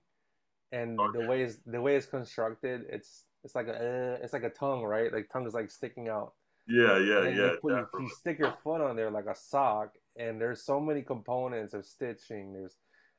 and 0.72 0.98
Oh, 0.98 1.10
the 1.12 1.26
way 1.28 1.42
it's, 1.42 1.58
the 1.66 1.80
way 1.80 1.96
it's 1.96 2.06
constructed, 2.06 2.86
it's 2.88 3.24
it's 3.44 3.54
like 3.54 3.68
a 3.68 3.72
uh, 3.74 4.18
it's 4.22 4.32
like 4.32 4.42
a 4.44 4.50
tongue, 4.50 4.82
right? 4.82 5.12
Like 5.12 5.28
tongue 5.32 5.46
is 5.46 5.54
like 5.54 5.70
sticking 5.70 6.08
out. 6.08 6.32
Yeah, 6.68 6.98
yeah, 6.98 7.22
yeah. 7.22 7.30
you, 7.30 7.58
put, 7.62 7.72
you, 7.72 7.86
you 8.00 8.08
stick 8.10 8.38
your 8.38 8.54
foot 8.62 8.80
on 8.80 8.94
there 8.94 9.10
like 9.10 9.26
a 9.26 9.34
sock, 9.34 9.94
and 10.16 10.40
there's 10.40 10.62
so 10.62 10.78
many 10.80 11.02
components 11.02 11.74
of 11.74 11.84
stitching. 11.84 12.52
There's, 12.52 12.76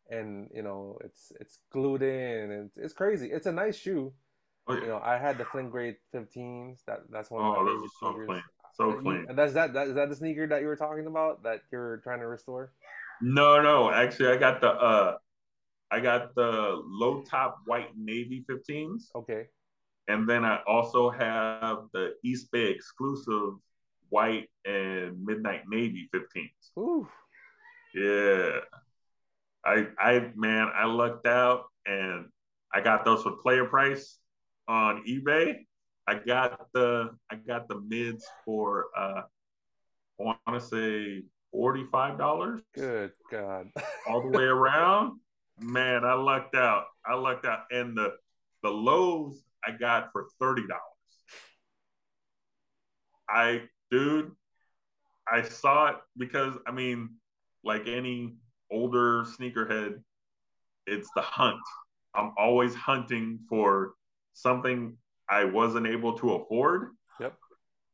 and 0.10 0.50
you 0.54 0.62
know, 0.62 0.98
it's 1.04 1.32
it's 1.40 1.60
glued 1.72 2.02
in, 2.04 2.52
and 2.52 2.66
it's, 2.68 2.78
it's 2.78 2.94
crazy. 2.94 3.30
It's 3.32 3.48
a 3.48 3.52
nice 3.52 3.76
shoe. 3.76 4.14
Oh, 4.68 4.76
You 4.76 4.88
know, 4.88 5.02
I 5.04 5.18
had 5.18 5.38
the 5.38 5.46
Flint 5.46 5.72
Grey 5.72 5.98
15s. 6.16 6.86
That 6.86 7.00
that's 7.10 7.32
one 7.32 7.42
of 7.44 7.58
Oh, 7.58 7.64
my 7.64 7.72
those 7.72 7.84
are 7.84 7.90
so 8.00 8.12
sneakers. 8.12 8.28
clean. 8.28 8.44
So 8.74 8.90
You- 8.92 9.02
clean. 9.02 9.26
and 9.28 9.38
that's 9.38 9.54
that, 9.54 9.74
that. 9.74 9.88
Is 9.88 9.96
that 9.96 10.10
the 10.10 10.16
sneaker 10.16 10.48
that 10.48 10.62
you 10.62 10.68
were 10.68 10.76
talking 10.78 11.08
about 11.08 11.44
that 11.44 11.62
you're 11.72 11.98
trying 12.04 12.20
to 12.20 12.28
restore? 12.28 12.72
No, 13.22 13.62
no. 13.62 13.92
Actually, 13.92 14.30
I 14.34 14.38
got 14.38 14.62
the 14.62 14.70
uh, 14.70 15.18
I 15.90 16.00
got 16.00 16.36
the 16.36 16.80
low 16.86 17.24
top 17.24 17.58
white 17.66 17.98
navy 17.98 18.46
15s, 18.50 19.10
Okay. 19.16 19.48
And 20.08 20.28
then 20.28 20.44
I 20.44 20.60
also 20.68 21.10
have 21.10 21.84
the 21.94 22.16
Eastbay 22.26 22.74
exclusive 22.76 23.54
white 24.10 24.50
and 24.66 25.24
midnight 25.24 25.64
navy 25.70 26.10
15s. 26.14 26.78
Ooh. 26.78 27.08
Yeah. 27.94 28.60
I 29.64 29.88
I 30.00 30.32
man, 30.36 30.70
I 30.74 30.86
lucked 30.86 31.28
out 31.28 31.66
and 31.86 32.26
I 32.74 32.82
got 32.82 33.06
those 33.06 33.24
for 33.24 33.34
player 33.34 33.66
price 33.66 34.18
on 34.68 35.04
eBay. 35.08 35.66
I 36.08 36.16
got 36.16 36.68
the 36.74 37.12
I 37.30 37.36
got 37.36 37.68
the 37.68 37.80
mids 37.80 38.26
for 38.44 38.88
uh 38.98 39.22
I 40.20 40.24
want 40.24 40.40
to 40.48 40.62
say 40.62 41.24
forty-five 41.52 42.18
dollars 42.18 42.62
Good 42.74 43.12
God. 43.32 43.70
all 44.08 44.22
the 44.22 44.38
way 44.38 44.44
around. 44.46 45.20
Man, 45.60 46.04
I 46.04 46.14
lucked 46.14 46.56
out. 46.56 46.86
I 47.06 47.14
lucked 47.16 47.46
out. 47.46 47.66
And 47.72 47.96
the 47.96 48.16
the 48.64 48.70
lows 48.70 49.44
I 49.66 49.72
got 49.72 50.12
for 50.12 50.28
thirty 50.40 50.64
dollars. 50.68 50.82
I 53.30 53.64
dude, 53.90 54.32
I 55.32 55.44
saw 55.44 55.88
it 55.90 55.96
because 56.18 56.56
I 56.68 56.72
mean, 56.72 57.16
like 57.64 57.88
any 57.88 58.36
older 58.72 59.24
sneakerhead, 59.24 60.02
it's 60.88 61.10
the 61.16 61.22
hunt. 61.22 61.62
I'm 62.14 62.34
always 62.38 62.76
hunting 62.76 63.40
for 63.48 63.94
something 64.34 64.98
I 65.30 65.46
wasn't 65.46 65.88
able 65.88 66.18
to 66.18 66.34
afford. 66.34 66.90
Yep. 67.20 67.36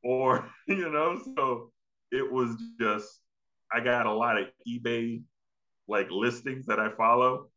Or, 0.04 0.50
you 0.68 0.90
know, 0.90 1.22
so 1.36 1.72
it 2.12 2.32
was 2.32 2.56
just 2.80 3.20
I 3.72 3.82
got 3.82 4.06
a 4.06 4.14
lot 4.14 4.40
of 4.40 4.48
eBay 4.68 5.22
like 5.88 6.10
listings 6.10 6.66
that 6.66 6.80
I 6.80 6.90
follow 6.90 7.50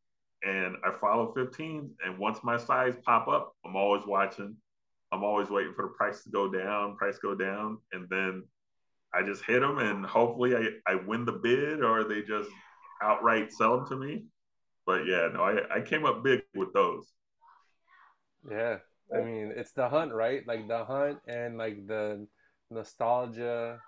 and 0.43 0.76
I 0.84 0.93
follow 1.01 1.32
15 1.34 1.91
and 2.05 2.18
once 2.18 2.38
my 2.43 2.57
size 2.57 2.95
pop 3.05 3.28
up, 3.28 3.55
I'm 3.64 3.76
always 3.76 4.05
watching. 4.07 4.57
I'm 5.12 5.24
always 5.24 5.51
waiting 5.51 5.74
for 5.74 5.86
the 5.86 5.95
price 5.97 6.22
to 6.22 6.30
go 6.30 6.51
down, 6.51 6.97
price 6.97 7.18
go 7.18 7.34
down, 7.34 7.78
and 7.93 8.09
then 8.09 8.45
I 9.12 9.22
just 9.22 9.45
hit 9.45 9.61
them 9.61 9.78
and 9.78 10.07
hopefully 10.07 10.55
I, 10.57 10.68
I 10.91 10.95
win 10.95 11.24
the 11.24 11.32
bid 11.32 11.82
or 11.82 12.05
they 12.05 12.22
just 12.22 12.49
outright 13.03 13.53
sell 13.53 13.76
them 13.76 13.88
to 13.88 13.97
me. 13.97 14.24
But 14.86 15.07
yeah, 15.07 15.28
no, 15.32 15.43
I, 15.43 15.78
I 15.78 15.80
came 15.80 16.05
up 16.05 16.22
big 16.22 16.43
with 16.55 16.72
those. 16.72 17.12
Yeah. 18.49 18.78
I 19.14 19.20
mean, 19.22 19.53
it's 19.57 19.72
the 19.72 19.88
hunt, 19.88 20.12
right? 20.12 20.47
Like 20.47 20.68
the 20.68 20.84
hunt 20.84 21.18
and 21.26 21.59
like 21.59 21.86
the 21.86 22.26
nostalgia, 22.70 23.80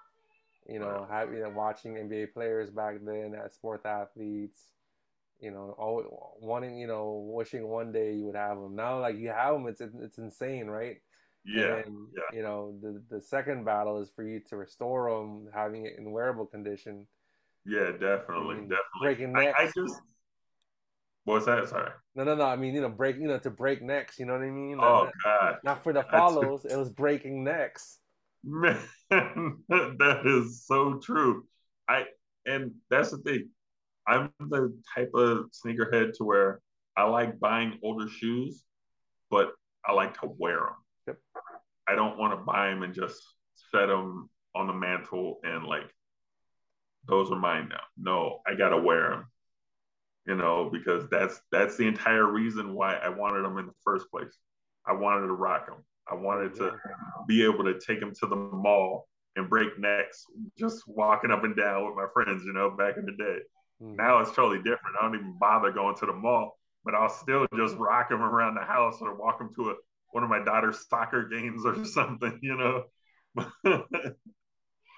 you 0.69 0.81
know, 0.81 1.07
having 1.09 1.55
watching 1.55 1.95
NBA 1.95 2.33
players 2.33 2.71
back 2.71 2.97
then 3.05 3.35
as 3.35 3.55
sports 3.55 3.87
athletes, 3.87 4.61
you 5.43 5.51
know, 5.51 5.75
always 5.79 6.07
wanting, 6.41 6.79
you 6.79 6.87
know, 6.87 7.29
wishing 7.35 7.67
one 7.69 7.93
day 7.93 8.15
you 8.15 8.27
would 8.27 8.37
have 8.37 8.57
them. 8.59 8.75
Now, 8.77 9.01
like 9.01 9.19
you 9.19 9.29
have 9.29 9.55
them, 9.55 9.67
it's 9.67 9.81
it's 9.81 10.19
insane, 10.19 10.69
right? 10.69 10.97
Yeah. 11.45 11.79
And, 11.85 12.07
yeah. 12.17 12.37
You 12.37 12.43
know, 12.43 12.75
the 12.81 13.03
the 13.11 13.21
second 13.21 13.65
battle 13.65 14.01
is 14.01 14.11
for 14.15 14.23
you 14.23 14.41
to 14.49 14.57
restore 14.57 15.11
them, 15.11 15.49
having 15.53 15.85
it 15.87 15.95
in 15.99 16.13
wearable 16.13 16.47
condition. 16.47 17.07
Yeah, 17.67 17.91
definitely. 17.93 18.57
Definitely. 18.57 19.01
breaking 19.03 19.37
I, 19.37 19.41
I 19.51 19.65
necks. 19.65 19.75
just 19.77 20.01
what's 21.25 21.47
that? 21.47 21.69
Sorry. 21.69 21.91
No, 22.15 22.25
no, 22.25 22.35
no. 22.35 22.45
I 22.45 22.57
mean, 22.57 22.75
you 22.75 22.81
know, 22.81 22.89
break, 22.89 23.17
you 23.17 23.27
know, 23.29 23.39
to 23.39 23.51
break 23.51 23.83
necks. 23.83 24.19
You 24.19 24.27
know 24.27 24.35
what 24.35 24.43
I 24.43 24.51
mean? 24.51 24.79
Oh 24.81 25.05
Not- 25.05 25.13
God. 25.25 25.57
not 25.65 25.83
for 25.83 25.93
the 25.93 26.03
That's- 26.03 26.13
follows. 26.21 26.65
It 26.65 26.77
was 26.77 26.91
breaking 26.91 27.43
necks. 27.45 27.99
Man, 28.45 28.79
that 29.11 30.23
is 30.25 30.65
so 30.67 30.99
true. 31.03 31.47
I 31.89 32.05
and 32.47 32.73
that's 32.91 33.11
the 33.11 33.19
thing. 33.19 33.49
I'm 34.07 34.33
the 34.41 34.77
type 34.95 35.11
of 35.15 35.51
sneakerhead 35.53 36.15
to 36.15 36.25
where 36.25 36.61
I 36.97 37.05
like 37.05 37.39
buying 37.41 37.79
older 37.83 38.09
shoes, 38.09 38.65
but 39.31 39.53
I 39.87 39.93
like 39.93 40.21
to 40.21 40.31
wear 40.39 40.57
them. 40.57 40.77
Yep. 41.09 41.19
I 41.89 41.95
don't 41.95 42.19
want 42.19 42.39
to 42.39 42.45
buy 42.45 42.69
them 42.69 42.83
and 42.83 42.95
just 42.95 43.23
set 43.71 43.87
them 43.87 44.29
on 44.55 44.67
the 44.67 44.73
mantle 44.73 45.41
and 45.45 45.65
like 45.65 45.91
those 47.09 47.31
are 47.31 47.39
mine 47.39 47.69
now. 47.69 47.81
No, 47.97 48.41
I 48.47 48.55
gotta 48.55 48.79
wear 48.79 49.11
them. 49.11 49.27
You 50.27 50.37
know, 50.37 50.71
because 50.73 51.09
that's 51.11 51.41
that's 51.51 51.77
the 51.77 51.87
entire 51.87 52.27
reason 52.27 52.75
why 52.75 52.95
I 52.95 53.09
wanted 53.09 53.43
them 53.43 53.59
in 53.59 53.67
the 53.67 53.73
first 53.85 54.09
place. 54.11 54.37
I 54.87 54.93
wanted 54.93 55.27
to 55.27 55.33
rock 55.33 55.67
them. 55.67 55.85
I 56.09 56.15
wanted 56.15 56.55
to 56.57 56.77
be 57.27 57.45
able 57.45 57.65
to 57.65 57.79
take 57.81 58.01
them 58.01 58.13
to 58.21 58.27
the 58.27 58.37
mall 58.37 59.09
and 59.37 59.49
break 59.49 59.79
necks 59.79 60.27
just 60.59 60.83
walking 60.87 61.31
up 61.31 61.45
and 61.45 61.57
down 61.57 61.87
with 61.87 61.97
my 61.97 62.07
friends, 62.13 62.45
you 62.45 62.53
know, 62.53 62.71
back 62.71 62.97
in 62.99 63.07
the 63.07 63.13
day. 63.13 63.39
Mhm. 63.83 63.97
Now 63.97 64.21
it's 64.21 64.33
totally 64.33 64.59
different. 64.59 64.97
I 65.01 65.05
don't 65.05 65.17
even 65.17 65.39
bother 65.39 65.73
going 65.73 65.97
to 65.97 66.07
the 66.07 66.13
mall, 66.15 66.59
but 66.85 66.95
I'll 66.95 67.11
still 67.11 67.47
just 67.57 67.77
rock 67.77 68.11
them 68.11 68.23
around 68.23 68.57
the 68.57 68.63
house 68.65 68.99
or 69.03 69.15
walk 69.17 69.39
them 69.39 69.55
to 69.57 69.71
a, 69.71 69.77
one 70.13 70.25
of 70.25 70.31
my 70.31 70.45
daughter's 70.45 70.87
soccer 70.91 71.29
games 71.29 71.65
or 71.67 71.85
something, 71.85 72.39
you 72.43 72.57
know. 72.57 72.85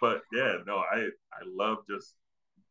but 0.00 0.22
yeah, 0.32 0.56
no, 0.66 0.78
I 0.78 1.08
I 1.32 1.42
love 1.46 1.78
just 1.88 2.14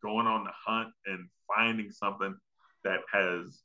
going 0.03 0.28
on 0.28 0.45
the 0.45 0.51
hunt 0.66 0.93
and 1.05 1.30
finding 1.55 1.91
something 1.91 2.36
that 2.86 3.01
has 3.11 3.61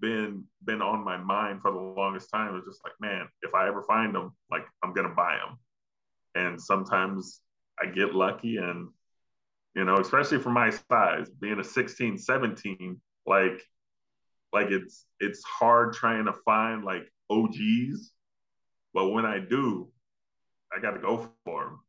been 0.00 0.44
been 0.64 0.82
on 0.82 1.04
my 1.04 1.16
mind 1.18 1.62
for 1.62 1.72
the 1.72 1.78
longest 1.78 2.30
time. 2.30 2.56
It's 2.56 2.66
just 2.66 2.84
like, 2.84 2.94
man, 3.00 3.28
if 3.42 3.54
I 3.54 3.68
ever 3.68 3.82
find 3.82 4.14
them, 4.14 4.32
like 4.50 4.66
I'm 4.84 4.94
gonna 4.94 5.14
buy 5.14 5.36
them. 5.38 5.58
And 6.34 6.60
sometimes 6.62 7.40
I 7.80 7.86
get 7.86 8.14
lucky 8.14 8.58
and 8.58 8.88
you 9.76 9.84
know, 9.84 9.98
especially 9.98 10.40
for 10.40 10.50
my 10.50 10.70
size, 10.70 11.30
being 11.40 11.60
a 11.60 11.64
16, 11.64 12.18
17, 12.18 13.00
like 13.26 13.62
like 14.52 14.68
it's 14.70 15.06
it's 15.20 15.44
hard 15.44 15.92
trying 15.94 16.26
to 16.26 16.32
find 16.32 16.84
like 16.84 17.12
OGs, 17.30 18.12
but 18.94 19.10
when 19.10 19.26
I 19.26 19.38
do, 19.38 19.92
I 20.76 20.80
got 20.80 20.92
to 20.92 21.00
go 21.00 21.28
for 21.44 21.64
them. 21.64 21.80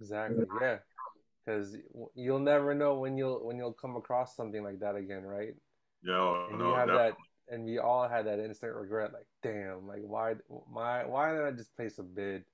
Exactly. 0.00 0.44
Yeah. 0.60 0.78
Because 1.44 1.76
you'll 2.14 2.40
never 2.40 2.74
know 2.74 2.98
when 2.98 3.16
you'll 3.16 3.44
when 3.44 3.56
you'll 3.56 3.72
come 3.72 3.96
across 3.96 4.36
something 4.36 4.62
like 4.62 4.80
that 4.80 4.96
again, 4.96 5.22
right? 5.22 5.54
Yeah, 6.02 6.46
And 6.50 6.58
no, 6.58 6.70
you 6.70 6.74
have 6.74 6.88
definitely. 6.88 7.14
that, 7.48 7.54
and 7.54 7.64
we 7.64 7.78
all 7.78 8.08
had 8.08 8.26
that 8.26 8.40
instant 8.40 8.74
regret, 8.74 9.12
like, 9.12 9.26
damn, 9.42 9.86
like 9.86 10.02
why, 10.02 10.34
my, 10.70 11.04
why 11.06 11.30
didn't 11.32 11.46
I 11.46 11.50
just 11.52 11.74
place 11.76 11.98
a 11.98 12.02
bid? 12.02 12.44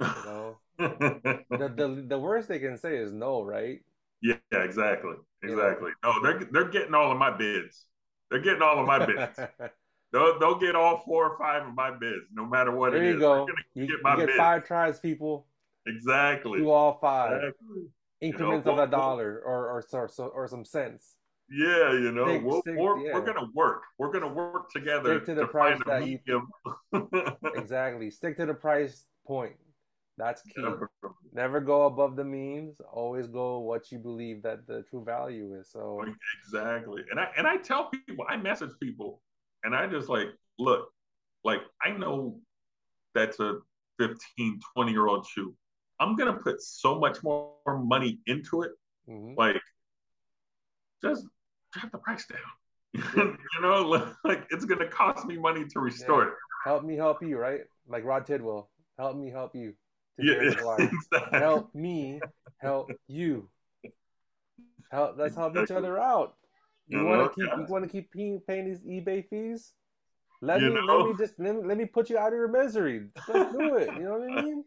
You 0.00 0.06
know, 0.24 0.56
the 0.78 1.44
the 1.76 2.04
the 2.08 2.18
worst 2.18 2.48
they 2.48 2.58
can 2.58 2.76
say 2.76 2.96
is 2.96 3.12
no, 3.12 3.42
right? 3.42 3.80
yeah, 4.22 4.34
exactly, 4.52 5.14
You 5.42 5.48
know. 5.48 5.54
exactly. 5.54 5.90
No, 6.04 6.22
they're 6.22 6.48
they're 6.50 6.68
getting 6.70 6.94
all 6.94 7.12
of 7.12 7.18
my 7.18 7.30
bids. 7.36 7.86
They're 8.30 8.40
getting 8.40 8.62
all 8.62 8.78
of 8.80 8.86
my 8.86 9.04
bids. 9.04 9.38
They'll, 10.12 10.38
they'll 10.38 10.58
get 10.58 10.76
all 10.76 10.98
four 11.06 11.30
or 11.30 11.38
five 11.38 11.66
of 11.66 11.74
my 11.74 11.90
bids, 11.90 12.26
no 12.34 12.44
matter 12.44 12.70
what 12.70 12.92
there 12.92 13.02
it 13.02 13.06
you 13.08 13.14
is. 13.14 13.20
go. 13.20 13.46
You, 13.74 13.86
get 13.86 13.92
you 13.92 13.98
my 14.02 14.16
get 14.16 14.26
bid. 14.26 14.36
five 14.36 14.62
tries, 14.66 15.00
people. 15.00 15.46
Exactly. 15.86 16.58
Do 16.58 16.68
all 16.70 16.98
five 17.00 17.32
Exactly. 17.38 17.84
increments 18.20 18.66
know, 18.66 18.72
of 18.74 18.78
a 18.80 18.90
dollar 18.90 19.40
or 19.42 19.70
or 19.70 19.80
so, 19.88 20.06
so 20.08 20.26
or 20.26 20.46
some 20.48 20.66
cents. 20.66 21.16
Yeah, 21.50 21.92
you 21.94 22.12
know, 22.12 22.38
we'll, 22.44 22.60
stick- 22.60 22.76
we're, 22.76 22.98
yeah. 22.98 23.14
we're 23.14 23.24
gonna 23.24 23.48
work. 23.54 23.84
We're 23.98 24.12
gonna 24.12 24.28
work 24.32 24.70
together 24.70 25.16
Stick 25.16 25.24
to 25.26 25.34
the 25.34 25.40
to 25.42 25.46
price 25.48 25.80
that 25.86 26.06
you- 26.06 26.18
medium. 26.26 26.48
Exactly. 27.56 28.10
Stick 28.10 28.36
to 28.36 28.44
the 28.44 28.52
price 28.54 29.06
point. 29.26 29.54
That's 30.18 30.42
key. 30.42 30.62
Never 31.32 31.60
go 31.60 31.86
above 31.86 32.16
the 32.16 32.24
means. 32.24 32.76
Always 32.92 33.26
go 33.26 33.60
what 33.60 33.90
you 33.90 33.98
believe 33.98 34.42
that 34.42 34.66
the 34.66 34.82
true 34.90 35.02
value 35.04 35.54
is. 35.58 35.70
So 35.70 36.04
exactly. 36.44 37.02
And 37.10 37.18
I 37.18 37.28
and 37.36 37.46
I 37.46 37.56
tell 37.56 37.88
people, 37.88 38.26
I 38.28 38.36
message 38.36 38.70
people, 38.80 39.20
and 39.64 39.74
I 39.74 39.86
just 39.86 40.08
like, 40.08 40.28
look, 40.58 40.88
like 41.44 41.60
I 41.82 41.90
know 41.90 42.38
that's 43.14 43.40
a 43.40 43.58
15, 43.98 44.60
20 44.74 44.92
year 44.92 45.06
old 45.06 45.26
shoe. 45.26 45.54
I'm 46.00 46.16
gonna 46.16 46.34
put 46.34 46.60
so 46.60 46.98
much 46.98 47.22
more 47.22 47.54
money 47.66 48.18
into 48.26 48.62
it. 48.62 48.72
mhm. 49.08 49.36
Like, 49.36 49.60
just 51.02 51.26
drop 51.72 51.90
the 51.92 51.98
price 51.98 52.26
down. 52.26 52.94
you 53.16 53.38
know, 53.62 54.12
like 54.24 54.46
it's 54.50 54.64
gonna 54.64 54.88
cost 54.88 55.26
me 55.26 55.38
money 55.38 55.64
to 55.64 55.80
restore 55.80 56.24
it. 56.24 56.34
help 56.64 56.84
me 56.84 56.96
help 56.96 57.22
you, 57.22 57.38
right? 57.38 57.60
Like 57.88 58.04
Rod 58.04 58.26
Tidwell. 58.26 58.70
Help 58.98 59.16
me 59.16 59.30
help 59.30 59.54
you. 59.56 59.74
To 60.16 60.24
Yeah, 60.24 60.34
exactly. 60.42 60.88
help 61.30 61.74
me 61.74 62.22
help 62.58 62.94
you. 63.08 63.48
Help 64.90 65.16
let's 65.18 65.34
help 65.34 65.56
each 65.56 65.70
other 65.70 65.98
out. 65.98 66.36
You 66.88 66.98
You 66.98 67.06
want 67.06 67.22
to 67.22 67.28
keep 67.34 67.56
you 67.56 67.64
want 67.68 67.84
to 67.84 67.90
keep 67.90 68.12
paying, 68.12 68.40
paying 68.46 68.66
these 68.66 68.82
eBay 68.82 69.26
fees? 69.28 69.72
Let 70.40 70.62
You 70.62 70.70
me 70.70 70.74
know? 70.74 70.86
let 70.88 71.02
me 71.02 71.14
just 71.14 71.38
let 71.38 71.54
me, 71.56 71.62
let 71.64 71.78
me 71.78 71.86
put 71.86 72.10
you 72.10 72.18
out 72.18 72.32
of 72.32 72.38
your 72.38 72.48
misery. 72.48 73.08
Let's 73.28 73.46
do 73.52 73.74
it. 73.76 73.94
You 73.96 74.04
know 74.04 74.12
what 74.18 74.26
I 74.26 74.30
mean? 74.30 74.64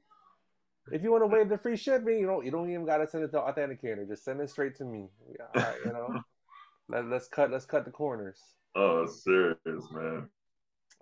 If 0.91 1.03
you 1.03 1.11
want 1.11 1.23
to 1.23 1.27
waive 1.27 1.49
the 1.49 1.57
free 1.57 1.77
shipping, 1.77 2.19
you 2.19 2.25
don't 2.27 2.45
you 2.45 2.51
don't 2.51 2.69
even 2.69 2.85
gotta 2.85 3.07
send 3.07 3.23
it 3.23 3.31
to 3.31 3.39
authenticator. 3.39 4.07
Just 4.07 4.23
send 4.23 4.41
it 4.41 4.49
straight 4.49 4.75
to 4.77 4.85
me. 4.85 5.09
All 5.39 5.61
right, 5.61 5.81
you 5.85 5.91
know. 5.91 6.17
Let, 6.89 7.05
let's 7.07 7.27
cut 7.27 7.51
let's 7.51 7.65
cut 7.65 7.85
the 7.85 7.91
corners. 7.91 8.39
Oh, 8.75 9.05
serious, 9.05 9.89
man. 9.91 10.29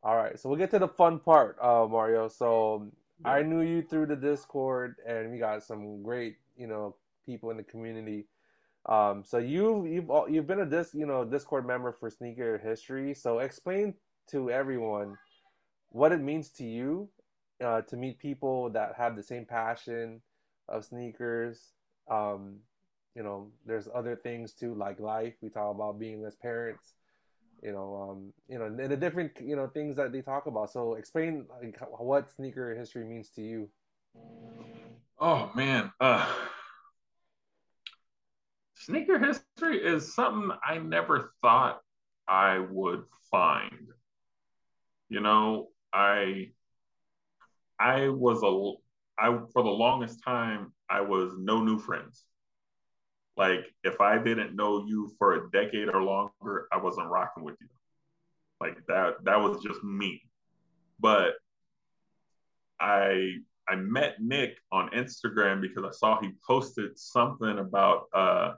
All 0.03 0.15
right, 0.15 0.37
so 0.39 0.49
we'll 0.49 0.57
get 0.57 0.71
to 0.71 0.79
the 0.79 0.87
fun 0.87 1.19
part, 1.19 1.57
uh, 1.61 1.87
Mario. 1.87 2.27
So 2.27 2.91
I 3.25 3.41
knew 3.41 3.61
you 3.61 3.81
through 3.81 4.07
the 4.07 4.15
Discord, 4.15 4.95
and 5.07 5.31
we 5.31 5.37
got 5.37 5.63
some 5.63 6.03
great, 6.03 6.37
you 6.57 6.67
know, 6.67 6.95
people 7.25 7.51
in 7.51 7.57
the 7.57 7.63
community. 7.63 8.25
Um, 8.85 9.23
so 9.23 9.37
you've 9.37 9.87
you've 9.87 10.09
you've 10.29 10.47
been 10.47 10.59
a 10.59 10.65
dis 10.65 10.93
you 10.93 11.05
know 11.05 11.23
Discord 11.23 11.65
member 11.65 11.91
for 11.93 12.09
Sneaker 12.09 12.57
History. 12.57 13.13
So 13.13 13.39
explain 13.39 13.93
to 14.31 14.51
everyone 14.51 15.17
what 15.89 16.11
it 16.11 16.21
means 16.21 16.49
to 16.49 16.65
you 16.65 17.09
uh, 17.63 17.81
to 17.81 17.95
meet 17.95 18.19
people 18.19 18.69
that 18.71 18.95
have 18.97 19.15
the 19.15 19.23
same 19.23 19.45
passion 19.45 20.21
of 20.67 20.85
sneakers. 20.85 21.73
Um, 22.09 22.57
you 23.15 23.23
know, 23.23 23.51
there's 23.65 23.87
other 23.93 24.15
things 24.15 24.53
too, 24.53 24.73
like 24.73 24.99
life. 24.99 25.35
We 25.41 25.49
talk 25.49 25.73
about 25.73 25.99
being 25.99 26.25
as 26.25 26.35
parents. 26.35 26.93
You 27.63 27.71
know, 27.71 28.09
um, 28.11 28.33
you 28.47 28.59
know, 28.59 28.65
and 28.65 28.91
the 28.91 28.97
different 28.97 29.31
you 29.41 29.55
know 29.55 29.67
things 29.67 29.95
that 29.97 30.11
they 30.11 30.21
talk 30.21 30.47
about. 30.47 30.71
So 30.71 30.95
explain 30.95 31.45
like 31.61 31.79
what 31.99 32.31
sneaker 32.31 32.75
history 32.75 33.05
means 33.05 33.29
to 33.31 33.41
you. 33.41 33.69
Oh 35.19 35.51
man, 35.55 35.91
uh, 36.01 36.31
sneaker 38.75 39.17
history 39.19 39.83
is 39.83 40.13
something 40.13 40.55
I 40.65 40.79
never 40.79 41.31
thought 41.41 41.81
I 42.27 42.59
would 42.59 43.05
find. 43.31 43.87
You 45.09 45.21
know, 45.21 45.69
I 45.93 46.51
I 47.79 48.09
was 48.09 48.43
a 48.43 48.51
I 49.21 49.37
for 49.53 49.63
the 49.63 49.69
longest 49.69 50.23
time 50.23 50.73
I 50.89 51.01
was 51.01 51.33
no 51.37 51.63
new 51.63 51.79
friends. 51.79 52.25
Like 53.35 53.65
if 53.83 53.99
I 53.99 54.17
didn't 54.17 54.55
know 54.55 54.85
you 54.85 55.11
for 55.17 55.33
a 55.33 55.49
decade 55.51 55.89
or 55.89 56.03
longer, 56.03 56.67
I 56.71 56.77
wasn't 56.77 57.09
rocking 57.09 57.43
with 57.43 57.55
you. 57.59 57.67
Like 58.61 58.77
that 58.87 59.23
that 59.23 59.39
was 59.39 59.63
just 59.63 59.83
me. 59.83 60.21
But 60.99 61.33
I 62.79 63.35
I 63.67 63.75
met 63.75 64.21
Nick 64.21 64.57
on 64.71 64.89
Instagram 64.89 65.61
because 65.61 65.83
I 65.83 65.91
saw 65.91 66.21
he 66.21 66.31
posted 66.45 66.97
something 66.97 67.59
about 67.59 68.05
uh 68.13 68.53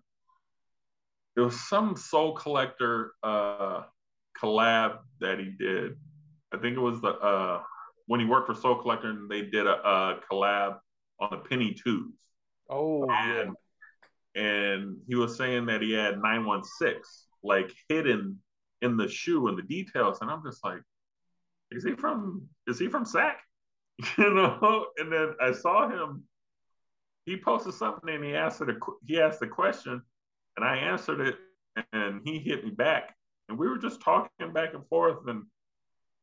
it 1.38 1.42
was 1.42 1.60
some 1.70 1.96
sole 1.96 2.34
collector 2.34 3.14
uh 3.24 3.84
collab 4.42 5.00
that 5.22 5.40
he 5.40 5.52
did. 5.58 5.94
I 6.54 6.58
think 6.58 6.76
it 6.76 6.82
was 6.82 7.02
the 7.02 7.10
uh 7.10 7.62
when 8.08 8.20
he 8.20 8.26
worked 8.26 8.48
for 8.48 8.54
Sole 8.54 8.76
Collector 8.76 9.10
and 9.10 9.30
they 9.30 9.42
did 9.44 9.66
a, 9.66 9.76
a 9.76 10.20
collab 10.32 10.78
on 11.20 11.30
the 11.32 11.38
Penny 11.38 11.74
Twos. 11.74 12.14
Oh 12.70 13.08
yeah, 13.08 13.42
And 13.42 13.56
and 14.36 14.98
he 15.08 15.16
was 15.16 15.38
saying 15.38 15.66
that 15.66 15.82
he 15.82 15.94
had 15.94 16.22
916 16.22 17.02
like 17.44 17.72
hidden 17.90 18.40
in 18.82 18.98
the 18.98 19.08
shoe 19.08 19.48
and 19.48 19.58
the 19.58 19.64
details 19.64 20.20
and 20.22 20.30
i'm 20.30 20.44
just 20.46 20.64
like 20.64 20.82
is 21.72 21.84
he 21.84 21.94
from 21.94 22.44
is 22.68 22.80
he 22.80 22.88
from 22.88 23.06
sac? 23.06 23.40
You 24.18 24.34
know? 24.34 24.88
And 24.98 25.12
then 25.12 25.36
i 25.42 25.52
saw 25.52 25.90
him 25.90 26.24
he 27.26 27.38
posted 27.38 27.74
something 27.74 28.14
and 28.14 28.24
he 28.24 28.36
asked 28.36 28.62
a, 28.62 28.76
he 29.06 29.20
asked 29.20 29.42
a 29.42 29.48
question 29.48 30.02
and 30.58 30.66
i 30.66 30.76
answered 30.78 31.22
it 31.22 31.36
and 31.94 32.22
he 32.24 32.40
hit 32.40 32.64
me 32.64 32.72
back. 32.72 33.16
And 33.50 33.58
we 33.58 33.68
were 33.68 33.78
just 33.78 34.02
talking 34.02 34.54
back 34.54 34.74
and 34.74 34.88
forth 34.88 35.28
and 35.28 35.44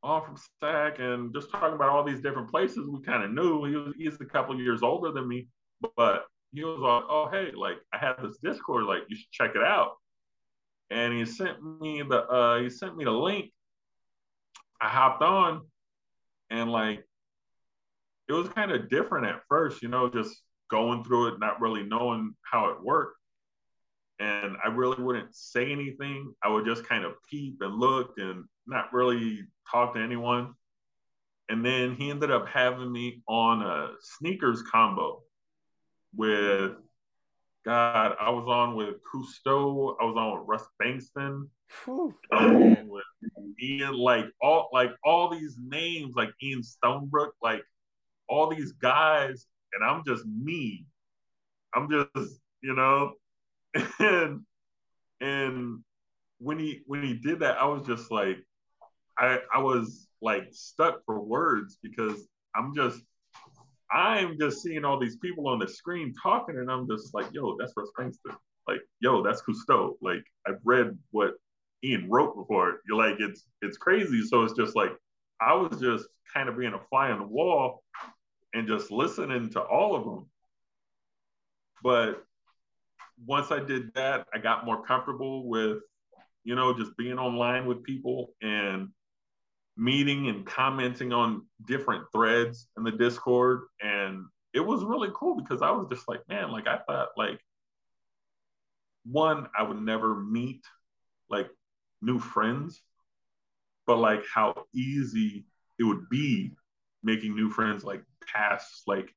all 0.03 0.23
from 0.23 0.37
sac 0.61 0.99
and 0.99 1.33
just 1.33 1.51
talking 1.51 1.75
about 1.75 1.89
all 1.89 2.03
these 2.03 2.21
different 2.21 2.51
places 2.51 2.89
we 2.89 3.01
kind 3.03 3.23
of 3.23 3.33
knew. 3.33 3.65
He 3.65 3.77
was 3.77 3.95
he's 3.97 4.21
a 4.21 4.25
couple 4.25 4.59
years 4.59 4.83
older 4.83 5.13
than 5.13 5.29
me 5.29 5.49
but 5.97 6.27
he 6.53 6.65
was 6.65 6.79
like, 6.79 7.05
"Oh, 7.09 7.29
hey, 7.31 7.53
like 7.57 7.79
I 7.93 7.99
have 7.99 8.23
this 8.23 8.39
Discord, 8.43 8.85
like 8.85 9.03
you 9.09 9.17
should 9.17 9.31
check 9.31 9.53
it 9.55 9.63
out." 9.63 9.93
And 10.91 11.15
he 11.15 11.25
sent 11.25 11.63
me 11.81 12.03
the 12.03 12.25
uh, 12.27 12.61
he 12.61 12.71
sent 12.71 12.97
me 12.97 13.05
the 13.05 13.11
link. 13.11 13.51
I 14.81 14.89
hopped 14.89 15.23
on, 15.23 15.63
and 16.51 16.71
like 16.71 17.05
it 18.29 18.33
was 18.33 18.49
kind 18.51 18.71
of 18.71 18.89
different 18.89 19.27
at 19.27 19.43
first, 19.49 19.83
you 19.83 19.89
know, 19.89 20.09
just 20.09 20.43
going 20.71 21.05
through 21.05 21.29
it, 21.29 21.41
not 21.41 21.61
really 21.61 21.83
knowing 21.83 22.35
how 22.43 22.71
it 22.71 22.83
worked. 22.83 23.19
And 24.19 24.57
I 24.65 24.69
really 24.69 25.03
wouldn't 25.03 25.35
say 25.35 25.73
anything. 25.73 26.35
I 26.43 26.49
would 26.49 26.65
just 26.65 26.87
kind 26.87 27.05
of 27.05 27.15
peep 27.29 27.57
and 27.61 27.75
look 27.75 28.13
and 28.19 28.45
not 28.67 28.93
really 28.93 29.43
talk 29.71 29.95
to 29.95 30.01
anyone. 30.01 30.55
And 31.49 31.65
then 31.65 31.97
he 31.97 32.11
ended 32.11 32.31
up 32.31 32.47
having 32.47 32.93
me 32.93 33.23
on 33.27 33.63
a 33.63 33.91
sneakers 34.01 34.63
combo 34.63 35.23
with 36.15 36.73
God, 37.65 38.17
I 38.21 38.31
was 38.31 38.47
on 38.49 38.75
with 38.75 38.97
Cousteau, 39.05 39.97
I 40.01 40.05
was 40.05 40.17
on 40.17 40.39
with 40.39 40.49
Russ 40.49 40.67
Bengtson, 40.81 41.49
Whew. 41.85 42.15
With 42.31 43.05
Ian, 43.61 43.95
like 43.95 44.27
all 44.41 44.69
like 44.73 44.91
all 45.05 45.31
these 45.31 45.57
names, 45.61 46.15
like 46.15 46.31
Ian 46.43 46.63
Stonebrook, 46.63 47.31
like 47.43 47.63
all 48.29 48.49
these 48.49 48.73
guys, 48.73 49.47
and 49.73 49.85
I'm 49.85 50.03
just 50.07 50.25
me. 50.27 50.87
I'm 51.75 51.89
just, 51.91 52.41
you 52.61 52.75
know, 52.75 53.13
and 53.99 54.43
and 55.21 55.81
when 56.39 56.59
he 56.59 56.83
when 56.87 57.03
he 57.03 57.15
did 57.15 57.41
that, 57.41 57.59
I 57.59 57.67
was 57.67 57.87
just 57.87 58.11
like, 58.11 58.39
I 59.19 59.39
I 59.53 59.61
was 59.61 60.09
like 60.21 60.49
stuck 60.53 61.05
for 61.07 61.21
words 61.21 61.79
because 61.83 62.29
I'm 62.55 62.75
just 62.75 63.01
I'm 63.93 64.39
just 64.39 64.63
seeing 64.63 64.85
all 64.85 64.99
these 64.99 65.17
people 65.17 65.49
on 65.49 65.59
the 65.59 65.69
screen 65.69 66.15
talking, 66.23 66.59
and 66.59 66.71
I'm 66.71 66.89
just 66.89 67.15
like, 67.15 67.27
yo, 67.33 67.57
that's 67.59 67.73
Russ 67.77 67.91
Bengtson. 67.99 68.35
Like, 68.67 68.81
yo, 69.01 69.23
that's 69.23 69.43
Cousteau. 69.43 69.95
Like, 70.01 70.25
I've 70.47 70.61
read 70.65 70.97
what 71.11 71.35
Ian 71.85 72.09
wrote 72.09 72.37
before. 72.37 72.81
You're 72.87 72.97
like, 72.97 73.17
it's 73.19 73.45
it's 73.61 73.77
crazy. 73.77 74.23
So 74.23 74.45
it's 74.45 74.55
just 74.55 74.77
like 74.77 74.93
I 75.41 75.55
was 75.55 75.81
just 75.81 76.07
kind 76.33 76.49
of 76.49 76.57
being 76.57 76.73
a 76.73 76.81
fly 76.89 77.11
on 77.11 77.19
the 77.19 77.27
wall 77.27 77.83
and 78.55 78.69
just 78.69 78.91
listening 78.91 79.51
to 79.51 79.61
all 79.61 79.97
of 79.97 80.05
them. 80.05 80.27
But 81.83 82.25
once 83.27 83.51
I 83.51 83.59
did 83.59 83.93
that, 83.95 84.27
I 84.33 84.39
got 84.39 84.65
more 84.65 84.85
comfortable 84.85 85.49
with, 85.49 85.79
you 86.45 86.55
know, 86.55 86.77
just 86.77 86.97
being 86.97 87.19
online 87.19 87.67
with 87.67 87.83
people 87.83 88.35
and 88.41 88.89
meeting 89.77 90.29
and 90.29 90.47
commenting 90.47 91.13
on 91.13 91.47
different 91.67 92.05
threads 92.13 92.69
in 92.77 92.85
the 92.85 92.93
Discord. 92.93 93.63
And 93.81 94.27
it 94.53 94.61
was 94.61 94.85
really 94.85 95.11
cool 95.15 95.37
because 95.37 95.63
I 95.63 95.71
was 95.71 95.87
just 95.91 96.09
like, 96.09 96.21
man, 96.29 96.51
like 96.51 96.67
I 96.67 96.79
thought 96.79 97.09
like 97.17 97.41
one, 99.05 99.49
I 99.59 99.63
would 99.63 99.81
never 99.81 100.15
meet 100.15 100.65
like 101.31 101.49
new 102.01 102.19
friends, 102.19 102.83
but 103.87 103.97
like 103.97 104.25
how 104.33 104.65
easy 104.75 105.47
it 105.79 105.85
would 105.85 106.09
be 106.09 106.53
making 107.03 107.35
new 107.35 107.51
friends 107.51 107.83
like 107.83 108.05
past 108.33 108.83
like 108.87 109.13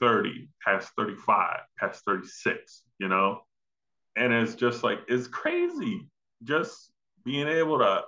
30, 0.00 0.48
past 0.64 0.90
35, 0.96 1.60
past 1.78 2.04
36, 2.04 2.82
you 2.98 3.08
know? 3.08 3.40
And 4.16 4.32
it's 4.32 4.54
just 4.54 4.82
like, 4.82 5.00
it's 5.08 5.28
crazy 5.28 6.08
just 6.42 6.92
being 7.24 7.46
able 7.46 7.78
to 7.78 8.02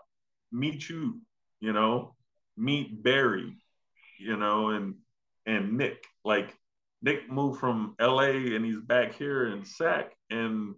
meet 0.51 0.89
you, 0.89 1.21
you 1.65 1.73
know, 1.73 2.15
meet 2.59 3.03
Barry, 3.03 3.57
you 4.21 4.37
know, 4.37 4.69
and 4.69 4.97
and 5.47 5.79
Nick. 5.79 6.05
Like 6.23 6.55
Nick 7.01 7.31
moved 7.31 7.59
from 7.59 7.95
LA 7.99 8.55
and 8.55 8.65
he's 8.65 8.81
back 8.81 9.15
here 9.15 9.49
in 9.49 9.65
SAC. 9.65 10.13
And 10.29 10.75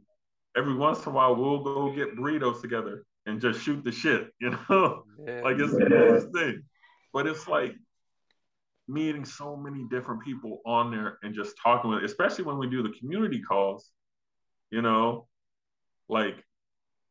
every 0.57 0.75
once 0.75 1.05
in 1.05 1.11
a 1.11 1.15
while 1.15 1.35
we'll 1.35 1.65
go 1.65 1.93
get 1.93 2.17
burritos 2.17 2.61
together 2.61 3.05
and 3.27 3.41
just 3.41 3.61
shoot 3.63 3.83
the 3.85 3.91
shit, 3.91 4.29
you 4.41 4.51
know? 4.51 5.03
Yeah. 5.27 5.41
like 5.43 5.57
it's 5.59 5.73
the 5.73 5.87
coolest 5.87 6.29
thing. 6.33 6.63
But 7.13 7.27
it's 7.27 7.49
like 7.49 7.75
meeting 8.87 9.25
so 9.25 9.57
many 9.57 9.87
different 9.91 10.23
people 10.23 10.61
on 10.65 10.93
there 10.93 11.19
and 11.25 11.35
just 11.35 11.57
talking 11.61 11.91
with, 11.91 12.05
especially 12.05 12.45
when 12.45 12.59
we 12.59 12.71
do 12.71 12.85
the 12.85 12.95
community 13.01 13.43
calls, 13.43 13.91
you 14.71 14.83
know, 14.83 15.27
like 16.09 16.37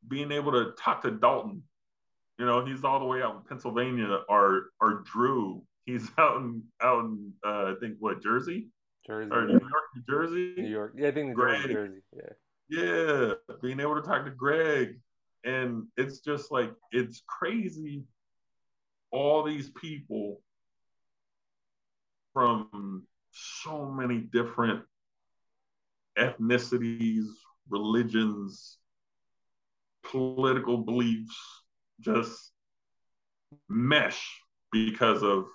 being 0.08 0.32
able 0.32 0.54
to 0.54 0.72
talk 0.82 1.02
to 1.02 1.12
Dalton. 1.12 1.64
You 2.38 2.46
know, 2.46 2.66
he's 2.66 2.84
all 2.84 3.00
the 3.00 3.06
way 3.06 3.22
out 3.22 3.36
in 3.36 3.42
Pennsylvania. 3.48 4.20
Or 4.30 4.68
or 4.80 5.04
Drew, 5.06 5.64
he's 5.86 6.10
out 6.18 6.38
in 6.38 6.64
out 6.82 7.06
in 7.06 7.34
uh, 7.46 7.72
I 7.72 7.74
think 7.80 7.96
what 8.00 8.22
Jersey 8.22 8.70
Jersey, 9.06 9.32
or 9.32 9.46
New 9.46 9.54
York, 9.54 9.84
New 9.96 10.04
Jersey. 10.10 10.54
New 10.58 10.70
York. 10.70 10.94
Yeah, 10.98 11.08
I 11.10 11.12
think 11.12 11.28
New 11.30 11.36
Greg. 11.36 11.62
Jersey, 11.62 11.74
Jersey. 11.74 12.02
Yeah. 12.16 12.30
Yeah, 12.68 13.34
being 13.62 13.80
able 13.80 13.96
to 13.96 14.02
talk 14.02 14.26
to 14.26 14.32
Greg. 14.32 15.00
And 15.44 15.84
it's 15.98 16.20
just 16.20 16.52
like, 16.52 16.72
it's 16.92 17.22
crazy. 17.28 18.04
All 19.12 19.44
these 19.44 19.70
people 19.70 20.42
from 22.34 23.04
so 23.32 23.86
many 23.86 24.18
different 24.20 24.84
ethnicities, 26.18 27.26
religions, 27.70 28.78
political 30.04 30.80
beliefs, 30.80 31.38
just 32.02 32.52
mesh 33.70 34.42
because 34.72 35.24
of 35.24 35.46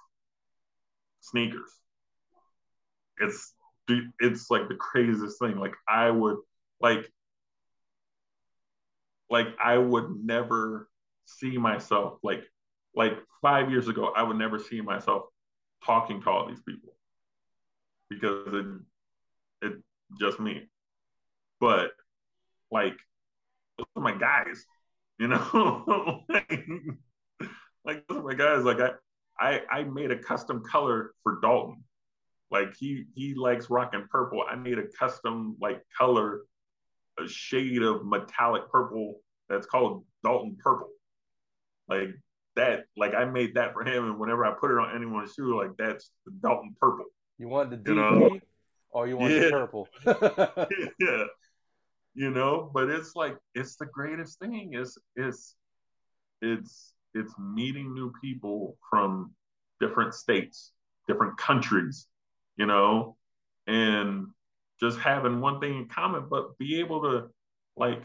sneakers. 1.20 1.70
It's 3.18 3.54
it's 4.20 4.50
like 4.50 4.68
the 4.68 4.76
craziest 4.76 5.38
thing. 5.38 5.56
Like 5.58 5.74
I 5.88 6.10
would 6.10 6.36
like 6.80 7.10
like 9.28 9.48
I 9.62 9.78
would 9.78 10.24
never 10.24 10.88
see 11.26 11.58
myself 11.58 12.18
like 12.22 12.42
like 12.94 13.18
five 13.40 13.70
years 13.70 13.88
ago, 13.88 14.12
I 14.14 14.22
would 14.22 14.36
never 14.36 14.58
see 14.58 14.80
myself 14.80 15.24
talking 15.84 16.20
to 16.22 16.30
all 16.30 16.48
these 16.48 16.60
people 16.62 16.94
because 18.08 18.52
it 18.54 18.66
it 19.62 19.72
just 20.18 20.40
me. 20.40 20.68
But 21.60 21.92
like 22.70 22.96
those 23.78 23.86
are 23.96 24.02
my 24.02 24.14
guys, 24.14 24.64
you 25.20 25.28
know. 25.28 26.24
like, 26.28 26.62
like 27.84 28.04
my 28.08 28.34
guys. 28.34 28.64
Like 28.64 28.80
I 28.80 28.90
I 29.38 29.60
I 29.70 29.82
made 29.84 30.10
a 30.10 30.18
custom 30.18 30.64
color 30.64 31.12
for 31.22 31.38
Dalton. 31.40 31.84
Like 32.50 32.74
he 32.76 33.04
he 33.14 33.34
likes 33.34 33.70
rocking 33.70 34.06
purple. 34.10 34.42
I 34.50 34.56
made 34.56 34.78
a 34.78 34.86
custom 34.98 35.56
like 35.60 35.82
color, 35.96 36.40
a 37.18 37.28
shade 37.28 37.82
of 37.82 38.04
metallic 38.04 38.68
purple 38.70 39.20
that's 39.48 39.66
called 39.66 40.04
Dalton 40.24 40.56
purple. 40.58 40.88
Like 41.88 42.08
that, 42.56 42.84
like 42.96 43.14
I 43.14 43.24
made 43.26 43.54
that 43.54 43.72
for 43.74 43.84
him, 43.84 44.04
and 44.04 44.18
whenever 44.18 44.44
I 44.44 44.52
put 44.52 44.70
it 44.70 44.78
on 44.78 44.96
anyone's 44.96 45.34
shoe, 45.34 45.56
like 45.56 45.76
that's 45.78 46.10
the 46.26 46.32
Dalton 46.42 46.74
purple. 46.80 47.06
You 47.38 47.48
want 47.48 47.70
the 47.70 47.76
DP 47.76 47.88
You 47.88 47.94
know? 47.94 48.40
or 48.90 49.06
you 49.06 49.16
want 49.16 49.32
Yeah. 49.32 49.40
the 49.40 49.50
purple? 49.50 49.88
yeah, 50.98 51.24
you 52.14 52.30
know. 52.30 52.70
But 52.72 52.90
it's 52.90 53.14
like 53.14 53.36
it's 53.54 53.76
the 53.76 53.86
greatest 53.86 54.38
thing. 54.38 54.70
It's 54.74 54.98
it's 55.16 55.56
it's 56.42 56.94
it's 57.14 57.34
meeting 57.38 57.94
new 57.94 58.12
people 58.20 58.76
from 58.88 59.32
different 59.80 60.14
states, 60.14 60.72
different 61.08 61.36
countries, 61.38 62.06
you 62.56 62.66
know, 62.66 63.16
and 63.66 64.26
just 64.80 64.98
having 64.98 65.40
one 65.40 65.60
thing 65.60 65.76
in 65.76 65.88
common, 65.88 66.26
but 66.30 66.56
be 66.58 66.80
able 66.80 67.02
to 67.02 67.28
like 67.76 68.02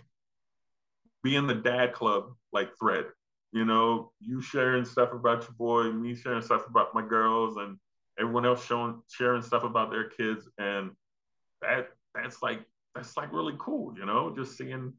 be 1.24 1.36
in 1.36 1.48
the 1.48 1.56
dad 1.56 1.94
club 1.94 2.26
like 2.54 2.78
thread. 2.78 3.06
You 3.52 3.66
know, 3.66 4.12
you 4.20 4.42
sharing 4.42 4.84
stuff 4.84 5.14
about 5.14 5.44
your 5.44 5.54
boy, 5.58 5.84
me 5.92 6.16
sharing 6.16 6.42
stuff 6.42 6.68
about 6.68 6.94
my 6.94 7.02
girls, 7.02 7.56
and 7.58 7.78
everyone 8.20 8.46
else 8.46 8.66
showing 8.66 9.02
sharing 9.10 9.42
stuff 9.42 9.64
about 9.64 9.92
their 9.92 10.10
kids, 10.10 10.48
and 10.58 10.92
that 11.62 11.90
that's 12.14 12.42
like 12.42 12.66
that's 12.96 13.18
like 13.18 13.32
really 13.34 13.56
cool. 13.60 13.94
You 13.98 14.06
know, 14.06 14.34
just 14.36 14.58
seeing 14.58 14.94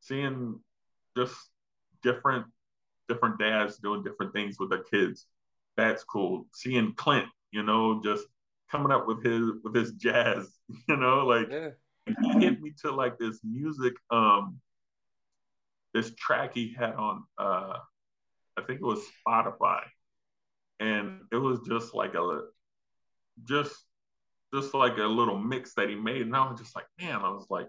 seeing 0.00 0.58
just 1.16 1.36
different 2.02 2.46
different 3.08 3.38
dads 3.38 3.78
doing 3.78 4.02
different 4.02 4.32
things 4.32 4.58
with 4.58 4.70
their 4.70 4.82
kids. 4.84 5.26
That's 5.76 6.02
cool. 6.04 6.46
Seeing 6.54 6.94
Clint, 6.94 7.28
you 7.52 7.62
know, 7.62 8.00
just 8.02 8.24
coming 8.70 8.90
up 8.90 9.06
with 9.06 9.22
his 9.22 9.50
with 9.62 9.74
his 9.74 9.92
jazz, 9.92 10.48
you 10.88 10.96
know, 10.96 11.26
like 11.26 11.48
yeah. 11.50 11.70
he 12.06 12.40
hit 12.40 12.60
me 12.60 12.72
to 12.82 12.90
like 12.90 13.18
this 13.18 13.40
music 13.44 13.94
um 14.10 14.58
this 15.92 16.14
track 16.14 16.54
he 16.54 16.74
had 16.76 16.94
on 16.94 17.24
uh 17.38 17.74
I 18.56 18.62
think 18.66 18.80
it 18.80 18.86
was 18.86 19.00
Spotify 19.26 19.82
and 20.80 21.20
it 21.32 21.36
was 21.36 21.60
just 21.68 21.94
like 21.94 22.14
a 22.14 22.42
just 23.44 23.74
just 24.54 24.74
like 24.74 24.98
a 24.98 25.02
little 25.02 25.38
mix 25.38 25.74
that 25.74 25.88
he 25.88 25.94
made 25.94 26.22
and 26.22 26.34
I 26.34 26.50
was 26.50 26.60
just 26.60 26.74
like 26.74 26.86
man 27.00 27.16
I 27.16 27.30
was 27.30 27.46
like 27.50 27.68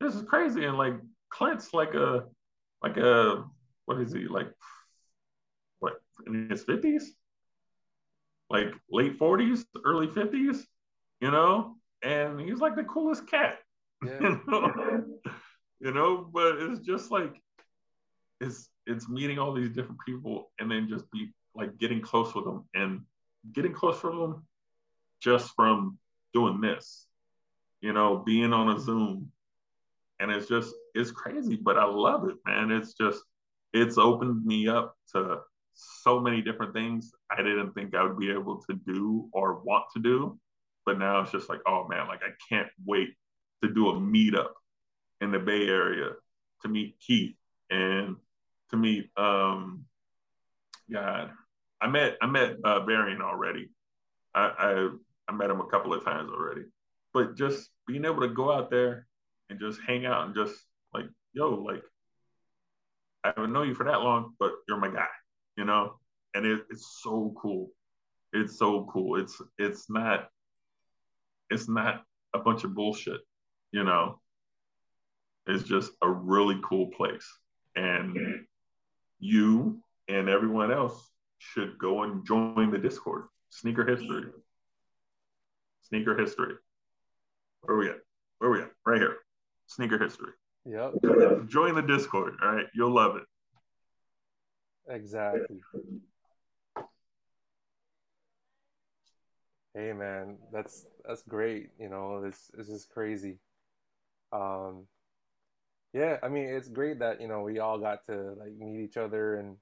this 0.00 0.14
is 0.14 0.22
crazy. 0.22 0.64
And 0.64 0.78
like 0.78 0.94
Clint's 1.30 1.74
like 1.74 1.94
a 1.94 2.24
like 2.82 2.96
a 2.96 3.44
what 3.86 4.00
is 4.00 4.12
he 4.12 4.26
like 4.28 4.50
what 5.80 5.94
in 6.26 6.48
his 6.50 6.64
50s 6.64 7.04
like 8.50 8.72
late 8.90 9.18
40s 9.18 9.64
early 9.84 10.06
50s 10.06 10.60
you 11.20 11.30
know? 11.30 11.76
And 12.02 12.40
he's 12.40 12.60
like 12.60 12.76
the 12.76 12.84
coolest 12.84 13.26
cat 13.28 13.58
Yeah. 14.04 14.20
you 14.20 14.42
know, 14.46 15.04
you 15.80 15.92
know, 15.92 16.28
but 16.32 16.56
it's 16.62 16.80
just 16.80 17.10
like 17.10 17.34
it's 18.40 18.68
it's 18.86 19.08
meeting 19.08 19.38
all 19.38 19.52
these 19.52 19.70
different 19.70 20.00
people 20.06 20.50
and 20.60 20.70
then 20.70 20.88
just 20.88 21.10
be 21.10 21.32
like 21.54 21.76
getting 21.78 22.00
close 22.00 22.34
with 22.34 22.44
them. 22.44 22.64
And 22.74 23.00
getting 23.52 23.72
close 23.72 24.02
with 24.02 24.14
them 24.14 24.46
just 25.20 25.52
from 25.56 25.98
doing 26.32 26.60
this, 26.60 27.06
you 27.80 27.92
know, 27.92 28.22
being 28.24 28.52
on 28.52 28.76
a 28.76 28.80
Zoom. 28.80 29.30
And 30.20 30.30
it's 30.30 30.48
just 30.48 30.74
it's 30.94 31.10
crazy, 31.10 31.56
but 31.56 31.78
I 31.78 31.84
love 31.84 32.28
it, 32.28 32.36
man. 32.44 32.70
It's 32.70 32.94
just 32.94 33.22
it's 33.72 33.98
opened 33.98 34.44
me 34.44 34.68
up 34.68 34.96
to 35.14 35.38
so 35.74 36.18
many 36.18 36.42
different 36.42 36.74
things 36.74 37.12
I 37.30 37.36
didn't 37.36 37.72
think 37.72 37.94
I 37.94 38.02
would 38.02 38.18
be 38.18 38.30
able 38.30 38.62
to 38.68 38.74
do 38.74 39.28
or 39.32 39.60
want 39.60 39.84
to 39.94 40.02
do. 40.02 40.38
But 40.84 40.98
now 40.98 41.20
it's 41.20 41.32
just 41.32 41.48
like, 41.48 41.60
oh 41.66 41.86
man, 41.88 42.08
like 42.08 42.22
I 42.22 42.30
can't 42.48 42.68
wait 42.84 43.10
to 43.62 43.72
do 43.72 43.90
a 43.90 43.94
meetup 43.94 44.50
in 45.20 45.30
the 45.30 45.38
Bay 45.38 45.66
Area 45.68 46.10
to 46.62 46.68
meet 46.68 46.96
Keith 47.00 47.36
and 47.70 48.16
to 48.70 48.76
meet 48.76 49.10
um 49.16 49.84
God. 50.90 51.30
I 51.80 51.86
met 51.86 52.16
I 52.20 52.26
met 52.26 52.56
uh 52.64 52.84
Varian 52.84 53.22
already. 53.22 53.70
I 54.34 54.52
I, 54.58 54.88
I 55.28 55.32
met 55.32 55.50
him 55.50 55.60
a 55.60 55.66
couple 55.66 55.92
of 55.92 56.04
times 56.04 56.30
already. 56.30 56.62
But 57.12 57.36
just 57.36 57.70
being 57.86 58.04
able 58.04 58.20
to 58.20 58.28
go 58.28 58.52
out 58.52 58.70
there 58.70 59.06
and 59.50 59.60
just 59.60 59.80
hang 59.86 60.06
out 60.06 60.26
and 60.26 60.34
just 60.34 60.54
like, 60.92 61.06
yo, 61.32 61.50
like 61.50 61.82
I 63.24 63.32
haven't 63.34 63.52
known 63.52 63.68
you 63.68 63.74
for 63.74 63.84
that 63.84 64.00
long, 64.00 64.34
but 64.38 64.52
you're 64.68 64.78
my 64.78 64.88
guy, 64.88 65.08
you 65.56 65.64
know? 65.64 65.94
And 66.34 66.46
it, 66.46 66.60
it's 66.70 67.00
so 67.02 67.34
cool. 67.40 67.70
It's 68.32 68.58
so 68.58 68.88
cool. 68.92 69.18
It's 69.18 69.40
it's 69.58 69.88
not 69.88 70.28
it's 71.50 71.68
not 71.68 72.04
a 72.34 72.38
bunch 72.38 72.64
of 72.64 72.74
bullshit 72.74 73.20
you 73.72 73.84
know, 73.84 74.20
it's 75.46 75.64
just 75.64 75.92
a 76.02 76.10
really 76.10 76.58
cool 76.62 76.88
place. 76.96 77.26
And 77.76 78.44
you 79.18 79.80
and 80.08 80.28
everyone 80.28 80.72
else 80.72 81.10
should 81.38 81.78
go 81.78 82.02
and 82.02 82.26
join 82.26 82.70
the 82.70 82.78
Discord. 82.78 83.24
Sneaker 83.50 83.86
history. 83.86 84.24
Sneaker 85.88 86.16
history. 86.16 86.54
Where 87.62 87.76
we 87.76 87.88
at? 87.88 87.98
Where 88.38 88.50
we 88.50 88.60
at? 88.60 88.70
Right 88.86 89.00
here. 89.00 89.16
Sneaker 89.66 89.98
history. 89.98 90.32
Yep. 90.64 91.48
Join 91.48 91.74
the 91.74 91.82
Discord. 91.82 92.34
All 92.42 92.54
right. 92.54 92.66
You'll 92.74 92.94
love 92.94 93.16
it. 93.16 93.22
Exactly. 94.88 95.60
Hey 99.74 99.92
man, 99.92 100.38
that's 100.52 100.86
that's 101.06 101.22
great. 101.22 101.70
You 101.78 101.88
know, 101.88 102.22
this 102.22 102.50
this 102.54 102.68
is 102.68 102.86
crazy. 102.86 103.38
Um, 104.32 104.86
yeah, 105.92 106.16
I 106.22 106.28
mean, 106.28 106.46
it's 106.46 106.68
great 106.68 106.98
that 106.98 107.20
you 107.20 107.28
know 107.28 107.42
we 107.42 107.60
all 107.60 107.78
got 107.78 108.04
to 108.06 108.34
like 108.38 108.52
meet 108.58 108.82
each 108.82 108.96
other 108.96 109.36
and 109.36 109.56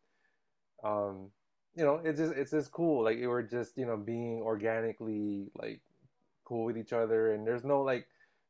um, 0.85 1.31
you 1.74 1.85
know, 1.85 2.01
it's 2.03 2.18
just 2.18 2.33
it's 2.35 2.51
just 2.51 2.70
cool. 2.72 3.05
Like 3.05 3.18
we're 3.20 3.43
just 3.43 3.77
you 3.77 3.85
know 3.85 3.97
being 3.97 4.41
organically 4.43 5.49
like 5.55 5.83
cool 6.47 6.64
with 6.64 6.78
each 6.78 6.92
other, 6.92 7.34
and 7.34 7.47
there's 7.47 7.64
no 7.64 7.82
like 7.82 8.07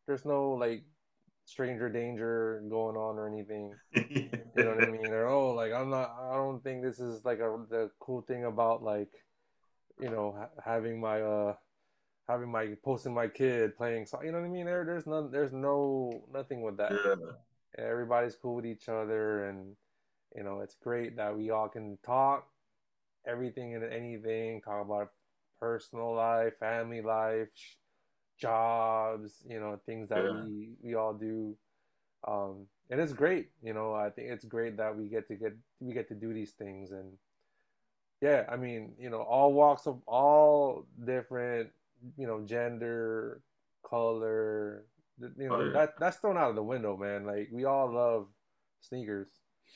there's 0.07 0.25
no 0.25 0.51
like 0.53 0.85
stranger 1.45 1.89
danger 1.89 2.63
going 2.69 2.97
on 2.97 3.17
or 3.17 3.27
anything. 3.27 3.73
You 3.95 4.65
know 4.65 4.75
what 4.75 4.85
I 4.85 4.91
mean? 4.91 5.07
Or 5.13 5.27
oh, 5.27 5.55
like 5.55 5.73
I'm 5.73 5.91
not. 5.91 6.15
I 6.31 6.35
don't 6.35 6.63
think 6.63 6.83
this 6.83 7.01
is 7.01 7.25
like 7.25 7.39
a 7.39 7.57
the 7.71 7.91
cool 7.99 8.23
thing 8.23 8.45
about 8.45 8.83
like, 8.83 9.13
you 10.01 10.11
know, 10.11 10.35
ha- 10.39 10.63
having 10.65 11.01
my 11.01 11.21
uh, 11.23 11.55
having 12.29 12.51
my 12.51 12.75
posting 12.85 13.15
my 13.15 13.29
kid 13.29 13.77
playing. 13.77 14.07
So 14.07 14.23
you 14.23 14.33
know 14.33 14.41
what 14.41 14.47
I 14.47 14.51
mean? 14.51 14.67
There, 14.67 14.85
there's 14.85 15.07
none. 15.07 15.31
There's 15.31 15.53
no 15.53 16.25
nothing 16.33 16.63
with 16.63 16.77
that. 16.79 16.93
Yeah. 16.93 17.15
Everybody's 17.79 18.37
cool 18.37 18.57
with 18.57 18.67
each 18.67 18.89
other, 18.89 19.49
and 19.49 19.77
you 20.35 20.43
know, 20.43 20.61
it's 20.61 20.77
great 20.83 21.17
that 21.17 21.37
we 21.37 21.51
all 21.51 21.69
can 21.69 21.99
talk 22.05 22.47
everything 23.27 23.75
and 23.75 23.85
anything. 23.85 24.61
Talk 24.61 24.85
about 24.85 25.11
personal 25.61 26.15
life, 26.15 26.59
family 26.59 27.03
life, 27.03 27.49
sh- 27.55 27.77
jobs. 28.39 29.43
You 29.49 29.61
know, 29.61 29.81
things 29.87 30.09
that 30.11 30.25
Yeah. 30.25 30.31
we 30.31 30.77
we 30.83 30.95
all 30.95 31.15
do 31.15 31.57
um, 32.27 32.67
and 32.91 33.01
it's 33.01 33.13
great. 33.13 33.51
You 33.63 33.75
know, 33.75 33.95
I 33.95 34.11
think 34.11 34.31
it's 34.31 34.45
great 34.45 34.77
that 34.79 34.97
we 34.97 35.09
get 35.09 35.29
to 35.29 35.37
get 35.37 35.55
we 35.81 35.93
get 35.95 36.09
to 36.09 36.15
do 36.15 36.33
these 36.35 36.53
things, 36.53 36.93
and 36.93 37.13
yeah, 38.21 38.45
I 38.49 38.57
mean, 38.57 38.95
you 38.99 39.11
know, 39.11 39.21
all 39.23 39.53
walks 39.53 39.87
of 39.87 40.01
all 40.07 40.87
different, 41.05 41.71
you 42.17 42.27
know, 42.27 42.41
gender, 42.45 43.43
color, 43.85 44.87
you 45.19 45.51
know, 45.51 45.57
Oh, 45.57 45.61
yeah. 45.61 45.73
that 45.73 45.95
that's 45.99 46.17
thrown 46.19 46.39
out 46.39 46.51
of 46.51 46.57
the 46.57 46.63
window, 46.63 46.97
man. 46.97 47.27
Like 47.27 47.49
we 47.53 47.65
all 47.65 47.93
love 47.93 48.29
sneakers. 48.81 49.29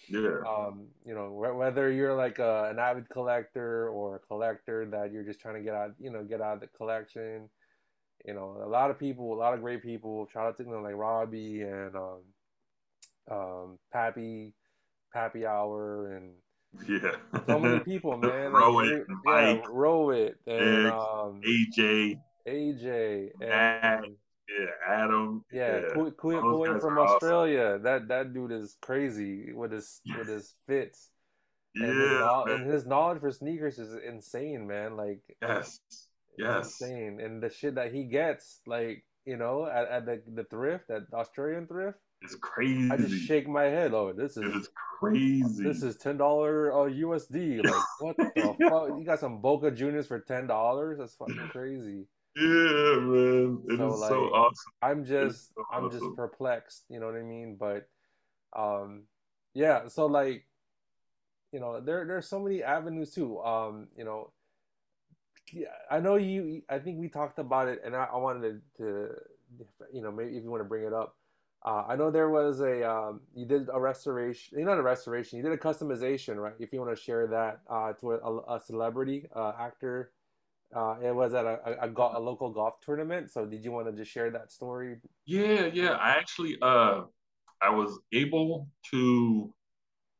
Yeah. 0.09 0.45
Um, 0.47 0.89
you 1.05 1.15
know, 1.15 1.29
wh- 1.31 1.57
whether 1.57 1.91
you're 1.91 2.15
like 2.15 2.39
a, 2.39 2.69
an 2.71 2.79
avid 2.79 3.09
collector 3.11 3.89
or 3.91 4.17
a 4.17 4.19
collector 4.21 4.87
that 4.91 5.13
you're 5.13 5.25
just 5.25 5.41
trying 5.41 5.57
to 5.57 5.63
get 5.63 5.75
out, 5.75 5.93
you 5.99 6.11
know, 6.11 6.25
get 6.25 6.41
out 6.41 6.55
of 6.55 6.61
the 6.61 6.67
collection. 6.69 7.49
You 8.27 8.35
know, 8.35 8.61
a 8.62 8.68
lot 8.68 8.91
of 8.91 8.99
people, 8.99 9.33
a 9.33 9.39
lot 9.39 9.55
of 9.55 9.61
great 9.61 9.83
people. 9.83 10.29
Shout 10.33 10.47
out 10.47 10.57
to 10.59 10.62
know, 10.68 10.81
like 10.81 10.95
Robbie 10.95 11.62
and 11.62 11.95
um, 11.97 12.18
um, 13.31 13.79
Pappy, 13.93 14.53
Pappy 15.12 15.47
Hour, 15.47 16.16
and 16.16 16.33
Yeah. 16.89 17.12
So 17.47 17.59
many 17.59 17.81
people, 17.85 18.16
man. 18.18 18.53
Row 18.53 18.73
like, 18.75 18.87
it, 18.89 18.93
every- 18.93 19.07
Mike, 19.25 19.62
yeah, 19.64 19.68
row 19.71 20.11
it, 20.11 20.37
and 20.47 20.85
Nick, 20.85 20.93
um, 20.93 21.41
AJ, 21.45 22.21
AJ, 22.47 23.31
and 23.41 24.16
yeah, 24.49 24.66
Adam. 24.87 25.45
yeah, 25.53 25.81
Kui- 25.95 26.11
Those 26.11 26.14
Kui 26.18 26.35
guys 26.68 26.81
from 26.83 26.99
are 26.99 27.01
awesome. 27.01 27.14
Australia. 27.16 27.79
That 27.79 28.09
that 28.09 28.35
dude 28.35 28.53
is 28.53 28.77
crazy 28.83 29.53
with 29.53 29.73
his 29.73 30.01
with 30.18 30.29
his 30.29 30.55
fits. 30.66 31.11
Yeah, 31.75 31.87
and 31.87 31.99
his, 32.51 32.61
and 32.61 32.71
his 32.73 32.87
knowledge 32.87 33.21
for 33.21 33.31
sneakers 33.31 33.79
is 33.79 33.95
insane, 34.05 34.66
man. 34.66 34.97
Like 34.97 35.21
yes, 35.41 35.79
it's 36.41 36.80
yes. 36.80 36.80
insane. 36.80 37.20
And 37.20 37.43
the 37.43 37.51
shit 37.51 37.74
that 37.76 37.93
he 37.93 38.05
gets, 38.05 38.61
like 38.66 39.05
you 39.26 39.36
know, 39.36 39.66
at, 39.66 39.88
at 39.88 40.07
the 40.07 40.22
the 40.34 40.45
thrift, 40.45 40.91
at 40.91 41.03
Australian 41.12 41.66
thrift, 41.66 41.99
It's 42.22 42.34
crazy. 42.36 42.91
I 42.91 42.97
just 42.97 43.14
shake 43.26 43.49
my 43.49 43.64
head. 43.64 43.95
Oh, 43.95 44.12
this 44.12 44.36
is 44.36 44.55
is 44.55 44.68
crazy. 45.01 45.64
this 45.64 45.82
is 45.82 45.97
ten 45.97 46.16
dollar 46.16 46.72
uh, 46.72 46.91
USD. 46.91 47.62
Like 47.64 47.84
what 48.01 48.16
the 48.16 48.57
fuck? 48.68 48.88
You 48.99 49.05
got 49.05 49.20
some 49.20 49.41
Boca 49.41 49.70
Juniors 49.70 50.07
for 50.07 50.20
ten 50.20 50.47
dollars? 50.47 50.99
That's 50.99 51.14
fucking 51.14 51.49
crazy. 51.53 52.07
yeah, 52.36 52.43
man. 53.01 53.62
It 53.68 53.74
is 53.74 53.78
So, 53.78 54.09
so 54.09 54.22
like, 54.22 54.32
awesome. 54.32 54.72
I'm 54.82 55.05
just 55.05 55.55
so 55.55 55.64
I'm 55.72 55.91
just 55.91 56.05
perplexed, 56.16 56.84
you 56.88 57.01
know 57.01 57.07
what 57.07 57.16
I 57.16 57.22
mean? 57.22 57.57
But 57.59 57.88
um 58.57 59.05
yeah, 59.55 59.88
so 59.88 60.07
like 60.07 60.47
you 61.53 61.61
know, 61.61 61.80
there 61.80 62.05
there's 62.07 62.28
so 62.28 62.38
many 62.41 62.62
avenues 62.62 63.12
too. 63.12 63.41
Um, 63.41 63.88
you 63.97 64.05
know, 64.05 64.32
I 65.91 66.01
know 66.01 66.17
you 66.17 66.63
I 66.69 66.79
think 66.79 66.99
we 66.99 67.09
talked 67.09 67.39
about 67.39 67.69
it 67.69 67.81
and 67.85 67.95
I, 67.97 68.05
I 68.13 68.17
wanted 68.17 68.61
to, 68.79 69.09
you 69.93 70.03
know, 70.03 70.11
maybe 70.11 70.37
if 70.37 70.45
you 70.45 70.51
want 70.51 70.63
to 70.63 70.69
bring 70.69 70.85
it 70.85 70.93
up. 70.93 71.17
Uh, 71.63 71.85
I 71.87 71.95
know 71.95 72.11
there 72.11 72.31
was 72.31 72.61
a 72.61 72.89
um, 72.91 73.21
you 73.35 73.45
did 73.45 73.69
a 73.73 73.79
restoration, 73.79 74.59
you're 74.59 74.67
not 74.67 74.79
a 74.79 74.83
restoration, 74.83 75.37
you 75.37 75.43
did 75.43 75.53
a 75.53 75.59
customization, 75.59 76.37
right? 76.37 76.55
If 76.59 76.73
you 76.73 76.81
want 76.81 76.97
to 76.97 77.03
share 77.03 77.27
that 77.27 77.61
uh, 77.69 77.93
to 78.01 78.13
a, 78.13 78.57
a 78.57 78.61
celebrity 78.61 79.29
uh, 79.37 79.53
actor, 79.61 80.13
uh, 80.75 80.97
it 81.03 81.15
was 81.15 81.35
at 81.35 81.45
a, 81.45 81.61
a, 81.67 81.89
a, 81.89 82.19
a 82.19 82.21
local 82.21 82.51
golf 82.51 82.81
tournament. 82.81 83.31
So 83.31 83.45
did 83.45 83.63
you 83.63 83.73
want 83.73 83.89
to 83.89 83.93
just 83.93 84.11
share 84.11 84.31
that 84.31 84.51
story? 84.51 84.97
Yeah, 85.27 85.67
yeah. 85.67 85.93
I 85.93 86.11
actually 86.13 86.57
uh 86.63 87.03
I 87.61 87.71
was 87.71 87.99
able 88.13 88.69
to 88.91 89.53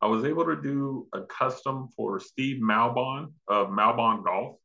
I 0.03 0.07
was 0.07 0.24
able 0.24 0.45
to 0.45 0.61
do 0.61 1.07
a 1.14 1.22
custom 1.22 1.89
for 1.97 2.20
Steve 2.20 2.61
Malbon 2.62 3.33
of 3.49 3.68
Malbon 3.68 4.24
Golf. 4.24 4.59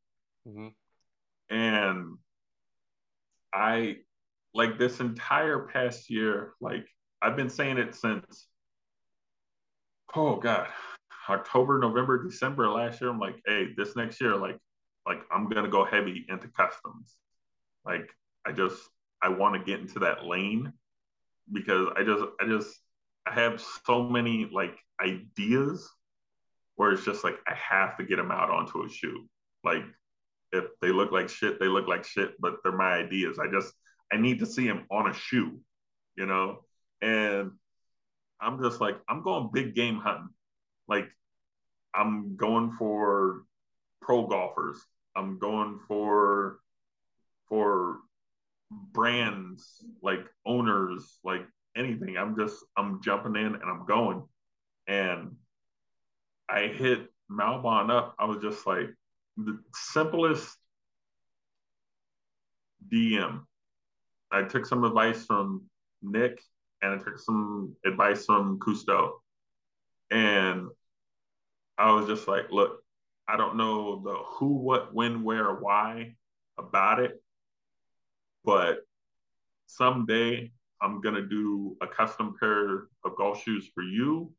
Hmm 0.46 0.68
And 1.50 2.18
I 3.54 3.98
like 4.54 4.78
this 4.78 5.00
entire 5.00 5.68
past 5.68 6.10
year, 6.10 6.54
like 6.62 6.88
I've 7.22 7.36
been 7.36 7.50
saying 7.50 7.78
it 7.78 7.96
since 7.96 8.48
oh 10.16 10.38
god, 10.38 10.68
October, 11.30 11.80
November, 11.80 12.24
December 12.24 12.70
last 12.70 13.02
year. 13.02 13.10
I'm 13.10 13.20
like, 13.20 13.36
hey, 13.46 13.70
this 13.78 13.96
next 13.96 14.22
year, 14.22 14.36
like 14.36 14.58
like 15.08 15.22
I'm 15.32 15.50
gonna 15.50 15.70
go 15.70 15.86
heavy 15.86 16.26
into 16.30 16.48
customs. 16.50 17.16
Like 17.86 18.10
I 18.46 18.52
just 18.52 18.82
I 19.22 19.30
want 19.30 19.56
to 19.56 19.64
get 19.72 19.80
into 19.82 20.00
that 20.00 20.26
lane 20.26 20.74
because 21.52 21.90
I 21.98 22.04
just 22.04 22.24
I 22.42 22.48
just 22.48 22.76
I 23.28 23.34
have 23.34 23.64
so 23.86 24.04
many 24.04 24.50
like 24.52 24.78
ideas 25.02 25.90
where 26.76 26.92
it's 26.92 27.06
just 27.06 27.24
like 27.24 27.38
I 27.48 27.56
have 27.56 27.98
to 27.98 28.04
get 28.06 28.18
them 28.18 28.32
out 28.32 28.50
onto 28.50 28.84
a 28.84 28.90
shoe. 28.90 29.28
Like 29.64 29.84
if 30.56 30.66
they 30.82 30.90
look 30.90 31.12
like 31.12 31.30
shit, 31.30 31.60
they 31.60 31.68
look 31.68 31.88
like 31.88 32.06
shit, 32.06 32.40
but 32.40 32.56
they're 32.64 32.72
my 32.72 32.94
ideas. 32.94 33.40
I 33.40 33.52
just 33.52 33.74
I 34.12 34.18
need 34.18 34.40
to 34.40 34.46
see 34.46 34.68
them 34.68 34.86
on 34.92 35.10
a 35.10 35.14
shoe, 35.14 35.60
you 36.16 36.26
know? 36.26 36.60
And 37.02 37.52
I'm 38.40 38.62
just 38.62 38.82
like 38.82 38.98
I'm 39.10 39.24
going 39.24 39.50
big 39.54 39.76
game 39.76 39.98
hunting. 39.98 40.30
Like 40.88 41.08
I'm 41.94 42.36
going 42.36 42.72
for 42.72 43.44
pro 44.02 44.28
golfers. 44.28 44.78
I'm 45.16 45.40
going 45.40 45.80
for 45.88 46.60
for 47.48 48.00
brands 48.72 49.84
like 50.02 50.26
owners 50.46 51.20
like 51.24 51.46
anything 51.78 52.18
i'm 52.18 52.36
just 52.36 52.64
i'm 52.78 53.02
jumping 53.02 53.36
in 53.36 53.56
and 53.56 53.64
i'm 53.64 53.86
going 53.86 54.24
and 54.88 55.36
i 56.50 56.62
hit 56.68 57.08
malbon 57.32 57.92
up 57.92 58.16
i 58.18 58.26
was 58.26 58.42
just 58.42 58.66
like 58.66 58.90
the 59.38 59.60
simplest 59.74 60.58
dm 62.92 63.42
i 64.32 64.44
took 64.44 64.66
some 64.66 64.84
advice 64.84 65.26
from 65.26 65.64
nick 66.02 66.42
and 66.82 66.94
i 66.94 67.04
took 67.04 67.18
some 67.20 67.76
advice 67.86 68.26
from 68.26 68.60
cousteau 68.60 69.12
and 70.12 70.68
i 71.78 71.92
was 71.92 72.08
just 72.08 72.28
like 72.28 72.52
look 72.52 72.84
i 73.28 73.36
don't 73.36 73.58
know 73.58 74.02
the 74.04 74.16
who 74.26 74.48
what 74.54 74.94
when 74.94 75.24
where 75.24 75.54
why 75.56 76.14
about 76.58 77.00
it 77.00 77.22
but 78.46 78.80
someday 79.68 80.52
I'm 80.82 81.02
gonna 81.02 81.26
do 81.26 81.76
a 81.82 81.88
custom 81.88 82.36
pair 82.40 82.88
of 83.04 83.16
golf 83.18 83.44
shoes 83.44 83.70
for 83.74 83.82
you 83.82 84.32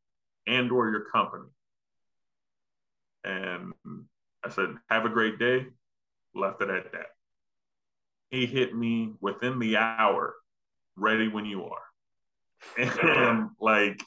and 0.46 0.70
or 0.70 0.90
your 0.90 1.04
company. 1.12 1.48
And 3.24 3.72
I 4.46 4.48
said, 4.48 4.76
have 4.88 5.04
a 5.04 5.10
great 5.10 5.40
day. 5.40 5.66
Left 6.34 6.62
it 6.62 6.70
at 6.70 6.92
that. 6.92 7.06
He 8.30 8.46
hit 8.46 8.76
me 8.76 9.14
within 9.20 9.58
the 9.58 9.76
hour, 9.76 10.34
ready 10.94 11.28
when 11.28 11.44
you 11.46 11.64
are. 11.64 11.82
And 12.78 13.50
like, 13.60 14.00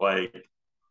like 0.00 0.34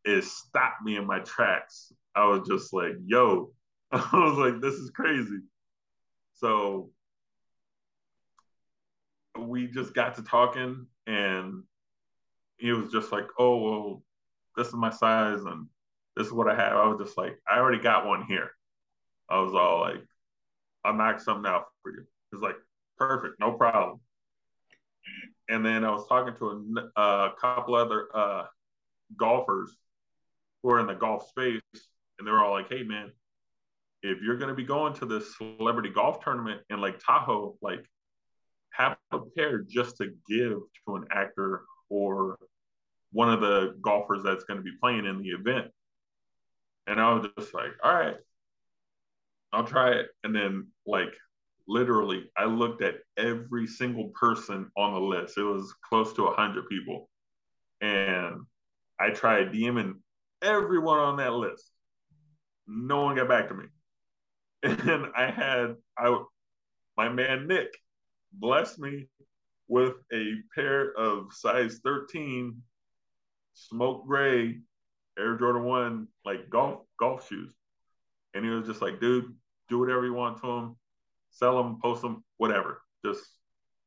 it 0.04 0.24
stopped 0.24 0.84
me 0.84 0.96
in 0.96 1.08
my 1.08 1.20
tracks. 1.20 1.92
I 2.16 2.28
was 2.28 2.48
just 2.48 2.72
like, 2.72 2.94
yo, 3.06 3.52
I 3.92 4.10
was 4.14 4.38
like, 4.38 4.62
this 4.62 4.76
is 4.76 4.92
crazy. 4.92 5.40
So 6.36 6.92
we 9.40 9.68
just 9.68 9.94
got 9.94 10.16
to 10.16 10.24
talking 10.24 10.86
and 11.08 11.64
he 12.58 12.72
was 12.72 12.92
just 12.92 13.12
like, 13.12 13.28
Oh, 13.40 13.58
well, 13.58 14.04
this 14.56 14.68
is 14.68 14.76
my 14.76 14.92
size 14.92 15.42
and 15.42 15.68
this 16.16 16.28
is 16.28 16.34
what 16.34 16.50
I 16.50 16.56
have. 16.56 16.74
I 16.74 16.88
was 16.88 17.00
just 17.06 17.18
like, 17.18 17.38
I 17.50 17.60
already 17.60 17.82
got 17.82 18.06
one 18.06 18.24
here. 18.24 18.52
I 19.30 19.40
was 19.40 19.54
all 19.54 19.82
like, 19.82 20.04
I'll 20.84 20.94
knock 20.94 21.20
something 21.20 21.50
out 21.50 21.66
for 21.82 21.92
you. 21.92 22.06
It's 22.32 22.42
like, 22.42 22.56
perfect, 22.98 23.40
no 23.40 23.54
problem. 23.54 24.00
And 25.50 25.66
then 25.66 25.84
I 25.84 25.92
was 25.92 26.08
talking 26.08 26.36
to 26.38 26.90
a, 26.96 27.02
a 27.02 27.34
couple 27.40 27.76
other 27.76 28.08
uh, 28.14 28.46
golfers 29.18 29.76
who 30.64 30.72
are 30.72 30.80
in 30.80 30.88
the 30.88 30.96
golf 30.96 31.28
space, 31.28 31.62
and 32.18 32.28
they 32.28 32.32
were 32.32 32.44
all 32.44 32.54
like, 32.54 32.70
"Hey, 32.70 32.84
man, 32.84 33.12
if 34.02 34.22
you're 34.22 34.38
going 34.38 34.50
to 34.50 34.56
be 34.56 34.64
going 34.64 34.94
to 34.96 35.06
this 35.06 35.38
celebrity 35.38 35.90
golf 35.90 36.24
tournament 36.24 36.62
in 36.70 36.82
Lake 36.82 37.00
Tahoe, 37.06 37.56
like, 37.62 37.86
have 38.72 38.98
a 39.12 39.20
pair 39.38 39.60
just 39.60 39.98
to 39.98 40.08
give 40.28 40.60
to 40.88 40.96
an 40.96 41.06
actor 41.12 41.62
or 41.90 42.38
one 43.12 43.32
of 43.32 43.42
the 43.42 43.76
golfers 43.82 44.24
that's 44.24 44.44
going 44.46 44.58
to 44.58 44.64
be 44.64 44.76
playing 44.82 45.06
in 45.06 45.22
the 45.22 45.30
event." 45.30 45.72
And 46.88 47.00
I 47.00 47.14
was 47.14 47.28
just 47.38 47.54
like, 47.54 47.72
"All 47.84 47.94
right, 47.94 48.18
I'll 49.54 49.66
try 49.66 49.92
it." 49.92 50.10
And 50.24 50.36
then, 50.36 50.68
like, 50.86 51.16
literally, 51.68 52.30
I 52.38 52.46
looked 52.46 52.82
at 52.82 52.96
every 53.18 53.68
single 53.68 54.10
person 54.10 54.72
on 54.78 54.94
the 54.94 55.00
list. 55.00 55.38
It 55.38 55.44
was 55.44 55.74
close 55.88 56.14
to 56.14 56.24
100 56.26 56.68
people. 56.70 57.10
And 57.82 58.46
I 59.00 59.10
tried 59.12 59.52
DMing 59.52 59.96
everyone 60.42 61.00
on 61.00 61.18
that 61.18 61.34
list. 61.34 61.72
No 62.68 63.04
one 63.04 63.16
got 63.16 63.28
back 63.28 63.50
to 63.50 63.56
me. 63.56 63.66
And 64.64 65.08
I 65.16 65.30
had 65.30 65.76
I 65.98 66.24
my 66.98 67.10
man 67.10 67.48
Nick 67.48 67.78
blessed 68.34 68.80
me 68.80 69.08
with 69.68 69.94
a 70.14 70.36
pair 70.56 70.92
of 70.94 71.34
size 71.34 71.80
13 71.84 72.62
smoke 73.54 74.06
gray 74.08 74.60
Air 75.18 75.36
Jordan 75.36 75.64
1 75.64 76.08
like 76.26 76.50
golf 76.50 76.82
golf 77.00 77.28
shoes. 77.28 77.54
And 78.34 78.44
he 78.44 78.52
was 78.52 78.68
just 78.68 78.82
like, 78.82 79.00
dude, 79.00 79.34
do 79.70 79.80
whatever 79.80 80.06
you 80.06 80.14
want 80.14 80.42
to 80.42 80.48
them, 80.48 80.76
sell 81.32 81.58
them, 81.58 81.80
post 81.82 82.02
them, 82.02 82.24
whatever. 82.38 82.82
Just 83.04 83.24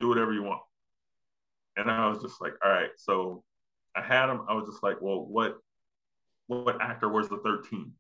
do 0.01 0.09
whatever 0.09 0.33
you 0.33 0.43
want. 0.43 0.63
And 1.77 1.91
I 1.91 2.09
was 2.09 2.23
just 2.23 2.41
like, 2.41 2.55
all 2.65 2.71
right. 2.71 2.91
So 2.97 3.45
I 3.95 4.03
had 4.03 4.31
him. 4.31 4.43
I 4.49 4.55
was 4.55 4.69
just 4.69 4.83
like, 4.83 5.01
well, 5.01 5.25
what 5.25 5.59
what 6.47 6.81
actor 6.81 7.09
was 7.09 7.29
the 7.29 7.39
13? 7.39 7.93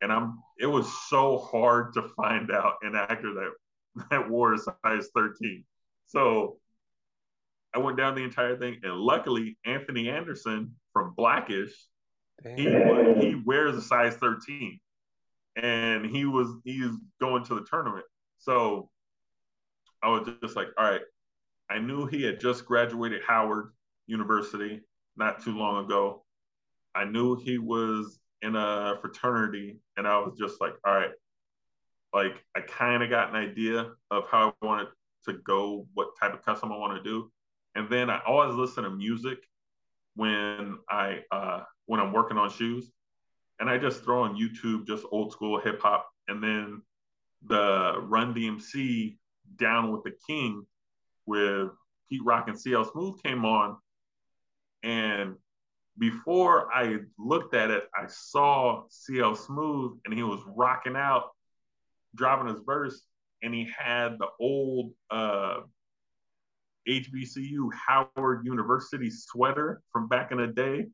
And 0.00 0.12
I'm 0.12 0.38
it 0.58 0.66
was 0.66 0.90
so 1.08 1.38
hard 1.38 1.92
to 1.94 2.02
find 2.16 2.50
out 2.50 2.74
an 2.82 2.96
actor 2.96 3.34
that 3.34 4.04
that 4.10 4.28
wore 4.30 4.54
a 4.54 4.58
size 4.58 5.08
13. 5.14 5.64
So 6.06 6.58
I 7.74 7.78
went 7.78 7.96
down 7.96 8.14
the 8.14 8.22
entire 8.22 8.56
thing, 8.56 8.80
and 8.82 8.94
luckily 8.94 9.56
Anthony 9.64 10.10
Anderson 10.10 10.74
from 10.92 11.14
Blackish, 11.16 11.72
Damn. 12.42 13.20
he 13.20 13.34
wears 13.44 13.76
a 13.76 13.82
size 13.82 14.14
13, 14.16 14.78
and 15.56 16.06
he 16.06 16.24
was 16.24 16.48
he's 16.64 16.90
going 17.20 17.44
to 17.44 17.54
the 17.54 17.66
tournament. 17.68 18.04
So 18.38 18.90
I 20.02 20.08
was 20.08 20.28
just 20.42 20.56
like, 20.56 20.68
all 20.76 20.90
right. 20.90 21.02
I 21.70 21.78
knew 21.78 22.06
he 22.06 22.22
had 22.22 22.38
just 22.38 22.66
graduated 22.66 23.22
Howard 23.26 23.72
University 24.06 24.80
not 25.16 25.42
too 25.42 25.56
long 25.56 25.84
ago. 25.84 26.24
I 26.94 27.04
knew 27.04 27.36
he 27.36 27.58
was 27.58 28.18
in 28.42 28.56
a 28.56 28.98
fraternity, 29.00 29.78
and 29.96 30.06
I 30.06 30.18
was 30.18 30.36
just 30.38 30.60
like, 30.60 30.74
all 30.84 30.94
right, 30.94 31.12
like 32.12 32.34
I 32.54 32.60
kind 32.60 33.02
of 33.02 33.08
got 33.08 33.30
an 33.30 33.36
idea 33.36 33.90
of 34.10 34.24
how 34.30 34.54
I 34.62 34.66
wanted 34.66 34.88
to 35.26 35.34
go, 35.46 35.86
what 35.94 36.08
type 36.20 36.34
of 36.34 36.44
custom 36.44 36.72
I 36.72 36.76
want 36.76 37.02
to 37.02 37.08
do, 37.08 37.30
and 37.74 37.88
then 37.88 38.10
I 38.10 38.20
always 38.26 38.54
listen 38.54 38.84
to 38.84 38.90
music 38.90 39.38
when 40.14 40.78
I 40.90 41.20
uh, 41.30 41.60
when 41.92 42.00
I'm 42.00 42.14
working 42.14 42.38
on 42.38 42.48
shoes, 42.48 42.90
and 43.60 43.68
I 43.68 43.76
just 43.76 44.02
throw 44.02 44.22
on 44.22 44.34
YouTube 44.34 44.86
just 44.86 45.04
old 45.12 45.30
school 45.30 45.60
hip 45.60 45.82
hop, 45.82 46.08
and 46.26 46.42
then 46.42 46.80
the 47.46 47.96
Run 48.00 48.32
DMC 48.32 49.18
Down 49.56 49.92
with 49.92 50.02
the 50.02 50.14
King 50.26 50.64
with 51.26 51.68
Pete 52.08 52.24
Rock 52.24 52.48
and 52.48 52.58
CL 52.58 52.90
Smooth 52.90 53.22
came 53.22 53.44
on, 53.44 53.76
and 54.82 55.34
before 55.98 56.74
I 56.74 57.00
looked 57.18 57.54
at 57.54 57.70
it, 57.70 57.84
I 57.94 58.06
saw 58.06 58.84
CL 58.88 59.34
Smooth 59.34 59.98
and 60.06 60.14
he 60.14 60.22
was 60.22 60.40
rocking 60.46 60.96
out, 60.96 61.24
dropping 62.14 62.48
his 62.54 62.64
verse, 62.64 63.02
and 63.42 63.52
he 63.52 63.68
had 63.78 64.18
the 64.18 64.28
old 64.40 64.92
uh, 65.10 65.56
HBCU 66.88 67.68
Howard 67.86 68.46
University 68.46 69.10
sweater 69.10 69.82
from 69.92 70.08
back 70.08 70.32
in 70.32 70.38
the 70.38 70.46
day, 70.46 70.86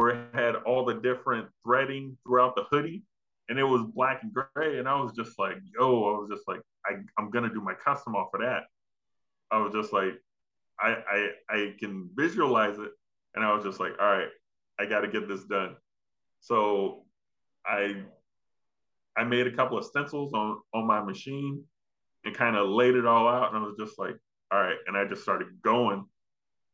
where 0.00 0.14
it 0.14 0.34
had 0.34 0.54
all 0.54 0.82
the 0.82 0.94
different 0.94 1.46
threading 1.62 2.16
throughout 2.24 2.56
the 2.56 2.64
hoodie, 2.70 3.02
and 3.50 3.58
it 3.58 3.64
was 3.64 3.82
black 3.94 4.22
and 4.22 4.32
gray. 4.32 4.78
And 4.78 4.88
I 4.88 4.98
was 4.98 5.12
just 5.12 5.38
like, 5.38 5.58
yo, 5.78 6.14
I 6.14 6.18
was 6.18 6.30
just 6.30 6.48
like, 6.48 6.62
I, 6.86 6.94
I'm 7.18 7.30
gonna 7.30 7.52
do 7.52 7.60
my 7.60 7.74
custom 7.74 8.16
off 8.16 8.32
of 8.32 8.40
that. 8.40 8.62
I 9.50 9.58
was 9.58 9.74
just 9.74 9.92
like, 9.92 10.14
I, 10.80 10.96
I 11.06 11.28
I 11.50 11.74
can 11.78 12.08
visualize 12.14 12.78
it, 12.78 12.92
and 13.34 13.44
I 13.44 13.52
was 13.52 13.62
just 13.62 13.78
like, 13.78 13.92
all 14.00 14.10
right, 14.10 14.30
I 14.78 14.86
got 14.86 15.00
to 15.00 15.08
get 15.08 15.28
this 15.28 15.44
done. 15.44 15.76
So 16.40 17.04
I 17.66 18.02
I 19.18 19.24
made 19.24 19.48
a 19.48 19.52
couple 19.54 19.76
of 19.76 19.84
stencils 19.84 20.32
on 20.32 20.60
on 20.72 20.86
my 20.86 21.02
machine 21.02 21.62
and 22.24 22.34
kind 22.34 22.56
of 22.56 22.70
laid 22.70 22.94
it 22.94 23.04
all 23.04 23.28
out, 23.28 23.52
and 23.52 23.62
I 23.62 23.66
was 23.66 23.76
just 23.78 23.98
like, 23.98 24.16
all 24.50 24.62
right, 24.62 24.78
and 24.86 24.96
I 24.96 25.04
just 25.04 25.22
started 25.22 25.48
going. 25.62 26.06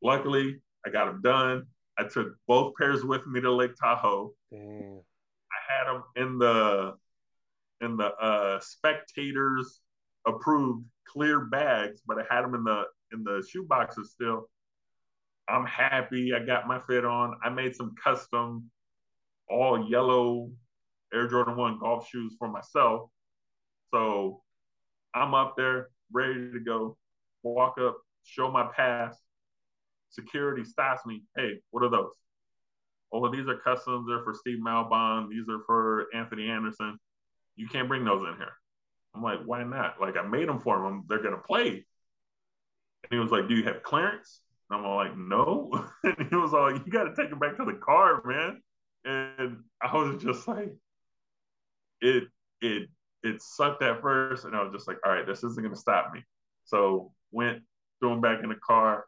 Luckily, 0.01 0.61
I 0.87 0.91
got 0.91 1.07
them 1.07 1.23
done. 1.23 1.67
I 1.99 2.05
took 2.05 2.35
both 2.47 2.75
pairs 2.79 3.05
with 3.05 3.27
me 3.27 3.41
to 3.41 3.51
Lake 3.51 3.75
Tahoe. 3.81 4.33
Damn. 4.51 5.01
I 5.53 5.73
had 5.73 5.93
them 5.93 6.03
in 6.17 6.39
the 6.39 6.95
in 7.81 7.97
the 7.97 8.07
uh, 8.07 8.61
spectators 8.61 9.81
approved 10.27 10.85
clear 11.07 11.41
bags, 11.41 12.03
but 12.07 12.19
I 12.19 12.35
had 12.35 12.43
them 12.43 12.55
in 12.55 12.65
the 12.65 12.85
in 13.13 13.25
the 13.25 13.47
shoe 13.49 13.65
boxes 13.65 14.11
still. 14.11 14.49
I'm 15.49 15.65
happy. 15.65 16.35
I 16.35 16.45
got 16.45 16.67
my 16.67 16.81
fit 16.81 17.05
on. 17.05 17.37
I 17.43 17.51
made 17.51 17.77
some 17.77 17.95
custom 18.03 18.71
all 19.49 19.89
yellow 19.89 20.51
Air 21.15 21.29
Jordan 21.29 21.57
1 21.57 21.79
golf 21.79 22.09
shoes 22.09 22.35
for 22.39 22.49
myself. 22.49 23.11
So 23.93 24.43
I'm 25.15 25.35
up 25.35 25.55
there 25.57 25.89
ready 26.13 26.51
to 26.53 26.61
go. 26.61 26.97
Walk 27.43 27.79
up, 27.79 27.99
show 28.25 28.51
my 28.51 28.69
pass. 28.77 29.17
Security 30.17 30.65
stops 30.65 31.05
me. 31.05 31.23
Hey, 31.37 31.61
what 31.71 31.85
are 31.85 31.91
those? 31.91 32.13
Oh, 33.13 33.31
these 33.31 33.47
are 33.47 33.59
customs. 33.59 34.07
They're 34.09 34.25
for 34.25 34.35
Steve 34.35 34.59
Malbon. 34.59 35.29
These 35.29 35.49
are 35.49 35.61
for 35.67 36.07
Anthony 36.15 36.49
Anderson. 36.49 36.99
You 37.55 37.69
can't 37.69 37.87
bring 37.87 38.05
those 38.05 38.23
in 38.23 38.37
here. 38.37 38.53
I'm 39.15 39.23
like, 39.23 39.41
why 39.45 39.63
not? 39.63 40.01
Like, 40.01 40.17
I 40.17 40.27
made 40.27 40.49
them 40.49 40.59
for 40.59 40.83
them. 40.83 41.05
They're 41.09 41.23
going 41.23 41.35
to 41.35 41.43
play. 41.43 41.69
And 41.69 43.11
he 43.11 43.19
was 43.19 43.31
like, 43.31 43.47
do 43.47 43.55
you 43.55 43.65
have 43.65 43.83
clearance? 43.83 44.41
And 44.69 44.79
I'm 44.79 44.87
all 44.87 44.97
like, 44.97 45.17
no. 45.17 45.71
and 46.03 46.29
he 46.29 46.37
was 46.37 46.53
like, 46.53 46.85
you 46.85 46.93
got 46.93 47.05
to 47.05 47.15
take 47.15 47.31
it 47.31 47.41
back 47.41 47.57
to 47.59 47.65
the 47.65 47.79
car, 47.83 48.23
man. 48.25 48.61
And 49.05 49.59
I 49.81 49.95
was 49.95 50.23
just 50.23 50.49
like, 50.49 50.75
it, 52.01 52.25
it, 52.61 52.89
it 53.23 53.43
sucked 53.43 53.83
at 53.83 54.01
first. 54.01 54.45
And 54.45 54.57
I 54.57 54.63
was 54.63 54.73
just 54.73 54.89
like, 54.89 54.99
all 55.05 55.13
right, 55.13 55.27
this 55.27 55.45
isn't 55.45 55.63
going 55.63 55.75
to 55.75 55.81
stop 55.81 56.13
me. 56.13 56.23
So 56.65 57.13
went, 57.31 57.63
threw 58.01 58.13
him 58.13 58.21
back 58.21 58.43
in 58.43 58.49
the 58.49 58.57
car, 58.57 59.05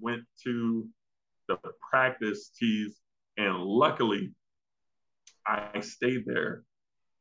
went 0.00 0.22
to 0.44 0.86
the 1.48 1.58
practice 1.90 2.50
tees. 2.58 3.00
And 3.36 3.58
luckily, 3.58 4.32
I 5.46 5.80
stayed 5.80 6.24
there 6.26 6.62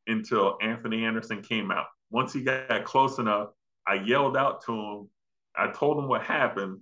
until 0.07 0.57
Anthony 0.61 1.05
Anderson 1.05 1.41
came 1.41 1.71
out. 1.71 1.87
Once 2.09 2.33
he 2.33 2.41
got 2.41 2.83
close 2.85 3.19
enough, 3.19 3.49
I 3.87 3.95
yelled 3.95 4.37
out 4.37 4.63
to 4.65 4.73
him. 4.73 5.09
I 5.55 5.71
told 5.71 5.97
him 5.97 6.07
what 6.07 6.23
happened. 6.23 6.79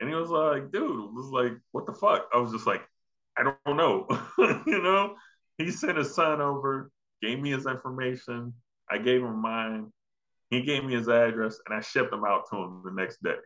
And 0.00 0.08
he 0.08 0.14
was 0.14 0.30
like, 0.30 0.70
dude, 0.70 1.04
it 1.04 1.12
was 1.12 1.30
like, 1.32 1.52
what 1.72 1.86
the 1.86 1.92
fuck? 1.92 2.28
I 2.32 2.38
was 2.38 2.52
just 2.52 2.66
like, 2.66 2.82
I 3.36 3.42
don't 3.42 3.76
know. 3.76 4.06
you 4.66 4.82
know, 4.82 5.16
he 5.58 5.70
sent 5.70 5.98
his 5.98 6.14
son 6.14 6.40
over, 6.40 6.90
gave 7.20 7.40
me 7.40 7.50
his 7.50 7.66
information. 7.66 8.54
I 8.90 8.98
gave 8.98 9.22
him 9.22 9.40
mine. 9.40 9.92
He 10.50 10.62
gave 10.62 10.84
me 10.84 10.94
his 10.94 11.08
address 11.08 11.58
and 11.66 11.76
I 11.76 11.80
shipped 11.80 12.10
them 12.10 12.24
out 12.24 12.48
to 12.50 12.56
him 12.56 12.82
the 12.84 12.92
next 12.92 13.22
day. 13.22 13.36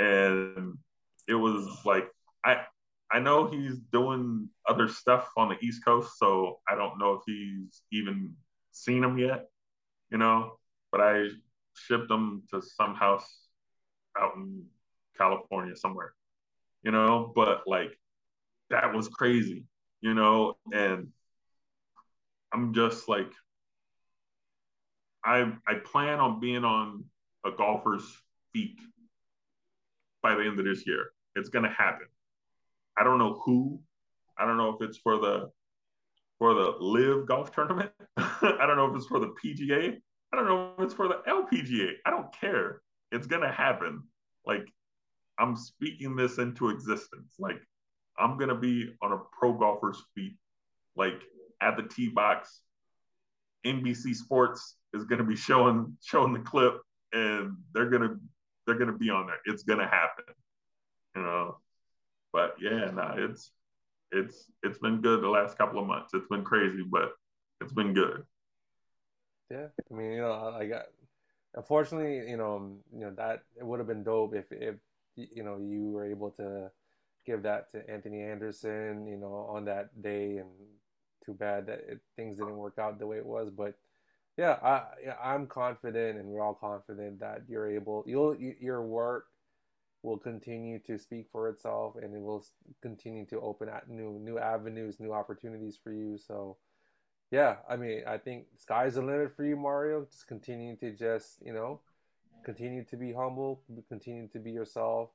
And 0.00 0.78
it 1.28 1.34
was 1.34 1.66
like, 1.84 2.08
I, 2.44 2.62
I 3.12 3.18
know 3.18 3.46
he's 3.46 3.76
doing 3.92 4.48
other 4.66 4.88
stuff 4.88 5.28
on 5.36 5.50
the 5.50 5.56
East 5.60 5.84
Coast, 5.84 6.12
so 6.16 6.60
I 6.66 6.74
don't 6.74 6.98
know 6.98 7.14
if 7.14 7.22
he's 7.26 7.82
even 7.92 8.34
seen 8.72 9.04
him 9.04 9.18
yet, 9.18 9.46
you 10.10 10.16
know. 10.16 10.56
But 10.90 11.02
I 11.02 11.26
shipped 11.74 12.08
them 12.08 12.44
to 12.50 12.62
some 12.62 12.94
house 12.94 13.28
out 14.18 14.36
in 14.36 14.64
California 15.18 15.76
somewhere, 15.76 16.14
you 16.82 16.92
know. 16.92 17.30
But 17.34 17.64
like 17.66 17.92
that 18.70 18.94
was 18.94 19.08
crazy, 19.08 19.64
you 20.00 20.14
know. 20.14 20.56
And 20.72 21.08
I'm 22.54 22.72
just 22.72 23.06
like, 23.06 23.30
I 25.22 25.52
I 25.68 25.74
plan 25.74 26.20
on 26.20 26.40
being 26.40 26.64
on 26.64 27.04
a 27.44 27.50
golfer's 27.50 28.10
feet 28.54 28.78
by 30.22 30.34
the 30.34 30.42
end 30.42 30.58
of 30.58 30.64
this 30.64 30.86
year. 30.86 31.12
It's 31.34 31.48
gonna 31.48 31.70
happen. 31.70 32.06
I 32.98 33.04
don't 33.04 33.18
know 33.18 33.40
who. 33.44 33.80
I 34.38 34.46
don't 34.46 34.56
know 34.56 34.70
if 34.70 34.86
it's 34.86 34.98
for 34.98 35.18
the 35.18 35.50
for 36.38 36.54
the 36.54 36.74
LIV 36.80 37.26
golf 37.26 37.52
tournament. 37.52 37.90
I 38.16 38.64
don't 38.66 38.76
know 38.76 38.86
if 38.86 38.96
it's 38.96 39.06
for 39.06 39.20
the 39.20 39.34
PGA. 39.42 39.98
I 40.32 40.36
don't 40.36 40.46
know 40.46 40.72
if 40.78 40.84
it's 40.84 40.94
for 40.94 41.08
the 41.08 41.20
LPGA. 41.28 41.92
I 42.06 42.10
don't 42.10 42.32
care. 42.32 42.82
It's 43.12 43.26
gonna 43.26 43.52
happen. 43.52 44.02
Like 44.46 44.66
I'm 45.38 45.56
speaking 45.56 46.16
this 46.16 46.38
into 46.38 46.70
existence. 46.70 47.34
Like 47.38 47.60
I'm 48.18 48.38
gonna 48.38 48.58
be 48.58 48.94
on 49.02 49.12
a 49.12 49.18
pro 49.38 49.52
golfer's 49.52 50.02
feet, 50.14 50.36
like 50.96 51.22
at 51.60 51.76
the 51.76 51.84
tee 51.84 52.08
box. 52.08 52.60
NBC 53.66 54.14
Sports 54.14 54.76
is 54.94 55.04
gonna 55.04 55.24
be 55.24 55.36
showing 55.36 55.96
showing 56.02 56.32
the 56.32 56.40
clip, 56.40 56.80
and 57.12 57.56
they're 57.74 57.90
gonna 57.90 58.16
they're 58.70 58.78
gonna 58.78 58.96
be 58.96 59.10
on 59.10 59.26
there. 59.26 59.40
It's 59.46 59.62
gonna 59.62 59.88
happen. 59.88 60.24
You 61.16 61.22
know, 61.22 61.56
but 62.32 62.54
yeah, 62.60 62.90
no, 62.90 63.14
it's 63.18 63.52
it's 64.12 64.50
it's 64.62 64.78
been 64.78 65.00
good 65.00 65.22
the 65.22 65.28
last 65.28 65.58
couple 65.58 65.80
of 65.80 65.86
months. 65.86 66.14
It's 66.14 66.28
been 66.28 66.44
crazy, 66.44 66.84
but 66.88 67.12
it's 67.60 67.72
been 67.72 67.92
good. 67.92 68.22
Yeah, 69.50 69.66
I 69.90 69.94
mean, 69.94 70.12
you 70.12 70.20
know, 70.20 70.56
I 70.58 70.66
got. 70.66 70.84
Unfortunately, 71.56 72.30
you 72.30 72.36
know, 72.36 72.56
um, 72.56 72.78
you 72.94 73.00
know 73.00 73.12
that 73.16 73.42
it 73.58 73.66
would 73.66 73.80
have 73.80 73.88
been 73.88 74.04
dope 74.04 74.36
if 74.36 74.44
if 74.52 74.76
you 75.16 75.42
know 75.42 75.58
you 75.58 75.90
were 75.90 76.06
able 76.06 76.30
to 76.32 76.70
give 77.26 77.42
that 77.42 77.72
to 77.72 77.90
Anthony 77.90 78.22
Anderson, 78.22 79.06
you 79.08 79.16
know, 79.16 79.48
on 79.50 79.64
that 79.64 80.00
day. 80.00 80.36
And 80.36 80.48
too 81.26 81.34
bad 81.34 81.66
that 81.66 81.80
it, 81.88 81.98
things 82.16 82.36
didn't 82.36 82.56
work 82.56 82.78
out 82.78 82.98
the 82.98 83.06
way 83.06 83.16
it 83.16 83.26
was. 83.26 83.50
But 83.50 83.74
yeah, 84.40 84.56
I 84.62 84.82
I'm 85.22 85.46
confident, 85.46 86.18
and 86.18 86.26
we're 86.26 86.40
all 86.40 86.54
confident 86.54 87.20
that 87.20 87.42
you're 87.46 87.70
able. 87.70 88.04
You'll 88.06 88.34
your 88.36 88.82
work 88.82 89.26
will 90.02 90.16
continue 90.16 90.78
to 90.78 90.98
speak 90.98 91.26
for 91.30 91.50
itself 91.50 91.94
and 92.02 92.14
it 92.14 92.22
will 92.22 92.42
continue 92.80 93.26
to 93.26 93.38
open 93.40 93.68
at 93.68 93.90
new 93.90 94.18
new 94.18 94.38
avenues 94.38 94.98
new 94.98 95.12
opportunities 95.12 95.78
for 95.82 95.92
you. 95.92 96.16
So 96.16 96.56
yeah 97.30 97.56
i 97.68 97.76
mean 97.76 98.02
i 98.08 98.18
think 98.18 98.46
sky's 98.56 98.94
the 98.94 99.02
limit 99.02 99.36
for 99.36 99.44
you 99.44 99.56
mario. 99.56 100.06
Just 100.10 100.26
continue 100.26 100.74
to 100.76 100.90
just 100.92 101.42
you 101.44 101.52
know 101.52 101.80
continue 102.42 102.82
to 102.84 102.96
be 102.96 103.12
humble 103.12 103.60
continue 103.90 104.26
to 104.28 104.38
be 104.38 104.50
yourself. 104.50 105.10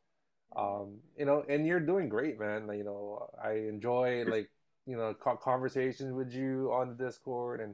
Um 0.56 0.98
you 1.18 1.26
know 1.26 1.44
and 1.50 1.66
you're 1.66 1.80
doing 1.80 2.10
great 2.10 2.40
man. 2.40 2.70
You 2.78 2.84
know 2.84 3.28
i 3.44 3.54
enjoy 3.54 4.24
like 4.26 4.52
you 4.86 4.96
know 4.96 5.16
conversations 5.16 6.14
with 6.14 6.32
you 6.32 6.72
on 6.72 6.90
the 6.90 7.04
discord 7.04 7.60
and 7.60 7.74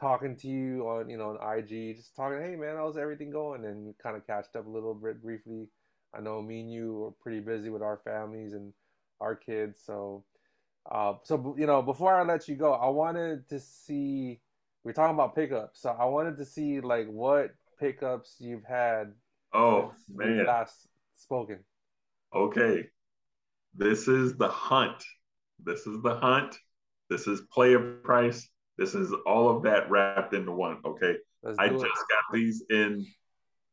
talking 0.00 0.34
to 0.34 0.48
you 0.48 0.88
on 0.88 1.10
you 1.10 1.18
know 1.18 1.36
on 1.36 1.58
ig 1.58 1.96
just 1.96 2.16
talking 2.16 2.40
hey 2.40 2.56
man 2.56 2.76
how's 2.76 2.96
everything 2.96 3.30
going 3.30 3.64
and 3.66 3.94
kind 4.02 4.16
of 4.16 4.26
catched 4.26 4.56
up 4.56 4.66
a 4.66 4.70
little 4.70 4.94
bit 4.94 5.22
briefly 5.22 5.68
I 6.14 6.20
know 6.20 6.42
me 6.42 6.60
and 6.60 6.72
you 6.72 7.04
are 7.04 7.10
pretty 7.22 7.40
busy 7.40 7.70
with 7.70 7.82
our 7.82 8.00
families 8.04 8.52
and 8.52 8.72
our 9.20 9.34
kids. 9.34 9.80
So, 9.84 10.24
uh, 10.90 11.14
so 11.22 11.54
you 11.58 11.66
know, 11.66 11.82
before 11.82 12.14
I 12.14 12.24
let 12.24 12.48
you 12.48 12.56
go, 12.56 12.72
I 12.72 12.88
wanted 12.88 13.48
to 13.50 13.60
see. 13.60 14.40
We're 14.82 14.92
talking 14.92 15.14
about 15.14 15.34
pickups, 15.34 15.82
so 15.82 15.90
I 15.90 16.06
wanted 16.06 16.38
to 16.38 16.44
see 16.44 16.80
like 16.80 17.06
what 17.06 17.50
pickups 17.78 18.36
you've 18.38 18.64
had. 18.64 19.12
Oh 19.52 19.92
man, 20.08 20.46
last 20.46 20.88
spoken. 21.16 21.58
Okay, 22.34 22.86
this 23.74 24.08
is 24.08 24.36
the 24.36 24.48
hunt. 24.48 25.04
This 25.62 25.86
is 25.86 26.02
the 26.02 26.14
hunt. 26.14 26.56
This 27.10 27.26
is 27.26 27.42
player 27.52 27.96
price. 28.02 28.48
This 28.80 28.94
is 28.94 29.12
all 29.26 29.54
of 29.54 29.62
that 29.64 29.90
wrapped 29.90 30.32
into 30.32 30.52
one. 30.52 30.78
Okay. 30.86 31.16
I 31.58 31.68
do 31.68 31.74
just 31.74 31.84
it. 31.84 31.92
got 32.08 32.32
these 32.32 32.64
in 32.70 33.06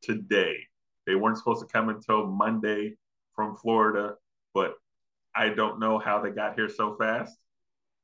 today. 0.01 0.57
They 1.05 1.15
weren't 1.15 1.37
supposed 1.37 1.65
to 1.65 1.71
come 1.71 1.87
until 1.87 2.27
Monday 2.27 2.97
from 3.33 3.55
Florida, 3.55 4.15
but 4.53 4.73
I 5.33 5.47
don't 5.47 5.79
know 5.79 5.97
how 5.97 6.19
they 6.21 6.31
got 6.31 6.55
here 6.55 6.67
so 6.67 6.97
fast. 6.97 7.33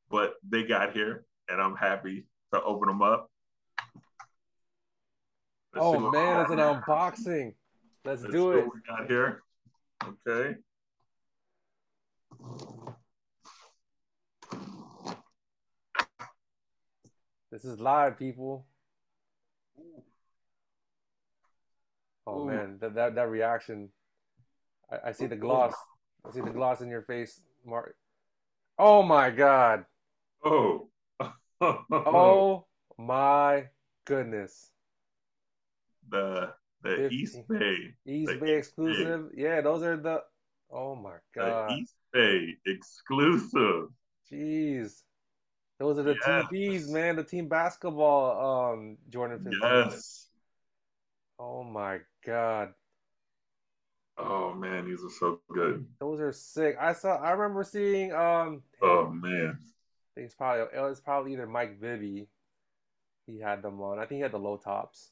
But 0.09 0.35
they 0.47 0.63
got 0.63 0.93
here, 0.93 1.25
and 1.49 1.61
I'm 1.61 1.75
happy 1.75 2.25
to 2.53 2.63
open 2.63 2.87
them 2.87 3.01
up. 3.01 3.29
Let's 5.73 5.85
Oh 5.85 6.09
man, 6.09 6.39
it's 6.39 6.51
an 6.51 6.59
here. 6.59 6.81
unboxing. 6.87 7.53
Let's 8.05 8.21
Let's 8.21 8.33
do 8.33 8.51
it. 8.53 8.65
what 8.65 8.75
we 8.75 8.81
got 8.87 9.09
here. 9.09 9.43
Okay. 10.25 10.55
This 17.53 17.65
is 17.65 17.79
live, 17.79 18.17
people. 18.17 18.65
Oh 22.25 22.39
Ooh. 22.41 22.45
man, 22.47 22.79
that, 22.79 22.95
that 22.95 23.13
that 23.13 23.29
reaction. 23.29 23.89
I, 24.91 25.09
I 25.09 25.11
see 25.11 25.27
the 25.27 25.35
gloss. 25.35 25.75
I 26.27 26.31
see 26.33 26.41
the 26.41 26.49
gloss 26.49 26.81
in 26.81 26.89
your 26.89 27.03
face, 27.03 27.41
Mark. 27.63 27.95
Oh 28.79 29.03
my 29.03 29.29
god. 29.29 29.85
Oh. 30.43 30.87
Oh 31.61 32.65
my 32.97 33.65
goodness. 34.05 34.71
the 36.09 36.53
the. 36.81 37.07
East 37.09 37.37
Bay. 37.47 37.93
East 38.07 38.31
The 38.31 38.39
Bay 38.39 38.47
Eastbay. 38.47 38.57
exclusive. 38.57 39.25
Yeah, 39.37 39.61
those 39.61 39.83
are 39.83 39.95
the. 39.95 40.23
Oh 40.71 40.95
my 40.95 41.17
god. 41.35 41.67
The 41.67 41.73
god. 41.73 41.79
East 41.81 41.95
Bay 42.11 42.55
exclusive. 42.65 43.89
Jeez. 44.31 45.02
Those 45.83 45.99
are 45.99 46.03
the 46.03 46.15
Yes. 46.15 46.45
TBs, 46.49 46.87
man. 46.89 47.17
The 47.17 47.25
team 47.25 47.49
basketball 47.49 48.71
um 48.71 48.97
Jordan 49.09 49.39
15. 49.43 49.59
Yes. 49.61 50.29
Oh 51.37 51.61
my 51.61 51.99
god. 52.25 52.73
Oh 54.17 54.53
man, 54.53 54.85
these 54.85 55.03
are 55.03 55.09
so 55.09 55.41
good. 55.51 55.85
Those 55.99 56.21
are 56.21 56.31
sick. 56.31 56.77
I 56.79 56.93
saw 56.93 57.17
I 57.17 57.31
remember 57.31 57.65
seeing 57.65 58.13
um 58.13 58.61
Oh 58.81 59.09
man. 59.09 59.57
I 59.59 60.09
think 60.15 60.25
it's 60.27 60.35
probably 60.35 60.67
it 60.73 60.81
was 60.81 61.01
probably 61.01 61.33
either 61.33 61.47
Mike 61.47 61.81
Bibby. 61.81 62.29
He 63.27 63.39
had 63.39 63.61
them 63.61 63.81
on. 63.81 63.99
I 63.99 64.05
think 64.05 64.19
he 64.19 64.21
had 64.21 64.31
the 64.31 64.39
low 64.39 64.55
tops. 64.55 65.11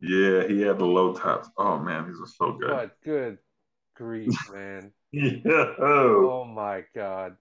Yeah, 0.00 0.46
he 0.46 0.62
had 0.62 0.78
the 0.78 0.86
low 0.86 1.12
tops. 1.12 1.50
Oh 1.58 1.78
man, 1.78 2.06
these 2.06 2.20
are 2.20 2.26
so 2.26 2.52
good. 2.52 2.70
But 2.70 2.96
good 3.04 3.38
grief, 3.94 4.34
man. 4.54 4.92
Yeah. 5.12 5.72
Oh 5.78 6.44
my 6.44 6.84
god. 6.94 7.36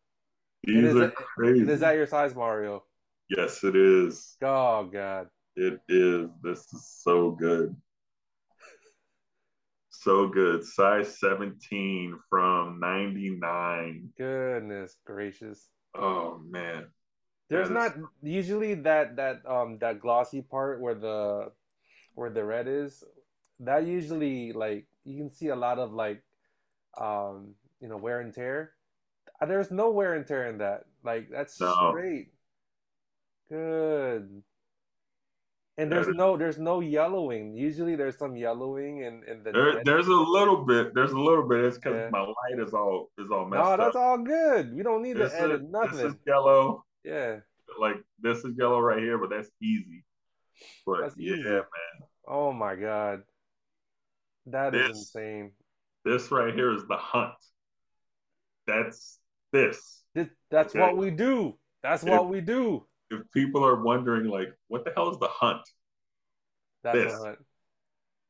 These 0.66 0.76
and 0.78 0.86
is 0.88 0.96
are 0.96 1.04
it- 1.06 1.16
crazy. 1.16 1.60
And 1.62 1.70
is 1.70 1.80
that 1.82 1.96
your 1.96 2.08
size, 2.08 2.34
Marrio? 2.34 2.82
yes, 3.30 3.64
it 3.64 3.76
is. 3.76 4.36
Oh 4.42 4.86
god. 4.86 5.28
It 5.56 5.80
is. 5.88 6.30
This 6.44 6.60
is 6.74 6.86
so 7.02 7.32
good. 7.32 7.76
So 9.90 10.28
good. 10.28 10.64
Size 10.64 11.18
17 11.20 12.20
from 12.30 12.80
99. 12.80 14.10
Goodness 14.18 14.96
gracious. 15.06 15.70
Oh 15.96 16.40
man. 16.48 16.88
There's 17.50 17.70
That 17.70 17.74
not 17.98 18.10
usually 18.22 18.74
that 18.84 19.16
that 19.16 19.46
um 19.48 19.78
that 19.80 20.00
glossy 20.02 20.42
part 20.42 20.82
where 20.82 20.96
the 20.96 21.52
where 22.14 22.30
the 22.30 22.44
red 22.44 22.68
is. 22.68 23.04
That 23.62 23.86
usually 23.88 24.52
like 24.52 24.88
you 25.06 25.18
can 25.18 25.32
see 25.32 25.48
a 25.50 25.56
lot 25.56 25.80
of 25.80 25.94
like 25.94 26.22
um 27.00 27.56
you 27.80 27.88
know 27.88 27.98
wear 27.98 28.20
and 28.20 28.34
tear. 28.34 28.75
There's 29.48 29.72
no 29.72 29.92
wear 29.92 30.14
and 30.14 30.26
tear 30.26 30.48
in 30.48 30.58
that. 30.60 30.86
Like 31.04 31.30
that's 31.30 31.60
No. 31.60 31.90
straight. 31.92 32.30
Good. 33.50 34.44
And 35.78 35.92
there's 35.92 36.08
no 36.08 36.38
there's 36.38 36.58
no 36.58 36.80
yellowing. 36.80 37.54
Usually 37.54 37.96
there's 37.98 38.18
some 38.18 38.36
yellowing 38.38 39.00
in 39.00 39.24
in 39.28 39.44
the 39.44 39.52
There, 39.52 39.84
there's 39.84 40.08
a 40.08 40.12
little 40.14 40.64
bit. 40.64 40.94
There's 40.96 41.12
a 41.12 41.20
little 41.20 41.48
bit. 41.48 41.66
It's 41.66 41.78
because 41.78 41.96
Yeah. 41.96 42.10
my 42.12 42.22
light 42.22 42.60
is 42.66 42.74
all 42.74 43.12
is 43.18 43.30
all 43.30 43.46
messed 43.46 43.64
No, 43.64 43.72
up. 43.72 43.80
that's 43.80 43.96
all 43.96 44.18
good. 44.20 44.74
We 44.74 44.84
don't 44.84 45.02
need 45.04 45.18
This 45.18 45.34
to 45.34 45.42
edit 45.42 45.62
is, 45.64 45.70
nothing. 45.70 45.98
this 45.98 46.14
is 46.14 46.20
yellow. 46.26 46.86
Yeah, 47.04 47.42
Like 47.80 47.98
this 48.20 48.44
is 48.46 48.56
yellow 48.58 48.80
right 48.80 49.00
here, 49.00 49.18
but 49.18 49.30
that's 49.30 49.52
easy. 49.62 50.06
But 50.86 51.02
That's 51.02 51.18
yeah, 51.18 51.34
easy. 51.34 51.44
man. 51.44 51.66
Oh 52.26 52.54
my 52.54 52.76
god. 52.76 53.24
That 54.48 54.74
is 54.74 54.88
This- 54.88 54.98
insane. 54.98 55.52
This 56.06 56.32
right 56.32 56.54
here 56.54 56.72
is 56.72 56.88
the 56.88 56.96
hunt. 56.98 57.34
That's 58.66 59.20
this. 59.56 60.04
This, 60.14 60.28
that's 60.52 60.76
Okay. 60.76 60.82
what 60.82 60.98
we 60.98 61.12
do. 61.12 61.58
That's 61.82 62.04
If- 62.04 62.10
what 62.10 62.28
we 62.30 62.42
do. 62.42 62.86
If 63.12 63.30
people 63.32 63.64
are 63.66 63.82
wondering, 63.84 64.26
like, 64.28 64.50
what 64.68 64.84
the 64.84 64.92
hell 64.96 65.10
is 65.12 65.20
the 65.20 65.28
hunt? 65.28 65.62
That's 66.84 66.98
This. 66.98 67.20
what. 67.20 67.38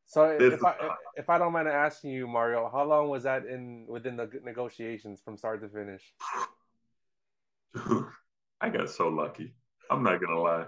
So 0.08 0.38
This 0.38 0.54
if 0.54 0.64
I 0.64 0.96
if 1.16 1.30
I 1.30 1.38
don't 1.40 1.52
mind 1.54 1.68
asking 1.68 2.12
you, 2.12 2.28
Marrio, 2.28 2.72
how 2.72 2.84
long 2.84 3.10
was 3.10 3.24
that 3.24 3.46
in 3.46 3.86
within 3.88 4.16
the 4.18 4.30
negotiations 4.44 5.22
from 5.22 5.36
start 5.38 5.62
to 5.62 5.70
finish? 5.70 6.14
Dude, 7.74 8.06
I 8.62 8.70
got 8.70 8.90
so 8.90 9.08
lucky. 9.10 9.56
I'm 9.90 10.04
not 10.04 10.22
gonna 10.22 10.40
lie. 10.40 10.68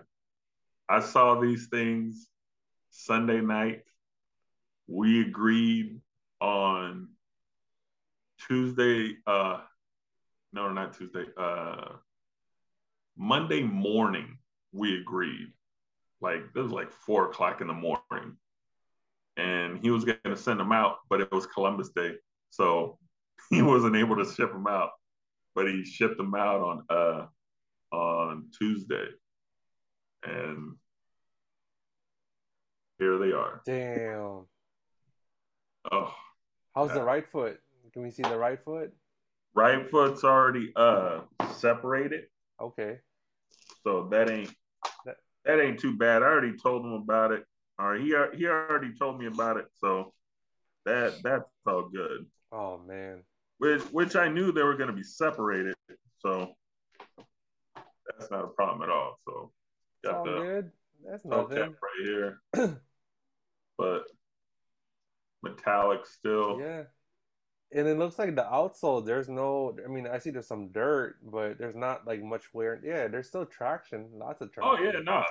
I 0.90 1.02
saw 1.02 1.40
these 1.40 1.68
things 1.68 2.30
Sunday 2.90 3.42
night. 3.42 3.84
We 4.88 5.22
agreed 5.22 6.02
on 6.42 7.10
Tuesday, 8.48 9.18
uh 9.28 9.62
no, 10.54 10.72
not 10.72 10.98
Tuesday, 10.98 11.26
uh 11.38 11.94
Monday 13.18 13.64
morning 13.64 14.38
we 14.72 15.00
agreed. 15.00 15.48
Like 16.22 16.42
it 16.56 16.60
was 16.60 16.72
like 16.72 16.92
four 16.92 17.30
o'clock 17.30 17.62
in 17.62 17.68
the 17.68 17.74
morning. 17.74 18.38
And 19.38 19.80
he 19.80 19.92
was 19.92 20.04
gonna 20.04 20.38
send 20.38 20.60
them 20.60 20.72
out, 20.72 20.98
but 21.10 21.22
it 21.22 21.32
was 21.32 21.46
Columbus 21.46 21.90
Day. 21.90 22.16
So 22.50 22.98
he 23.50 23.62
wasn't 23.62 23.96
able 23.96 24.16
to 24.18 24.32
ship 24.32 24.52
them 24.52 24.68
out 24.68 24.92
but 25.58 25.68
he 25.68 25.84
shipped 25.84 26.18
them 26.18 26.36
out 26.36 26.62
on 26.62 26.84
uh 26.88 27.26
on 27.92 28.46
Tuesday, 28.56 29.08
and 30.24 30.76
here 33.00 33.18
they 33.18 33.32
are. 33.32 33.64
Damn. 33.66 34.46
Oh, 35.92 36.14
How's 36.76 36.94
the 36.94 37.02
right 37.02 37.28
foot? 37.28 37.60
Can 37.92 38.04
we 38.04 38.12
see 38.12 38.22
the 38.22 38.38
right 38.38 38.64
foot? 38.64 38.94
Right 39.58 39.90
foot's 39.90 40.24
already 40.24 40.72
uh 40.76 41.22
separated, 41.56 42.26
Okay. 42.62 43.00
so 43.84 44.08
that 44.12 44.30
ain't 44.30 44.54
That- 45.06 45.60
ain't 45.60 45.80
too 45.80 45.98
bad. 45.98 46.22
I 46.24 46.28
already 46.28 46.56
told 46.58 46.86
him 46.86 46.94
about 46.94 47.32
it, 47.32 47.46
or 47.80 47.96
he 47.96 48.10
he 48.36 48.48
already 48.48 48.94
told 48.98 49.20
me 49.20 49.26
about 49.28 49.58
it, 49.58 49.68
so 49.76 50.14
that 50.86 51.22
that's 51.24 51.50
all 51.66 51.90
good. 51.90 52.26
Oh 52.52 52.78
man. 52.78 53.24
Which 53.58 53.82
which 53.92 54.16
I 54.16 54.28
knew 54.30 54.52
they 54.52 54.62
were 54.64 54.76
going 54.78 54.90
to 54.90 54.96
be 54.96 55.04
separated, 55.04 55.76
so 56.20 56.54
that's 58.06 58.30
not 58.30 58.44
a 58.46 58.50
problem 58.50 58.84
at 58.88 58.90
all. 58.94 59.20
So 59.26 59.52
It's 60.04 60.14
all 60.14 60.24
the 60.24 60.32
good. 60.40 60.72
That's 61.06 61.26
nothing. 61.26 61.76
right 61.82 62.04
here, 62.04 62.42
but 63.78 64.04
metallic 65.42 66.06
still. 66.06 66.60
Yeah. 66.60 66.84
And 67.72 67.86
it 67.88 67.98
looks 67.98 68.18
like 68.18 68.36
the 68.36 68.44
outsole, 68.44 69.06
there's 69.06 69.28
no 69.28 69.78
I 69.84 69.90
mean, 69.90 70.08
I 70.08 70.20
see 70.20 70.30
there's 70.30 70.48
some 70.48 70.70
dirt, 70.70 71.18
but 71.22 71.58
there's 71.58 71.76
not 71.76 72.08
like 72.08 72.24
much 72.24 72.54
wear. 72.54 72.80
Yeah, 72.84 73.08
there's 73.08 73.28
still 73.28 73.46
traction. 73.46 74.08
Lots 74.14 74.42
of 74.42 74.52
traction. 74.54 74.78
Oh 74.80 74.84
yeah, 74.84 75.00
no, 75.04 75.24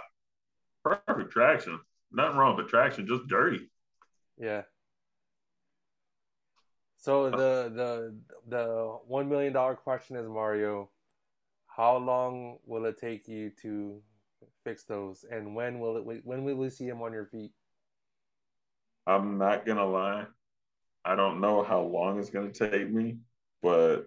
perfect 0.85 1.33
traction. 1.33 1.81
Nothing 2.13 2.37
wrong 2.37 2.57
with 2.57 2.69
traction, 2.69 3.07
just 3.07 3.27
dirty. 3.27 3.71
Yeah. 4.39 4.63
So 6.99 7.31
the 7.31 7.73
the 7.75 8.19
the 8.49 8.99
one 9.07 9.29
million 9.29 9.53
dollar 9.53 9.75
question 9.75 10.17
is 10.17 10.27
Marrio, 10.27 10.89
how 11.67 11.97
long 11.97 12.59
will 12.67 12.85
it 12.87 12.99
take 12.99 13.29
you 13.29 13.51
to 13.63 14.03
fix 14.65 14.85
those, 14.85 15.25
and 15.31 15.55
when 15.55 15.79
will 15.79 15.97
it 15.97 16.25
when 16.25 16.45
will 16.45 16.57
we 16.57 16.69
see 16.69 16.89
them 16.89 17.03
on 17.03 17.13
your 17.13 17.27
feet? 17.27 17.53
I'm 19.07 19.39
not 19.39 19.65
gonna 19.65 19.87
lie. 19.87 20.27
I 21.07 21.15
don't 21.15 21.41
know 21.41 21.63
how 21.63 21.81
long 21.83 22.19
it's 22.19 22.31
gonna 22.31 22.51
take 22.51 22.91
me, 22.91 23.19
but 23.63 24.07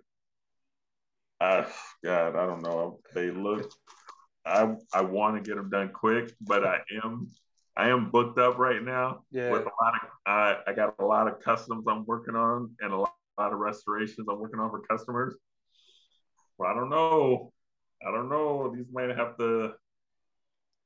I 1.39 1.65
God, 2.03 2.35
I 2.35 2.45
don't 2.45 2.61
know. 2.61 2.99
They 3.15 3.31
look. 3.31 3.71
I 4.45 4.75
I 4.93 5.01
want 5.01 5.37
to 5.37 5.47
get 5.47 5.55
them 5.55 5.69
done 5.69 5.89
quick, 5.93 6.33
but 6.41 6.65
I 6.65 6.81
am 7.01 7.27
I 7.77 7.89
am 7.89 8.09
booked 8.11 8.37
up 8.37 8.57
right 8.57 8.83
now 8.83 9.23
Yeah. 9.31 9.51
with 9.51 9.61
a 9.61 9.83
lot 9.83 9.93
of 9.93 10.09
I 10.25 10.57
I 10.67 10.73
got 10.73 10.95
a 10.99 11.05
lot 11.05 11.27
of 11.29 11.39
customs 11.39 11.85
I'm 11.87 12.05
working 12.05 12.35
on 12.35 12.75
and 12.81 12.91
a 12.91 12.97
lot, 12.97 13.15
lot 13.37 13.53
of 13.53 13.59
restorations 13.59 14.27
I'm 14.29 14.37
working 14.37 14.59
on 14.59 14.69
for 14.69 14.81
customers. 14.81 15.37
Well, 16.57 16.69
I 16.69 16.73
don't 16.73 16.89
know. 16.89 17.53
I 18.05 18.11
don't 18.11 18.27
know. 18.27 18.73
These 18.75 18.87
might 18.91 19.15
have 19.15 19.37
to 19.37 19.73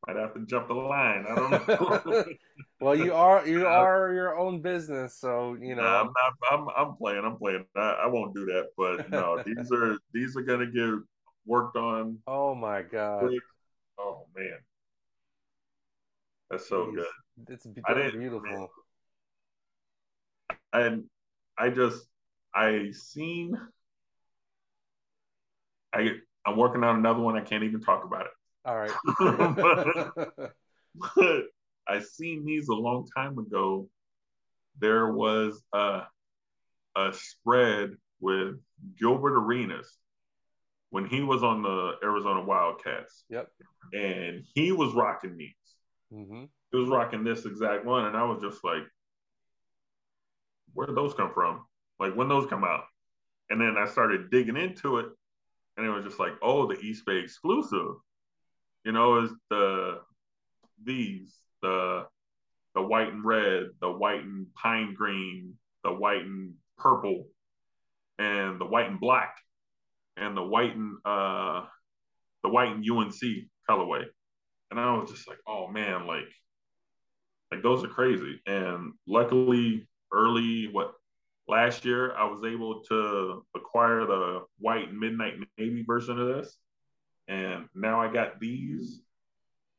might 0.07 0.17
have 0.17 0.33
to 0.33 0.45
jump 0.45 0.67
the 0.67 0.73
line. 0.73 1.25
I 1.29 1.35
don't 1.35 1.51
know. 1.67 2.25
well, 2.81 2.95
you 2.95 3.13
are 3.13 3.47
you 3.47 3.65
are 3.65 4.13
your 4.13 4.37
own 4.37 4.61
business, 4.61 5.15
so 5.15 5.55
you 5.59 5.75
know. 5.75 5.83
I'm 5.83 6.07
not. 6.07 6.33
I'm. 6.51 6.67
I'm 6.75 6.95
playing. 6.95 7.23
I'm 7.25 7.37
playing. 7.37 7.65
I, 7.75 8.03
I 8.03 8.07
won't 8.07 8.35
do 8.35 8.45
that. 8.45 8.69
But 8.77 9.09
no, 9.11 9.41
these 9.45 9.71
are 9.71 9.97
these 10.13 10.35
are 10.35 10.41
gonna 10.41 10.67
get 10.67 10.89
worked 11.45 11.77
on. 11.77 12.19
Oh 12.27 12.55
my 12.55 12.81
god. 12.81 13.31
Oh 13.97 14.25
man, 14.35 14.57
that's 16.49 16.67
so 16.67 16.85
Jeez. 16.87 16.95
good. 16.95 17.05
It's 17.49 17.65
beautiful. 17.65 18.71
And 20.73 21.05
I 21.57 21.69
just 21.69 22.05
I 22.53 22.91
seen. 22.91 23.57
I 25.93 26.09
I'm 26.45 26.57
working 26.57 26.83
on 26.83 26.97
another 26.97 27.19
one. 27.19 27.37
I 27.37 27.41
can't 27.41 27.63
even 27.63 27.81
talk 27.81 28.03
about 28.03 28.25
it. 28.25 28.31
All 28.65 28.77
right. 28.77 28.91
but 30.95 31.43
I 31.87 31.99
seen 31.99 32.45
these 32.45 32.67
a 32.69 32.73
long 32.73 33.07
time 33.15 33.37
ago. 33.37 33.89
There 34.79 35.11
was 35.11 35.61
a 35.73 36.03
a 36.95 37.13
spread 37.13 37.91
with 38.19 38.55
Gilbert 38.99 39.37
Arenas 39.37 39.97
when 40.89 41.05
he 41.05 41.21
was 41.23 41.43
on 41.43 41.63
the 41.63 41.93
Arizona 42.03 42.43
Wildcats, 42.43 43.25
yep. 43.29 43.49
and 43.93 44.43
he 44.53 44.71
was 44.71 44.93
rocking 44.93 45.37
these. 45.37 45.53
hmm 46.11 46.45
He 46.71 46.77
was 46.77 46.89
rocking 46.89 47.23
this 47.23 47.45
exact 47.45 47.85
one, 47.85 48.05
and 48.05 48.15
I 48.15 48.23
was 48.23 48.41
just 48.41 48.63
like, 48.63 48.83
"Where 50.73 50.87
did 50.87 50.95
those 50.95 51.13
come 51.13 51.33
from? 51.33 51.65
Like 51.99 52.15
when 52.15 52.29
those 52.29 52.47
come 52.47 52.63
out?" 52.63 52.85
And 53.49 53.59
then 53.59 53.75
I 53.77 53.85
started 53.87 54.29
digging 54.31 54.57
into 54.57 54.97
it, 54.99 55.07
and 55.77 55.85
it 55.85 55.89
was 55.89 56.05
just 56.05 56.19
like, 56.19 56.33
"Oh, 56.41 56.67
the 56.67 56.75
Eastbay 56.75 57.23
exclusive." 57.23 57.95
You 58.83 58.91
know, 58.91 59.23
is 59.23 59.31
the 59.49 59.99
these 60.83 61.35
the 61.61 62.05
the 62.75 62.81
white 62.81 63.09
and 63.09 63.23
red, 63.23 63.67
the 63.81 63.91
white 63.91 64.23
and 64.23 64.47
pine 64.55 64.93
green, 64.93 65.53
the 65.83 65.93
white 65.93 66.23
and 66.23 66.53
purple, 66.77 67.27
and 68.19 68.59
the 68.59 68.65
white 68.65 68.89
and 68.89 68.99
black, 68.99 69.37
and 70.17 70.35
the 70.35 70.43
white 70.43 70.75
and 70.75 70.97
uh 71.05 71.65
the 72.43 72.49
white 72.49 72.71
and 72.71 72.89
UNC 72.89 73.21
colorway. 73.69 74.03
And 74.71 74.79
I 74.79 74.97
was 74.97 75.11
just 75.11 75.27
like, 75.27 75.37
oh 75.47 75.67
man, 75.67 76.07
like 76.07 76.27
like 77.51 77.63
those 77.63 77.83
are 77.83 77.89
crazy. 77.89 78.41
And 78.45 78.93
luckily 79.07 79.87
early 80.11 80.67
what 80.71 80.93
last 81.47 81.85
year 81.85 82.13
I 82.15 82.25
was 82.25 82.43
able 82.43 82.81
to 82.85 83.45
acquire 83.55 84.05
the 84.05 84.41
white 84.59 84.93
midnight 84.93 85.35
navy 85.57 85.83
version 85.85 86.19
of 86.19 86.27
this. 86.27 86.57
And 87.27 87.67
now 87.73 88.01
I 88.01 88.11
got 88.11 88.39
these 88.39 89.01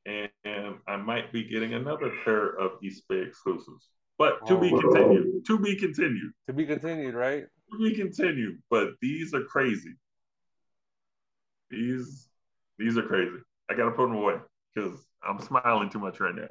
and, 0.06 0.28
and 0.44 0.76
I 0.86 0.96
might 0.96 1.32
be 1.32 1.44
getting 1.44 1.74
another 1.74 2.12
pair 2.24 2.48
of 2.58 2.72
Eastbay 2.82 3.26
exclusives. 3.26 3.88
But 4.18 4.46
to 4.46 4.60
be 4.60 4.70
Oh. 4.72 4.80
continued. 4.80 5.44
To 5.46 5.58
be 5.58 5.76
continued. 5.76 6.32
To 6.46 6.52
be 6.52 6.66
continued, 6.66 7.14
right? 7.14 7.46
To 7.72 7.78
be 7.78 7.94
continued. 7.94 8.62
But 8.70 8.90
these 9.00 9.34
are 9.34 9.44
crazy. 9.44 9.94
These 11.70 12.28
these 12.78 12.98
are 12.98 13.02
crazy. 13.06 13.38
I 13.70 13.74
gotta 13.74 13.90
put 13.92 14.08
them 14.08 14.16
away 14.16 14.36
because 14.74 15.06
I'm 15.26 15.40
smiling 15.40 15.90
too 15.90 15.98
much 15.98 16.20
right 16.20 16.34
now. 16.34 16.48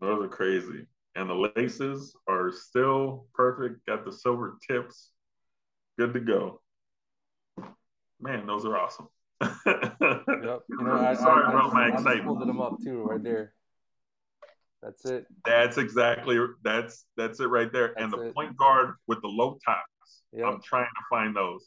Those 0.00 0.24
are 0.24 0.28
crazy. 0.28 0.86
And 1.16 1.30
the 1.30 1.52
laces 1.56 2.16
are 2.26 2.50
still 2.50 3.26
perfect. 3.34 3.86
Got 3.86 4.04
the 4.04 4.12
silver 4.12 4.58
tips. 4.68 5.10
Good 5.98 6.12
to 6.14 6.20
go. 6.20 6.60
Man, 8.24 8.46
those 8.46 8.64
are 8.64 8.76
awesome. 8.78 9.08
Yep. 9.42 9.52
You 10.68 10.82
know, 10.82 10.92
I, 10.98 11.14
Sorry 11.14 11.44
I, 11.44 11.50
about 11.50 11.74
my 11.74 11.84
I 11.86 11.90
just 11.90 12.00
excitement. 12.00 12.26
pulled 12.26 12.40
them 12.48 12.60
up 12.60 12.76
too, 12.82 13.02
right 13.02 13.22
there. 13.22 13.52
That's 14.82 15.04
it. 15.04 15.26
That's 15.44 15.76
exactly 15.78 16.38
that's 16.62 17.04
that's 17.16 17.40
it 17.40 17.46
right 17.46 17.70
there. 17.72 17.92
and 17.98 18.12
the 18.12 18.20
it. 18.28 18.34
point 18.34 18.56
guard 18.56 18.94
with 19.06 19.20
the 19.22 19.28
low 19.28 19.58
tops. 19.64 20.22
Yep. 20.32 20.46
I'm 20.46 20.62
trying 20.62 20.84
to 20.86 21.02
find 21.10 21.36
those. 21.36 21.66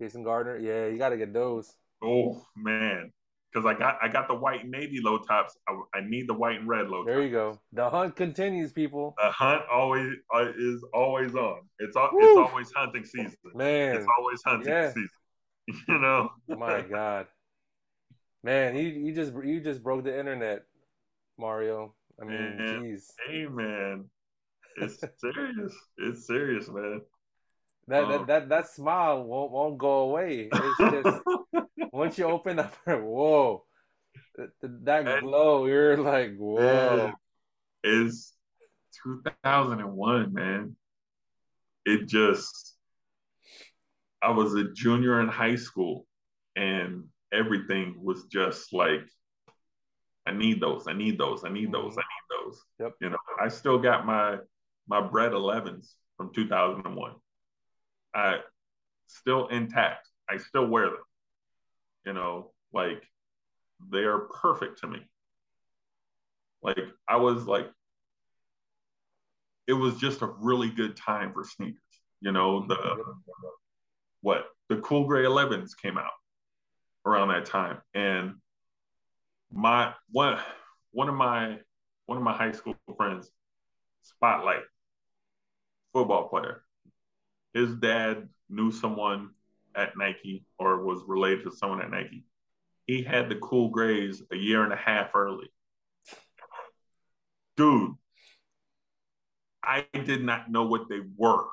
Jason 0.00 0.22
Gardner. 0.22 0.56
Yeah, 0.58 0.86
you 0.86 0.96
got 0.98 1.10
to 1.10 1.16
get 1.18 1.32
those. 1.34 1.72
Oh 2.02 2.42
man, 2.56 3.10
because 3.52 3.66
I 3.66 3.74
got 3.74 3.98
I 4.02 4.08
got 4.08 4.28
the 4.28 4.34
white 4.34 4.62
and 4.62 4.70
navy 4.70 5.00
low 5.02 5.18
tops. 5.18 5.56
I, 5.68 5.98
I 5.98 6.00
need 6.06 6.28
the 6.28 6.34
white 6.34 6.60
and 6.60 6.68
red 6.68 6.88
low 6.88 7.04
There 7.04 7.16
tops. 7.16 7.24
you 7.26 7.30
go. 7.32 7.58
The 7.72 7.90
hunt 7.90 8.16
continues, 8.16 8.72
people. 8.72 9.14
The 9.22 9.30
hunt 9.30 9.62
always 9.72 10.12
uh, 10.34 10.52
is 10.56 10.84
always 10.94 11.34
on. 11.34 11.60
It's 11.80 11.96
it's 11.96 12.38
always 12.38 12.70
hunting 12.76 13.04
season. 13.04 13.34
Man, 13.54 13.96
It's 13.96 14.06
always 14.18 14.40
hunting 14.46 14.68
Yeah. 14.72 14.88
season. 14.90 15.08
You 15.88 15.98
know. 15.98 16.30
my 16.48 16.80
God. 16.82 17.26
Man, 18.42 18.74
you 18.76 18.88
you 18.88 19.14
just 19.14 19.32
you 19.44 19.60
just 19.60 19.82
broke 19.82 20.04
the 20.04 20.18
internet, 20.18 20.62
Marrio. 21.38 21.92
I 22.20 22.24
mean, 22.24 22.56
jeez. 22.58 23.04
Hey 23.28 23.46
man, 23.46 24.06
it's 24.76 24.98
serious. 25.20 25.74
It's 25.98 26.26
serious, 26.26 26.68
man. 26.68 27.02
That, 27.88 28.04
Oh. 28.04 28.08
that 28.08 28.20
um, 28.20 28.26
that 28.26 28.48
that 28.48 28.68
smile 28.70 29.24
won't 29.24 29.50
won't 29.52 29.78
go 29.78 30.00
away. 30.08 30.48
It's 30.52 30.78
just 30.78 31.20
once 31.92 32.16
you 32.18 32.24
open 32.26 32.58
up, 32.58 32.74
whoa, 32.86 33.64
Th- 34.36 34.48
th- 34.60 34.72
that 34.84 35.06
And- 35.06 35.22
glow. 35.22 35.66
You're 35.66 35.96
like, 35.98 36.36
whoa. 36.36 37.12
It's 37.84 38.34
2001, 39.04 40.32
man. 40.32 40.76
It 41.84 42.06
just, 42.06 42.76
I 44.22 44.30
was 44.30 44.54
a 44.54 44.72
junior 44.72 45.20
in 45.20 45.28
high 45.28 45.56
school 45.56 46.06
and 46.56 47.04
everything 47.32 47.96
was 48.02 48.24
just 48.24 48.72
like, 48.72 49.02
I 50.26 50.32
need 50.32 50.60
those, 50.60 50.86
I 50.86 50.92
need 50.92 51.18
those, 51.18 51.44
I 51.44 51.50
need 51.50 51.72
those, 51.72 51.92
mm-hmm. 51.92 52.00
I 52.00 52.02
need 52.02 52.44
those. 52.44 52.62
Yep. 52.80 52.94
You 53.00 53.10
know, 53.10 53.18
I 53.40 53.48
still 53.48 53.78
got 53.78 54.06
my 54.06 54.38
my 54.88 55.00
bread 55.00 55.32
11s 55.32 55.92
from 56.16 56.32
2001. 56.34 57.12
I 58.14 58.38
still 59.06 59.48
intact. 59.48 60.08
I 60.28 60.38
still 60.38 60.66
wear 60.66 60.86
them. 60.86 60.96
You 62.06 62.12
know, 62.14 62.52
like 62.72 63.02
they 63.90 64.00
are 64.00 64.18
perfect 64.18 64.80
to 64.80 64.88
me. 64.88 65.00
Like 66.62 66.78
I 67.08 67.16
was 67.16 67.44
like, 67.46 67.70
it 69.66 69.74
was 69.74 69.96
just 69.98 70.22
a 70.22 70.26
really 70.26 70.70
good 70.70 70.96
time 70.96 71.32
for 71.32 71.44
sneakers. 71.44 71.80
You 72.20 72.32
know, 72.32 72.66
the 72.66 73.04
what 74.20 74.46
the 74.68 74.76
cool 74.76 75.04
gray 75.04 75.24
11s 75.24 75.70
came 75.80 75.98
out 75.98 76.12
around 77.04 77.28
that 77.28 77.46
time, 77.46 77.78
and 77.94 78.34
my 79.50 79.94
one 80.10 80.38
one 80.92 81.08
of 81.08 81.14
my 81.14 81.58
one 82.06 82.18
of 82.18 82.24
my 82.24 82.32
high 82.32 82.52
school 82.52 82.74
friends, 82.96 83.30
Spotlight, 84.02 84.62
football 85.92 86.28
player. 86.28 86.62
His 87.54 87.74
dad 87.74 88.28
knew 88.48 88.70
someone 88.70 89.30
at 89.74 89.96
Nike 89.96 90.44
or 90.58 90.84
was 90.84 91.02
related 91.06 91.44
to 91.44 91.52
someone 91.52 91.82
at 91.82 91.90
Nike. 91.90 92.24
He 92.86 93.02
had 93.02 93.28
the 93.28 93.36
cool 93.36 93.68
grays 93.68 94.22
a 94.32 94.36
year 94.36 94.64
and 94.64 94.72
a 94.72 94.76
half 94.76 95.14
early. 95.14 95.50
Dude, 97.56 97.92
I 99.62 99.86
did 99.92 100.24
not 100.24 100.50
know 100.50 100.64
what 100.64 100.88
they 100.88 101.00
were 101.16 101.46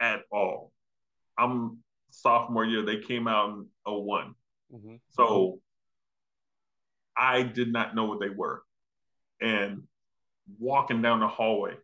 at 0.00 0.22
all. 0.32 0.72
I'm 1.38 1.78
sophomore 2.10 2.64
year, 2.64 2.82
they 2.82 3.00
came 3.00 3.26
out 3.28 3.50
in 3.50 3.66
01. 3.86 4.34
hmm 4.70 4.96
So 5.12 5.60
I 7.16 7.42
did 7.42 7.72
not 7.72 7.94
know 7.94 8.04
what 8.04 8.20
they 8.20 8.28
were. 8.28 8.62
And 9.40 9.82
walking 10.58 11.02
down 11.02 11.20
the 11.20 11.28
hallway, 11.28 11.74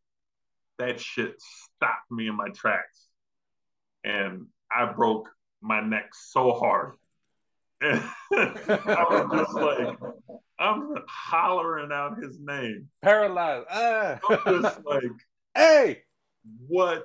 that 0.79 1.01
shit 1.01 1.35
stopped 1.41 2.11
me 2.11 2.29
in 2.29 2.37
my 2.37 2.49
tracks. 2.51 3.07
And 4.05 4.47
I 4.73 4.87
broke 4.87 5.29
my 5.61 5.81
neck 5.81 6.11
so 6.15 6.53
hard. 6.53 6.95
And 7.83 8.03
I 8.31 9.07
was 9.09 9.41
just 9.41 9.55
like, 9.55 9.99
I'm 10.59 10.95
hollering 11.09 11.91
out 11.91 12.23
his 12.23 12.39
name. 12.39 12.89
Paralyzed. 13.03 13.67
Ah. 13.71 14.19
I'm 14.29 14.63
just 14.63 14.85
like, 14.85 15.03
hey. 15.55 16.03
what 16.69 17.05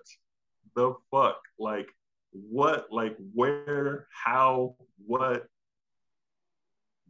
the 0.76 0.94
fuck? 1.10 1.40
Like, 1.58 1.88
what, 2.49 2.88
like, 2.91 3.16
where, 3.34 4.07
how, 4.12 4.76
what? 5.06 5.48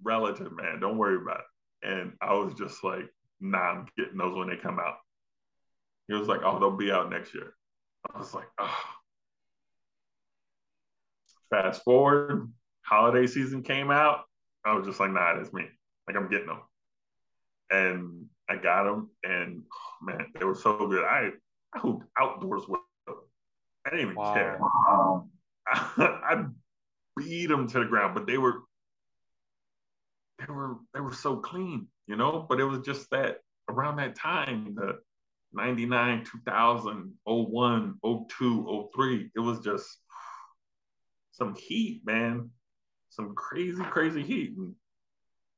Relative, 0.03 0.52
man. 0.52 0.80
Don't 0.80 0.97
worry 0.97 1.15
about 1.15 1.39
it. 1.39 1.88
And 1.88 2.14
I 2.22 2.34
was 2.34 2.53
just 2.53 2.84
like, 2.84 3.06
nah, 3.39 3.57
I'm 3.57 3.88
getting 3.97 4.18
those 4.18 4.35
when 4.35 4.49
they 4.49 4.57
come 4.57 4.80
out. 4.80 4.95
He 6.07 6.14
was 6.14 6.27
like, 6.27 6.41
oh, 6.43 6.60
they'll 6.60 6.77
be 6.77 6.91
out 6.91 7.10
next 7.10 7.34
year. 7.34 7.53
I 8.14 8.19
was 8.19 8.34
like, 8.34 8.47
oh. 8.60 8.84
Fast 11.49 11.84
forward, 11.84 12.52
holiday 12.84 13.27
season 13.27 13.64
came 13.64 13.91
out. 13.91 14.26
I 14.64 14.73
was 14.73 14.85
just 14.85 14.99
like, 14.99 15.11
nah, 15.11 15.35
that's 15.35 15.53
me. 15.53 15.65
Like, 16.07 16.18
I'm 16.18 16.30
getting 16.30 16.47
them. 16.47 16.61
And 17.72 18.26
I 18.47 18.57
got 18.57 18.84
them, 18.84 19.10
and 19.23 19.64
oh, 19.73 20.06
man, 20.06 20.27
they 20.38 20.45
were 20.45 20.56
so 20.56 20.88
good. 20.88 21.03
I, 21.03 21.31
I 21.73 21.80
hooped 21.80 22.06
outdoors 22.19 22.68
with. 22.68 22.80
I 23.86 23.90
didn't 23.90 24.06
even 24.06 24.16
Wow. 24.18 24.34
care. 24.34 24.60
I 25.98 26.45
beat 27.18 27.48
them 27.48 27.68
to 27.68 27.80
the 27.80 27.86
ground, 27.86 28.16
but 28.16 28.28
they 28.28 28.38
were 28.38 28.62
they 30.40 30.52
were 30.52 30.76
they 30.94 30.99
were 30.99 31.14
so 31.14 31.38
clean, 31.38 31.88
you 32.07 32.16
know. 32.16 32.45
But 32.48 32.60
it 32.60 32.66
was 32.66 32.80
just 32.82 33.10
that 33.12 33.40
around 33.70 33.98
that 33.98 34.16
time, 34.16 34.76
the 34.76 34.99
99, 35.53 36.26
2000, 36.26 37.14
01, 37.24 37.95
02, 38.03 38.90
03, 38.94 39.32
it 39.36 39.40
was 39.40 39.60
just 39.62 39.88
some 41.32 41.56
heat, 41.56 42.02
man, 42.06 42.49
some 43.10 43.34
crazy, 43.36 43.84
crazy 43.84 44.24
heat. 44.24 44.56
And 44.57 44.76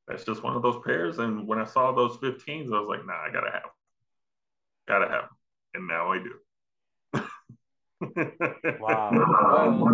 that's 0.08 0.24
just 0.24 0.44
one 0.44 0.56
of 0.56 0.62
those 0.62 0.82
pairs. 0.86 1.20
And 1.20 1.48
when 1.48 1.60
I 1.60 1.66
saw 1.66 1.92
those 1.92 2.18
15s, 2.18 2.74
I 2.74 2.80
was 2.80 2.88
like, 2.90 3.06
nah, 3.06 3.14
I 3.14 3.32
gotta 3.32 3.52
have, 3.52 3.64
them. 3.64 3.72
gotta 4.88 5.10
have, 5.10 5.24
them. 5.24 5.30
and 5.76 5.88
now 5.88 6.12
I 6.12 6.20
do. 6.20 6.34
Wow. 8.78 9.30
Well, 9.48 9.94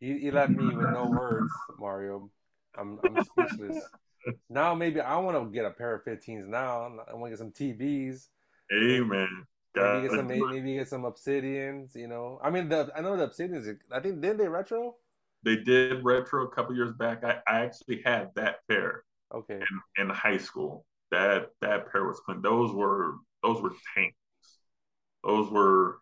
you, 0.00 0.14
you 0.14 0.32
left 0.32 0.56
me 0.56 0.74
with 0.74 0.90
no 0.90 1.08
words, 1.08 1.68
Marrio. 1.80 2.30
I'm, 2.76 3.00
I'm 3.04 3.20
speechless. 3.20 3.90
Now 4.50 4.74
maybe 4.74 5.00
I 5.00 5.18
want 5.18 5.38
to 5.42 5.50
get 5.54 5.64
a 5.66 5.70
pair 5.70 5.94
of 5.94 6.04
15s 6.04 6.46
now. 6.48 6.84
I 7.08 7.14
want 7.14 7.26
to 7.26 7.30
get 7.30 7.38
some 7.38 7.52
TBs. 7.52 8.28
Hey, 8.70 9.00
man. 9.00 9.46
Maybe 9.78 10.00
get 10.02 10.12
some 10.12 10.26
Gotta 10.26 10.32
do 10.32 10.48
it. 10.48 10.50
maybe 10.50 10.74
get 10.74 10.88
some 10.88 11.02
obsidians. 11.02 11.94
You 11.96 12.06
know, 12.06 12.38
I 12.42 12.50
mean, 12.50 12.68
the 12.68 12.92
I 12.94 13.00
know 13.00 13.16
the 13.16 13.28
obsidians. 13.28 13.78
I 13.90 14.00
think 14.00 14.20
did 14.20 14.38
they 14.38 14.48
retro? 14.48 14.96
They 15.42 15.56
did 15.56 16.04
retro 16.04 16.46
a 16.46 16.50
couple 16.50 16.74
years 16.74 16.92
back. 16.92 17.24
I, 17.24 17.40
I 17.46 17.60
actually 17.64 18.02
had 18.04 18.34
that 18.36 18.66
pair 18.68 19.04
Okay. 19.32 19.68
in, 19.96 20.04
in 20.04 20.10
high 20.10 20.38
school. 20.38 20.86
That 21.10 21.50
that 21.60 21.90
pair 21.92 22.06
was 22.06 22.20
clean. 22.20 22.42
Those 22.42 22.72
were 22.72 23.16
those 23.42 23.60
were 23.62 23.72
tanks. 23.94 24.16
Those 25.24 25.50
were 25.50 26.00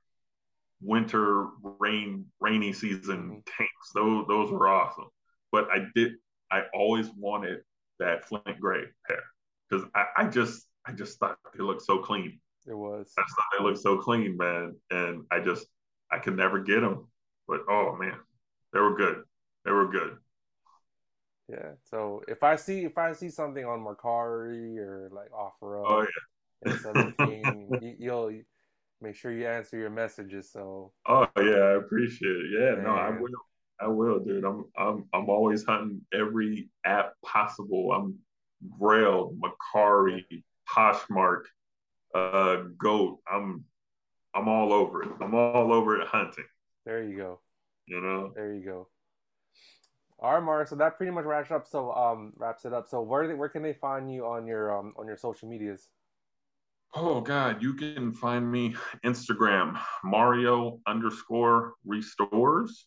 winter 0.81 1.47
rain 1.63 2.27
rainy 2.41 2.73
season 2.73 3.19
mm-hmm. 3.19 3.39
tanks. 3.57 3.91
Those 3.95 4.27
those 4.29 4.51
were 4.51 4.69
awesome. 4.69 5.09
But 5.51 5.69
I 5.73 5.87
did 5.95 6.13
I 6.51 6.63
always 6.75 7.11
wanted 7.17 7.61
that 7.99 8.25
Flint 8.25 8.61
Grey 8.61 8.85
pair 9.07 9.23
because 9.69 9.87
I, 9.95 10.05
I 10.17 10.25
just 10.27 10.67
I 10.87 10.93
just 10.93 11.19
thought 11.19 11.39
they 11.57 11.63
looked 11.63 11.83
so 11.83 11.99
clean. 11.99 12.41
It 12.67 12.77
was. 12.77 13.13
I 13.19 13.23
thought 13.23 13.59
they 13.59 13.65
looked 13.65 13.79
so 13.79 13.99
clean, 13.99 14.37
man. 14.37 14.77
And 14.91 15.25
I 15.31 15.41
just 15.41 15.67
I 16.11 16.19
could 16.19 16.37
never 16.37 16.61
get 16.61 16.81
them. 16.81 17.09
But 17.47 17.61
oh 17.69 17.97
man, 17.99 18.17
they 18.73 18.81
were 18.81 18.97
good. 18.97 19.23
They 19.65 19.71
were 19.71 19.89
good. 19.89 20.17
Yeah. 21.49 21.73
So 21.91 22.23
if 22.29 22.43
I 22.43 22.57
see 22.57 22.85
if 22.85 22.99
I 22.99 23.13
see 23.13 23.31
something 23.31 23.65
on 23.65 23.81
Mercari 23.81 24.77
or 24.79 25.11
like 25.13 25.31
OfferUp 25.31 25.85
Oh 25.87 26.07
in 26.67 26.79
17, 26.79 27.69
you, 27.83 27.95
you'll 27.99 28.41
make 29.01 29.17
sure 29.17 29.33
you 29.33 29.47
answer 29.47 29.79
your 29.79 29.91
messages. 29.91 30.51
So 30.51 30.93
Oh 31.07 31.27
yeah, 31.39 31.43
I 31.43 31.77
appreciate 31.77 32.31
it. 32.31 32.47
Yeah, 32.59 32.83
no, 32.83 32.91
I 32.91 33.11
will. 33.11 33.29
I 33.81 33.87
will, 33.87 34.19
dude. 34.19 34.45
I'm 34.45 34.65
I'm 34.77 35.05
I'm 35.13 35.29
always 35.29 35.65
hunting 35.65 36.01
every 36.13 36.69
app 36.85 37.13
possible. 37.25 37.93
I'm 37.93 38.19
Grail, 38.79 39.35
Mercari, 39.39 40.25
Poshmark, 40.69 41.43
uh, 42.15 42.63
Goat. 42.77 43.21
I'm 43.31 43.65
I'm 44.35 44.49
all 44.49 44.73
over 44.73 45.03
it. 45.03 45.11
I'm 45.21 45.35
all 45.35 45.73
over 45.73 46.01
it 46.01 46.07
hunting. 46.09 46.45
there 46.85 47.05
you 47.05 47.17
go. 47.17 47.41
You 47.87 48.01
know. 48.01 48.33
There 48.35 48.53
you 48.53 48.65
go. 48.65 48.89
All 50.21 50.35
right, 50.35 50.43
Marrio. 50.43 50.69
So 50.69 50.75
that 50.77 50.97
pretty 50.97 51.13
much 51.13 51.25
wraps 51.25 51.51
up. 51.53 51.67
So 51.69 51.93
um 51.93 52.33
wraps 52.37 52.65
it 52.65 52.73
up. 52.73 52.89
So 52.89 53.01
where 53.01 53.35
where 53.37 53.49
can 53.49 53.63
they 53.63 53.73
find 53.73 54.13
you 54.13 54.27
on 54.27 54.47
your 54.47 54.77
um 54.77 54.93
on 54.99 55.07
your 55.07 55.17
social 55.17 55.49
medias? 55.49 55.89
Oh 56.95 57.21
God, 57.21 57.63
you 57.63 57.75
can 57.75 58.13
find 58.13 58.51
me 58.51 58.75
Instagram 59.05 59.79
Marrio 60.05 60.81
underscore 60.87 61.75
restores, 61.85 62.87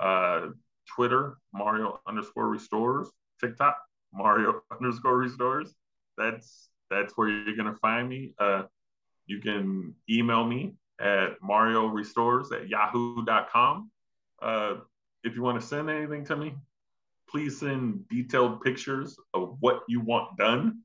uh, 0.00 0.48
Twitter 0.88 1.38
Marrio 1.54 1.98
underscore 2.06 2.48
restores, 2.48 3.10
TikTok 3.40 3.78
Marrio 4.18 4.60
underscore 4.72 5.16
restores. 5.16 5.72
That's 6.16 6.68
that's 6.90 7.12
where 7.16 7.28
you're 7.28 7.56
gonna 7.56 7.76
find 7.76 8.08
me. 8.08 8.34
Uh, 8.38 8.64
you 9.26 9.40
can 9.40 9.94
email 10.10 10.44
me 10.44 10.74
at 11.00 11.40
Marrio 11.40 11.92
restores 11.92 12.50
at 12.50 12.68
yahoo.com. 12.68 13.90
Uh, 14.42 14.74
if 15.22 15.36
you 15.36 15.42
want 15.42 15.60
to 15.60 15.66
send 15.66 15.88
anything 15.88 16.24
to 16.24 16.34
me, 16.34 16.54
please 17.30 17.60
send 17.60 18.08
detailed 18.08 18.62
pictures 18.62 19.16
of 19.32 19.56
what 19.60 19.82
you 19.86 20.00
want 20.00 20.36
done 20.36 20.80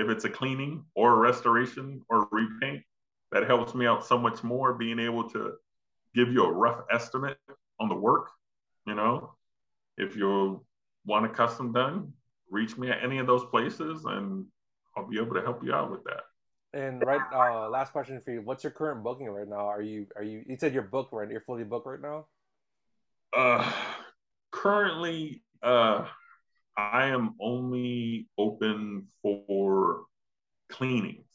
if 0.00 0.08
it's 0.08 0.24
a 0.24 0.30
cleaning 0.30 0.84
or 0.94 1.12
a 1.12 1.16
restoration 1.16 2.02
or 2.08 2.22
a 2.22 2.28
repaint, 2.32 2.82
that 3.32 3.46
helps 3.46 3.74
me 3.74 3.86
out 3.86 4.04
so 4.04 4.18
much 4.18 4.42
more 4.42 4.74
being 4.74 4.98
able 4.98 5.28
to 5.30 5.52
give 6.14 6.32
you 6.32 6.44
a 6.44 6.52
rough 6.52 6.80
estimate 6.90 7.38
on 7.78 7.88
the 7.88 7.94
work. 7.94 8.30
You 8.86 8.94
know, 8.94 9.34
if 9.96 10.16
you 10.16 10.64
want 11.06 11.26
a 11.26 11.28
custom 11.28 11.72
done, 11.72 12.12
reach 12.50 12.76
me 12.76 12.90
at 12.90 13.04
any 13.04 13.18
of 13.18 13.26
those 13.26 13.44
places 13.44 14.04
and 14.04 14.46
I'll 14.96 15.08
be 15.08 15.18
able 15.18 15.34
to 15.34 15.42
help 15.42 15.62
you 15.62 15.72
out 15.72 15.90
with 15.90 16.02
that. 16.04 16.22
And 16.72 17.02
right, 17.04 17.20
uh, 17.32 17.68
last 17.68 17.92
question 17.92 18.20
for 18.20 18.32
you. 18.32 18.42
What's 18.42 18.64
your 18.64 18.70
current 18.70 19.02
booking 19.02 19.28
right 19.28 19.48
now? 19.48 19.66
Are 19.66 19.82
you 19.82 20.06
are 20.16 20.22
you? 20.22 20.44
You 20.46 20.56
said 20.58 20.72
you're 20.72 20.84
booked 20.84 21.12
right. 21.12 21.28
You're 21.28 21.40
fully 21.40 21.64
booked 21.64 21.86
right 21.86 22.00
now. 22.00 22.26
Uh, 23.36 23.72
currently, 24.52 25.42
uh, 25.62 26.06
I 26.76 27.06
am 27.06 27.34
only 27.40 28.28
open 28.38 29.06
for 29.22 30.04
cleanings. 30.70 31.26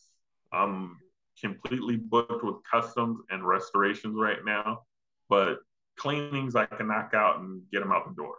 I'm 0.51 0.97
completely 1.39 1.97
booked 1.97 2.43
with 2.43 2.55
customs 2.69 3.19
and 3.29 3.45
restorations 3.45 4.15
right 4.17 4.43
now, 4.45 4.83
but 5.29 5.59
cleanings 5.97 6.55
I 6.55 6.65
can 6.65 6.87
knock 6.87 7.13
out 7.13 7.39
and 7.39 7.61
get 7.71 7.79
them 7.81 7.91
out 7.91 8.07
the 8.07 8.15
door. 8.15 8.35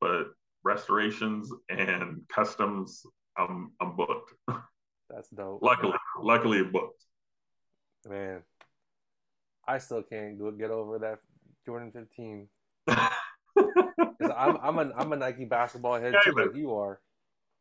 But 0.00 0.28
restorations 0.64 1.52
and 1.68 2.22
customs, 2.28 3.04
I'm 3.36 3.72
I'm 3.80 3.96
booked. 3.96 4.34
That's 5.10 5.28
dope. 5.28 5.62
luckily, 5.62 5.94
luckily 6.20 6.62
booked. 6.62 7.04
man. 8.08 8.42
I 9.66 9.78
still 9.78 10.02
can't 10.02 10.38
get 10.58 10.70
over 10.70 10.98
that 10.98 11.20
Jordan 11.64 11.92
15. 11.92 12.48
I'm 13.56 14.56
I'm 14.62 14.78
a 14.78 14.92
I'm 14.96 15.12
a 15.12 15.16
Nike 15.16 15.44
basketball 15.44 16.00
head 16.00 16.14
Hey, 16.14 16.30
too, 16.30 16.36
like 16.36 16.54
you 16.56 16.74
are, 16.74 17.00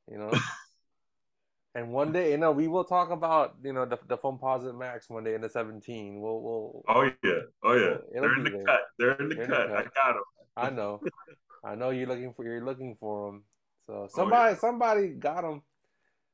you 0.09 0.17
know. 0.17 0.31
and 1.75 1.91
one 1.91 2.11
day, 2.11 2.31
you 2.31 2.37
know, 2.37 2.51
we 2.51 2.67
will 2.67 2.83
talk 2.83 3.11
about 3.11 3.55
you 3.63 3.73
know 3.73 3.85
the 3.85 3.97
the 4.07 4.17
Foamposite 4.17 4.77
Max 4.77 5.09
one 5.09 5.23
day 5.23 5.33
in 5.35 5.41
the 5.41 5.49
17. 5.49 6.19
We'll 6.21 6.41
we'll. 6.41 6.83
Oh 6.87 7.03
yeah, 7.23 7.31
oh 7.63 7.73
yeah. 7.73 7.97
It'll 8.15 8.21
They're 8.21 8.37
in 8.37 8.43
the 8.43 8.49
there. 8.51 8.63
cut. 8.65 8.81
They're 8.99 9.11
in 9.13 9.29
the 9.29 9.35
They're 9.35 9.43
in 9.45 9.49
the 9.49 9.55
cut. 9.55 9.69
I 9.71 9.83
got 9.83 10.13
them. 10.13 10.23
I 10.57 10.69
know, 10.69 11.01
I 11.65 11.75
know 11.75 11.89
you're 11.91 12.07
looking 12.07 12.33
for 12.33 12.45
you're 12.45 12.63
looking 12.63 12.95
for 12.99 13.27
them. 13.31 13.43
So 13.87 13.93
Oh, 14.03 14.07
somebody 14.09 14.55
somebody 14.57 15.07
got 15.09 15.41
them. 15.41 15.61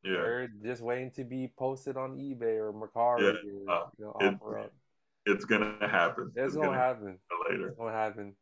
Yeah. 0.04 0.14
They're 0.22 0.48
just 0.64 0.82
waiting 0.82 1.12
to 1.16 1.24
be 1.24 1.52
posted 1.58 1.98
on 1.98 2.18
eBay 2.18 2.58
or 2.58 2.72
Mercari 2.74 3.22
Yeah. 3.22 3.28
or 3.30 3.92
you 3.98 4.06
know 4.06 4.16
it- 4.22 4.40
OfferUp. 4.40 4.70
It's 5.30 5.44
gonna 5.44 5.76
happen. 5.90 6.32
It's 6.36 6.56
gonna 6.56 6.72
happen. 6.74 7.20
happen 7.20 7.20
later. 7.52 7.68
It's 7.70 7.78
gonna 7.78 7.92
happen. 7.92 8.36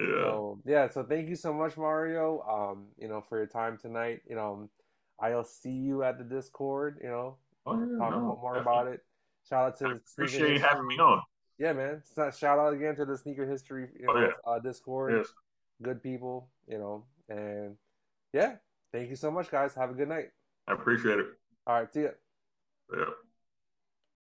Yeah. 0.00 0.22
So 0.22 0.60
yeah, 0.64 0.88
so 0.88 1.02
thank 1.04 1.28
you 1.28 1.36
so 1.36 1.52
much, 1.52 1.74
Marrio. 1.76 2.40
Um, 2.48 2.86
you 2.98 3.08
know, 3.08 3.20
for 3.28 3.36
your 3.38 3.46
time 3.46 3.76
tonight. 3.76 4.20
You 4.28 4.36
know, 4.36 4.68
I'll 5.20 5.44
see 5.44 5.70
you 5.70 6.02
at 6.02 6.18
the 6.18 6.24
Discord. 6.24 6.98
You 7.02 7.08
know, 7.10 7.36
Oh, 7.66 7.72
yeah, 7.78 7.98
talk 7.98 8.10
no, 8.12 8.38
more 8.40 8.54
definitely. 8.54 8.60
about 8.60 8.86
it. 8.88 9.00
Shout 9.48 9.66
out 9.66 9.78
to 9.78 9.84
I 9.86 9.88
the 9.90 9.94
appreciate 9.96 10.54
you 10.54 10.60
having 10.60 10.86
me 10.86 10.98
on. 10.98 11.20
Yeah, 11.58 11.74
man. 11.74 12.02
Shout 12.16 12.58
out 12.58 12.72
again 12.72 12.96
to 12.96 13.04
the 13.04 13.18
Sneaker 13.18 13.46
History. 13.46 13.88
You 13.98 14.06
know, 14.06 14.12
Oh, 14.16 14.20
yeah. 14.20 14.28
uh, 14.46 14.58
Discord. 14.60 15.14
Yes. 15.18 15.28
Good 15.82 16.02
people. 16.02 16.48
You 16.66 16.78
know, 16.78 17.04
and 17.28 17.76
yeah, 18.32 18.56
thank 18.92 19.10
you 19.10 19.16
so 19.16 19.30
much, 19.30 19.50
guys. 19.50 19.74
Have 19.74 19.90
a 19.90 19.94
good 19.94 20.08
night. 20.08 20.30
I 20.68 20.72
appreciate 20.72 21.18
it. 21.18 21.26
All 21.66 21.74
right, 21.74 21.92
see 21.92 22.02
ya. 22.02 22.08
Yeah. 22.96 23.04